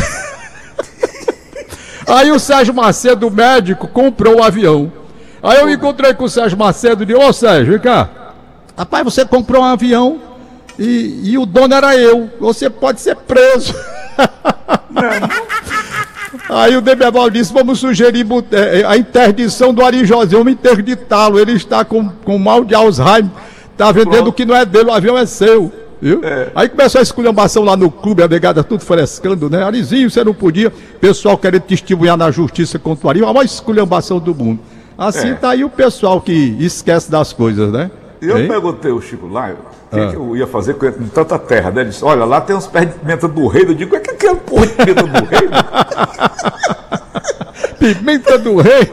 Aí 2.08 2.32
o 2.32 2.38
Sérgio 2.39 2.73
Macedo, 2.73 3.28
o 3.28 3.32
médico, 3.32 3.88
comprou 3.88 4.38
o 4.38 4.43
avião. 4.43 4.91
Aí 5.41 5.60
eu 5.60 5.69
encontrei 5.69 6.13
com 6.13 6.25
o 6.25 6.30
Sérgio 6.30 6.58
Macedo 6.58 7.04
e 7.04 7.06
disse, 7.06 7.19
ô 7.19 7.34
Sérgio, 7.34 7.73
vem 7.73 7.82
cá. 7.82 8.10
Rapaz, 8.78 9.04
você 9.06 9.25
comprou 9.25 9.62
um 9.62 9.65
avião 9.65 10.19
e, 10.78 11.21
e 11.32 11.38
o 11.38 11.45
dono 11.45 11.73
era 11.73 11.95
eu. 11.95 12.30
Você 12.39 12.69
pode 12.69 12.99
ser 13.01 13.15
preso. 13.15 13.73
Aí 16.49 16.75
o 16.78 16.82
Debeval 16.82 17.30
disse, 17.30 17.51
vamos 17.51 17.80
sugerir 17.80 18.25
eh, 18.51 18.84
a 18.86 18.97
interdição 18.97 19.73
do 19.73 19.84
Ari 19.84 20.06
José, 20.06 20.36
vamos 20.38 20.54
interditá-lo. 20.54 21.39
Ele 21.39 21.54
está 21.54 21.84
com, 21.84 22.08
com 22.23 22.38
mal 22.38 22.63
de 22.63 22.75
Alzheimer, 22.75 23.32
está 23.71 23.91
vendendo 23.91 24.28
o 24.28 24.34
que 24.34 24.45
não 24.45 24.56
é 24.56 24.63
dele, 24.65 24.89
o 24.89 24.93
avião 24.93 25.17
é 25.17 25.25
seu. 25.25 25.71
Viu? 26.01 26.21
Aí 26.54 26.69
começou 26.69 26.99
a 26.99 27.01
esculhambação 27.01 27.63
lá 27.63 27.75
no 27.75 27.89
clube, 27.89 28.21
a 28.21 28.28
negada 28.28 28.63
tudo 28.63 28.84
frescando, 28.84 29.49
né? 29.49 29.63
Arizinho, 29.63 30.10
você 30.10 30.23
não 30.23 30.34
podia. 30.34 30.71
Pessoal 30.99 31.38
querendo 31.38 31.63
testemunhar 31.63 32.17
na 32.17 32.30
justiça 32.30 32.78
contra 32.78 33.08
o 33.08 33.10
Ari, 33.10 33.23
a 33.23 33.28
maior 33.28 33.43
esculhambação 33.43 34.19
do 34.19 34.36
mundo. 34.36 34.60
Assim 34.97 35.30
É. 35.30 35.34
tá 35.34 35.49
aí 35.51 35.63
o 35.63 35.69
pessoal 35.69 36.21
que 36.21 36.56
esquece 36.60 37.10
das 37.10 37.34
coisas, 37.34 37.71
né? 37.71 37.89
Eu 38.21 38.38
Hein? 38.38 38.47
perguntei 38.47 38.91
ao 38.91 39.01
Chico 39.01 39.28
lá, 39.28 39.51
o 39.51 39.85
que, 39.96 40.00
Ah. 40.02 40.10
que 40.12 40.16
eu 40.16 40.36
ia 40.38 40.48
fazer 40.48 40.74
com, 40.76 40.92
tanta 41.10 41.38
terra, 41.40 41.72
né? 41.72 41.82
Ele 41.82 41.90
disse, 41.90 42.04
olha, 42.06 42.26
lá 42.26 42.42
tem 42.42 42.56
uns 42.56 42.68
pés 42.68 42.88
de 42.88 42.94
pimenta 43.00 43.28
do 43.28 43.48
rei. 43.48 43.64
Eu 43.64 43.74
digo, 43.74 43.96
o 43.96 44.00
que 44.00 44.10
é 44.10 44.14
aquele 44.14 44.36
porra 44.36 44.68
de 44.68 44.74
pimenta 44.74 45.04
do 45.04 45.26
rei? 45.26 45.50
Pimenta 47.80 48.38
do 48.40 48.56
rei. 48.58 48.92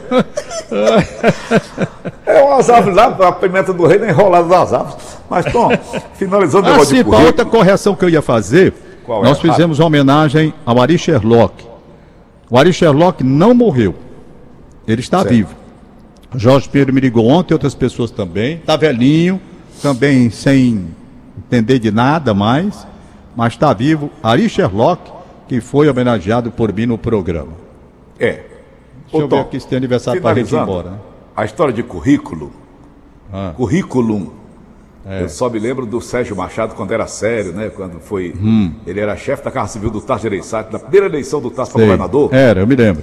É 2.26 2.42
umas 2.42 2.68
árvores 2.68 2.96
lá, 2.96 3.06
a 3.06 3.32
pimenta 3.32 3.72
do 3.72 3.86
rei 3.86 3.98
na 3.98 4.08
enrolada 4.10 4.48
das 4.48 4.72
árvores. 4.72 4.96
Mas, 5.30 5.50
Tom, 5.52 5.70
finalizando 6.14 6.66
o 6.66 6.70
negócio 6.70 7.00
Assim, 7.00 7.08
de 7.10 7.26
outra 7.26 7.44
correção 7.44 7.94
que 7.94 8.04
eu 8.04 8.08
ia 8.10 8.20
fazer, 8.22 8.74
Qual 9.04 9.24
é? 9.24 9.28
nós 9.28 9.40
fizemos 9.40 9.78
uma 9.78 9.86
homenagem 9.86 10.52
ao 10.66 10.80
Ari 10.80 10.98
Sherlock. 10.98 11.64
O 12.50 12.58
Ari 12.58 12.72
Sherlock 12.72 13.24
não 13.24 13.54
morreu. 13.54 13.94
Ele 14.86 15.00
está 15.00 15.18
Certo. 15.18 15.30
vivo. 15.30 15.54
Jorge 16.34 16.68
Pedro 16.68 16.92
me 16.94 17.00
ligou 17.00 17.26
ontem, 17.28 17.54
outras 17.54 17.74
pessoas 17.74 18.10
também. 18.10 18.54
Está 18.56 18.76
velhinho, 18.76 19.40
também 19.82 20.30
sem 20.30 20.86
entender 21.38 21.78
de 21.78 21.90
nada 21.90 22.32
mais, 22.32 22.86
mas 23.36 23.52
está 23.54 23.72
vivo. 23.72 24.10
Ari 24.22 24.48
Sherlock, 24.48 25.10
que 25.48 25.60
foi 25.60 25.88
homenageado 25.88 26.50
por 26.50 26.72
mim 26.72 26.86
no 26.86 26.96
programa. 26.98 27.52
é. 28.18 28.44
Deixa 29.12 29.24
Ô, 29.24 29.26
eu 29.26 29.28
ver 29.28 29.36
Tom, 29.36 29.42
aqui 29.42 29.60
se 29.60 29.66
tem 29.68 29.76
aniversário 29.76 30.22
para 30.22 30.30
a 30.30 30.34
gente 30.34 30.54
ir 30.54 30.58
embora. 30.58 30.90
né? 30.92 30.96
A 31.36 31.44
história 31.44 31.70
de 31.72 31.82
currículo, 31.82 32.50
Ah. 33.30 33.52
currículum. 33.54 34.30
É. 35.04 35.22
Eu 35.24 35.28
só 35.28 35.50
me 35.50 35.58
lembro 35.58 35.84
do 35.84 36.00
Sérgio 36.00 36.34
Machado 36.34 36.74
quando 36.74 36.92
era 36.92 37.06
sério, 37.06 37.52
né? 37.52 37.68
Quando 37.68 37.98
foi. 38.00 38.32
Hum. 38.40 38.72
Ele 38.86 39.00
era 39.00 39.14
chefe 39.16 39.44
da 39.44 39.50
Casa 39.50 39.72
Civil 39.74 39.90
do 39.90 40.00
Tasso 40.00 40.22
Gereissati, 40.22 40.72
na 40.72 40.78
primeira 40.78 41.06
eleição 41.06 41.42
do 41.42 41.50
Tasso 41.50 41.72
para 41.72 41.82
governador. 41.82 42.32
Era, 42.32 42.60
eu 42.60 42.66
me 42.66 42.74
lembro. 42.76 43.02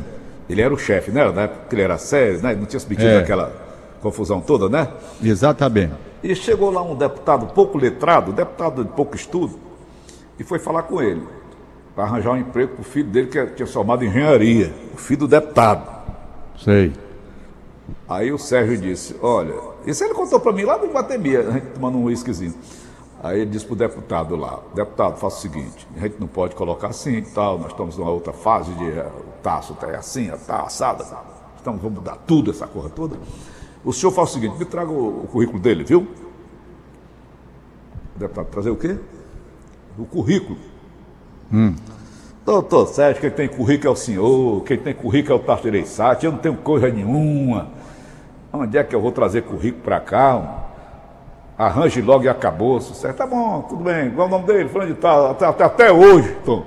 Ele 0.49 0.61
era 0.61 0.73
o 0.73 0.77
chefe, 0.79 1.11
né? 1.11 1.29
Na 1.31 1.41
época 1.43 1.61
que 1.69 1.75
ele 1.75 1.81
era 1.83 1.97
sério, 1.99 2.41
né? 2.41 2.55
Não 2.55 2.65
tinha 2.65 2.79
se 2.79 2.89
metido 2.89 3.07
É. 3.07 3.17
naquela 3.19 3.51
confusão 4.01 4.41
toda, 4.41 4.67
né? 4.67 4.87
Exatamente. 5.23 5.93
E 6.21 6.35
chegou 6.35 6.69
lá 6.69 6.81
um 6.81 6.95
deputado 6.95 7.53
pouco 7.53 7.77
letrado, 7.77 8.33
deputado 8.33 8.83
de 8.83 8.91
pouco 8.91 9.15
estudo, 9.15 9.59
e 10.37 10.43
foi 10.43 10.59
falar 10.59 10.83
com 10.83 11.01
ele, 11.01 11.23
para 11.95 12.03
arranjar 12.03 12.31
um 12.31 12.37
emprego 12.37 12.73
para 12.73 12.81
o 12.81 12.83
filho 12.83 13.09
dele 13.09 13.27
que 13.27 13.45
tinha 13.47 13.67
formado 13.67 14.03
engenharia, 14.03 14.73
o 14.93 14.97
filho 14.97 15.21
do 15.21 15.27
deputado. 15.27 15.89
Sei. 16.57 16.93
Aí 18.07 18.31
o 18.31 18.37
Sérgio 18.37 18.77
disse, 18.77 19.15
olha, 19.21 19.55
isso 19.85 20.03
ele 20.03 20.13
contou 20.13 20.39
para 20.39 20.51
mim 20.51 20.63
lá 20.63 20.77
no 20.77 20.91
Guatemi, 20.91 21.37
a 21.37 21.51
gente 21.51 21.67
tomando 21.67 21.97
um 21.97 22.03
uísquezinho. 22.05 22.53
Aí 23.21 23.41
ele 23.41 23.49
disse 23.49 23.65
pro 23.65 23.75
deputado 23.75 24.35
lá, 24.35 24.59
deputado, 24.73 25.17
faça 25.17 25.37
o 25.37 25.39
seguinte, 25.41 25.87
a 25.95 25.99
gente 25.99 26.15
não 26.19 26.27
pode 26.27 26.55
colocar 26.55 26.87
assim 26.87 27.17
e 27.17 27.21
tal, 27.21 27.57
nós 27.59 27.71
estamos 27.71 27.97
numa 27.97 28.09
outra 28.09 28.31
fase 28.31 28.71
de 28.73 28.89
eh, 28.89 29.05
o 29.05 29.41
taço 29.43 29.73
tá 29.73 29.87
assim, 29.87 30.31
tá 30.47 30.61
assada, 30.61 31.05
então 31.61 31.75
vamos 31.75 31.99
mudar 31.99 32.17
tudo, 32.25 32.51
essa 32.51 32.65
coisa 32.65 32.89
toda. 32.89 33.17
O 33.83 33.93
senhor 33.93 34.11
faz 34.11 34.29
o 34.29 34.33
seguinte, 34.33 34.57
me 34.57 34.65
traga 34.65 34.91
o, 34.91 35.23
o 35.23 35.27
currículo 35.27 35.59
dele, 35.59 35.83
viu? 35.83 36.07
O 38.15 38.19
deputado, 38.19 38.47
trazer 38.47 38.69
o 38.69 38.75
quê? 38.75 38.97
O 39.97 40.05
currículo. 40.05 40.57
Doutor 42.45 42.87
Sérgio, 42.87 43.21
quem 43.21 43.31
tem 43.31 43.47
currículo 43.47 43.89
é 43.89 43.91
o 43.91 43.95
senhor, 43.95 44.63
quem 44.63 44.77
tem 44.77 44.93
currículo 44.93 45.35
é 45.35 45.37
o 45.37 45.43
Tasso 45.43 45.63
Gereissati, 45.63 46.25
eu 46.25 46.31
não 46.31 46.39
tenho 46.39 46.55
coisa 46.55 46.89
nenhuma. 46.89 47.69
Onde 48.51 48.77
é 48.77 48.83
que 48.83 48.95
eu 48.95 49.01
vou 49.01 49.11
trazer 49.11 49.43
currículo 49.43 49.83
para 49.83 49.99
cá? 49.99 50.65
Arranje 51.57 52.01
logo 52.01 52.23
e 52.23 52.29
acabou. 52.29 52.79
Certo? 52.81 53.17
Tá 53.17 53.27
bom, 53.27 53.61
tudo 53.63 53.83
bem. 53.83 54.09
Qual 54.11 54.25
é 54.25 54.27
o 54.27 54.31
nome 54.31 54.45
dele? 54.47 54.69
Falando 54.69 54.87
de 54.87 54.93
tal, 54.95 55.31
até, 55.31 55.45
até, 55.45 55.63
até 55.65 55.91
hoje, 55.91 56.35
Tom. 56.45 56.65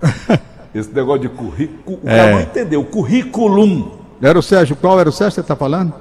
Esse 0.74 0.90
negócio 0.94 1.22
de 1.22 1.28
currículo. 1.28 1.98
O 1.98 2.06
cara 2.06 2.16
É. 2.16 2.32
não 2.34 2.40
entendeu. 2.40 2.84
Currículum. 2.84 3.98
Era 4.22 4.38
o 4.38 4.42
Sérgio, 4.42 4.76
qual 4.76 4.98
era 5.00 5.08
o 5.08 5.12
Sérgio 5.12 5.30
que 5.30 5.34
você 5.34 5.40
está 5.40 5.56
falando? 5.56 5.92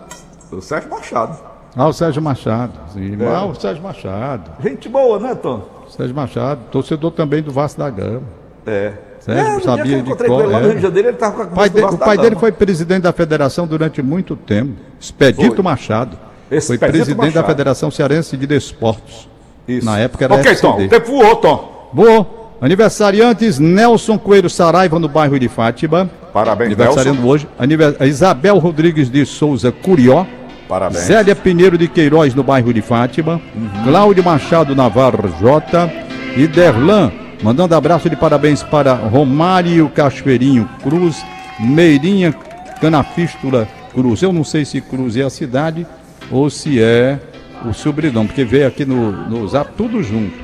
O 0.51 0.61
Sérgio 0.61 0.89
Machado. 0.89 1.37
Ah, 1.75 1.87
o 1.87 1.93
Sérgio 1.93 2.21
Machado. 2.21 2.73
Sim. 2.93 3.17
É. 3.19 3.25
Ah, 3.27 3.45
o 3.45 3.53
Sérgio 3.55 3.83
Machado. 3.83 4.51
Gente 4.63 4.89
boa, 4.89 5.19
né, 5.19 5.35
Tom? 5.35 5.61
Sérgio 5.89 6.15
Machado, 6.15 6.61
torcedor 6.71 7.11
também 7.11 7.41
do 7.41 7.51
Vasco 7.51 7.79
da 7.79 7.89
Gama. 7.89 8.21
É. 8.65 8.93
Sérgio, 9.19 9.45
é, 9.45 9.53
no 9.55 9.61
sabia 9.61 10.01
de 10.01 10.15
com 10.15 10.23
ele 10.23 10.29
lá 10.29 10.37
no 10.47 10.55
era. 10.55 10.65
Rio 10.67 10.75
de 10.75 10.81
Janeiro, 10.81 11.07
ele 11.09 11.15
estava 11.15 11.33
com 11.35 11.41
a 11.41 11.45
pai, 11.47 11.67
o 11.69 11.97
pai 11.97 12.17
da 12.17 12.23
dele 12.23 12.35
foi 12.37 12.51
presidente 12.51 13.03
da 13.03 13.11
federação 13.13 13.67
durante 13.67 14.01
muito 14.01 14.35
tempo. 14.35 14.73
Expedito 14.99 15.55
Foi. 15.55 15.63
Machado. 15.63 16.17
foi 16.47 16.57
Expedito 16.57 16.91
presidente 16.91 17.17
da 17.17 17.23
Machado. 17.25 17.45
Federação 17.47 17.91
Cearense 17.91 18.37
de 18.37 18.47
Desportos. 18.47 19.27
Isso. 19.67 19.85
Na 19.85 19.99
época 19.99 20.25
era 20.25 20.35
Ok, 20.35 20.55
Tom, 20.55 20.83
o 20.85 20.87
tempo 20.87 21.07
voou, 21.11 21.35
Tom. 21.35 21.89
Boa. 21.93 22.27
Aniversariantes 22.61 23.59
Nelson 23.59 24.17
Coelho 24.17 24.49
Saraiva, 24.49 24.97
no 24.99 25.07
bairro 25.07 25.37
de 25.39 25.47
Fátima. 25.47 26.09
Parabéns, 26.33 26.67
Aniversariando 26.73 27.19
Nelson. 27.21 27.27
hoje. 27.33 27.47
Aniver- 27.57 27.95
Isabel 28.01 28.57
Rodrigues 28.57 29.09
de 29.09 29.25
Souza 29.25 29.71
Curió. 29.71 30.25
Parabéns. 30.69 31.05
Zélia 31.05 31.35
Pinheiro 31.35 31.79
de 31.79 31.87
Queiroz, 31.87 32.35
no 32.35 32.43
bairro 32.43 32.71
de 32.71 32.79
Fátima. 32.79 33.41
Cláudio 33.83 34.23
Machado 34.23 34.75
Navarro 34.75 35.27
Jota. 35.39 35.91
E 36.37 36.45
Derlan, 36.45 37.11
mandando 37.41 37.73
abraço 37.73 38.07
de 38.07 38.15
parabéns 38.15 38.61
para 38.61 38.93
Romário 38.93 39.89
Cachoeirinho 39.89 40.69
Cruz. 40.83 41.25
Meirinha 41.59 42.31
Canafístula 42.79 43.67
Cruz. 43.91 44.21
Eu 44.21 44.31
não 44.31 44.43
sei 44.43 44.63
se 44.63 44.79
Cruz 44.79 45.17
é 45.17 45.23
a 45.23 45.29
cidade 45.31 45.87
ou 46.29 46.51
se 46.51 46.79
é 46.79 47.19
o 47.65 47.73
sobrenome, 47.73 48.27
porque 48.27 48.45
veio 48.45 48.67
aqui 48.67 48.85
no, 48.85 49.11
no 49.11 49.47
zap 49.47 49.73
tudo 49.75 50.03
junto. 50.03 50.37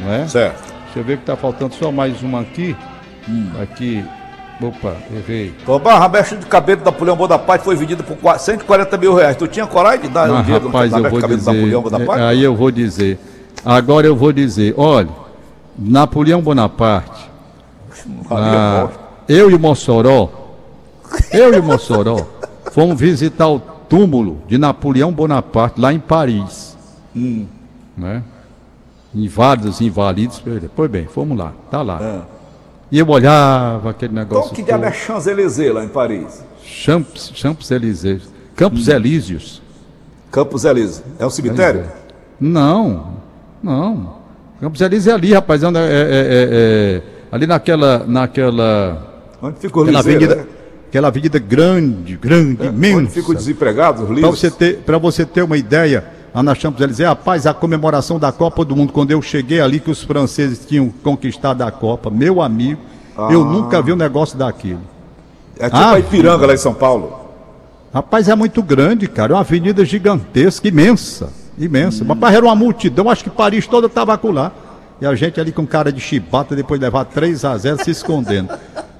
Não 0.00 0.12
é? 0.12 0.26
Certo. 0.26 0.74
Deixa 0.86 0.98
eu 0.98 1.04
ver 1.04 1.18
que 1.18 1.24
tá 1.24 1.36
faltando 1.36 1.74
só 1.74 1.92
mais 1.92 2.20
uma 2.22 2.40
aqui. 2.40 2.76
Aqui. 3.62 4.04
Opa, 4.62 4.94
errei. 5.14 5.52
Tom 5.66 5.78
Barra, 5.80 6.08
mexe 6.08 6.36
de 6.36 6.46
cabelo 6.46 6.80
da 6.82 6.90
Napoleão 6.90 7.16
Bonaparte 7.16 7.64
foi 7.64 7.74
vendido 7.76 8.04
por 8.04 8.16
qua- 8.16 8.38
140 8.38 8.96
mil 8.96 9.14
reais. 9.14 9.36
Tu 9.36 9.46
tinha 9.48 9.66
coragem 9.66 10.02
de 10.02 10.08
dar 10.08 10.28
Mas, 10.28 10.40
um 10.40 10.42
dinheiro 10.42 10.66
rapaz, 10.66 10.92
eu 10.92 11.02
vou 11.02 11.10
de 11.10 11.20
cabelo 11.20 11.28
da 11.28 11.36
dizer. 11.36 11.52
Napoleão 11.52 11.82
Bonaparte? 11.82 12.22
é, 12.22 12.26
Aí 12.26 12.42
eu 12.42 12.54
vou 12.54 12.70
dizer. 12.70 13.18
Agora 13.64 14.06
eu 14.06 14.14
vou 14.16 14.32
dizer. 14.32 14.74
Olha, 14.76 15.08
Napoleão 15.78 16.40
Bonaparte, 16.40 17.30
é 18.30 18.80
morte. 18.80 18.94
eu 19.28 19.50
e 19.50 19.54
o 19.54 19.58
Mossoró, 19.58 20.28
eu 21.32 21.52
e 21.54 21.58
o 21.58 21.62
Mossoró, 21.62 22.24
fomos 22.72 22.98
visitar 22.98 23.48
o 23.48 23.58
túmulo 23.58 24.38
de 24.46 24.56
Napoleão 24.56 25.12
Bonaparte 25.12 25.80
lá 25.80 25.92
em 25.92 25.98
Paris. 25.98 26.76
Hum. 27.14 27.46
Né? 27.96 28.22
Inválidos, 29.14 29.80
invalidos. 29.80 30.42
Pois 30.74 30.90
bem, 30.90 31.06
fomos 31.06 31.36
lá, 31.38 31.52
tá 31.70 31.82
lá. 31.82 31.98
Ah. 32.00 32.33
E 32.90 32.98
eu 32.98 33.08
olhava 33.08 33.90
aquele 33.90 34.14
negócio. 34.14 34.44
Então, 34.44 34.54
que 34.54 34.62
diabo 34.62 34.84
é 34.84 34.92
Champs-Élysées 34.92 35.74
lá 35.74 35.84
em 35.84 35.88
Paris? 35.88 36.42
Champs, 36.64 37.32
Champs 37.34 37.70
Elíseos. 37.70 38.28
Campos 38.56 38.88
Elíseos. 38.88 39.62
Campos 40.30 40.64
Elíseos. 40.64 41.02
É 41.18 41.26
um 41.26 41.30
cemitério? 41.30 41.84
Não, 42.40 43.14
não. 43.62 44.16
Campos 44.60 44.80
Elíseos 44.80 45.12
é 45.12 45.16
ali, 45.16 45.32
rapaz. 45.32 45.62
É, 45.62 45.66
é, 45.66 45.70
é, 45.70 45.72
é, 45.80 47.02
ali 47.32 47.46
naquela. 47.46 48.04
naquela 48.06 49.12
Onde 49.42 49.58
ficou 49.58 49.82
o 49.82 49.84
aquela 49.84 50.00
avenida, 50.00 50.34
né? 50.36 50.46
aquela 50.88 51.08
avenida 51.08 51.38
grande, 51.38 52.16
grande, 52.16 52.62
É, 52.62 52.68
Onde 52.68 52.76
imensa. 52.76 53.10
ficam 53.10 53.30
os 53.30 53.36
desempregados, 53.36 54.08
os 54.08 54.20
Para 54.20 54.30
você, 54.30 54.50
ter, 54.50 54.82
você 55.00 55.24
ter 55.26 55.42
uma 55.42 55.56
ideia, 55.56 56.04
lá 56.34 56.42
na 56.42 56.54
Champs 56.54 56.80
Elíseos, 56.80 57.08
rapaz, 57.08 57.46
a 57.46 57.54
comemoração 57.54 58.18
da 58.18 58.32
Copa 58.32 58.64
do 58.64 58.74
Mundo, 58.74 58.92
quando 58.92 59.12
eu 59.12 59.22
cheguei 59.22 59.60
ali 59.60 59.78
que 59.78 59.90
os 59.90 60.02
franceses 60.02 60.66
tinham 60.66 60.88
conquistado 61.02 61.62
a 61.62 61.70
Copa, 61.70 62.10
meu 62.10 62.42
amigo, 62.42 62.80
eu 63.30 63.42
Ah. 63.42 63.44
nunca 63.44 63.80
vi 63.80 63.92
um 63.92 63.96
negócio 63.96 64.36
daquilo. 64.36 64.80
É 65.58 65.66
tipo 65.66 65.76
Ah, 65.76 65.92
a 65.92 65.98
Ipiranga 66.00 66.46
lá 66.46 66.52
em 66.54 66.56
São 66.58 66.74
Paulo. 66.74 67.20
Rapaz, 67.92 68.28
é 68.28 68.34
muito 68.34 68.60
grande, 68.60 69.06
cara. 69.06 69.32
É 69.32 69.34
uma 69.36 69.40
avenida 69.42 69.84
gigantesca, 69.84 70.66
imensa. 70.66 71.30
Imensa. 71.56 72.02
Hum. 72.02 72.08
Rapaz, 72.08 72.34
era 72.34 72.44
uma 72.44 72.56
multidão. 72.56 73.08
Acho 73.08 73.22
que 73.22 73.30
Paris 73.30 73.68
toda 73.68 73.86
estava 73.86 74.18
lá. 74.24 74.50
E 75.00 75.06
a 75.06 75.14
gente 75.14 75.40
ali 75.40 75.52
com 75.52 75.64
cara 75.64 75.92
de 75.92 76.00
chibata, 76.00 76.56
depois 76.56 76.80
de 76.80 76.86
levar 76.86 77.04
3 77.04 77.44
a 77.44 77.56
0 77.56 77.84
se 77.84 77.90
escondendo. 77.92 78.48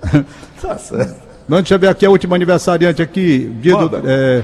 Tá 0.63 0.79
certo. 0.79 1.17
Não, 1.49 1.59
deixa 1.59 1.75
eu 1.75 1.79
ver 1.79 1.89
aqui 1.89 2.07
a 2.07 2.11
última 2.11 2.37
aniversariante 2.37 3.03
aqui. 3.03 3.51
Dia 3.61 3.77
do, 3.77 3.91
é, 4.09 4.43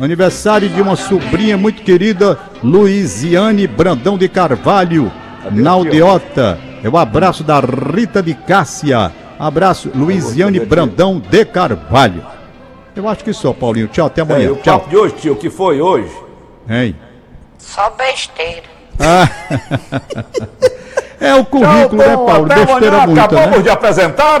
aniversário 0.00 0.68
de 0.68 0.80
uma 0.80 0.96
sobrinha 0.96 1.56
muito 1.56 1.82
querida, 1.82 2.38
Luiziane 2.62 3.66
Brandão 3.66 4.16
de 4.18 4.28
Carvalho, 4.28 5.10
na 5.50 5.70
aldeota. 5.72 6.58
É 6.82 6.88
o 6.88 6.96
abraço 6.96 7.42
da 7.42 7.60
Rita 7.60 8.22
de 8.22 8.34
Cássia. 8.34 9.12
Abraço, 9.38 9.90
Luiziane? 9.94 10.60
Brandão 10.60 11.18
de 11.20 11.44
Carvalho. 11.44 12.24
Eu 12.94 13.08
acho 13.08 13.22
que 13.22 13.32
só, 13.32 13.52
Paulinho. 13.52 13.88
Tchau, 13.88 14.06
até 14.06 14.20
É, 14.20 14.24
amanhã. 14.24 14.44
e 14.46 14.50
o 14.50 14.56
Tchau. 14.56 14.78
papo 14.80 14.90
de 14.90 14.96
hoje, 14.96 15.14
tio, 15.14 15.32
o 15.34 15.36
que 15.36 15.48
foi 15.50 15.80
hoje? 15.80 16.10
Hein? 16.68 16.96
Só 17.58 17.90
besteira. 17.90 18.62
É 21.20 21.34
o 21.34 21.44
currículo, 21.44 21.96
né, 21.96 22.14
Paulo? 22.14 22.44
Até 22.44 22.64
Besteira 22.64 22.88
amanhã, 23.02 23.06
muita, 23.06 23.24
acabamos 23.24 23.56
né? 23.56 23.62
de 23.64 23.70
apresentar... 23.70 24.40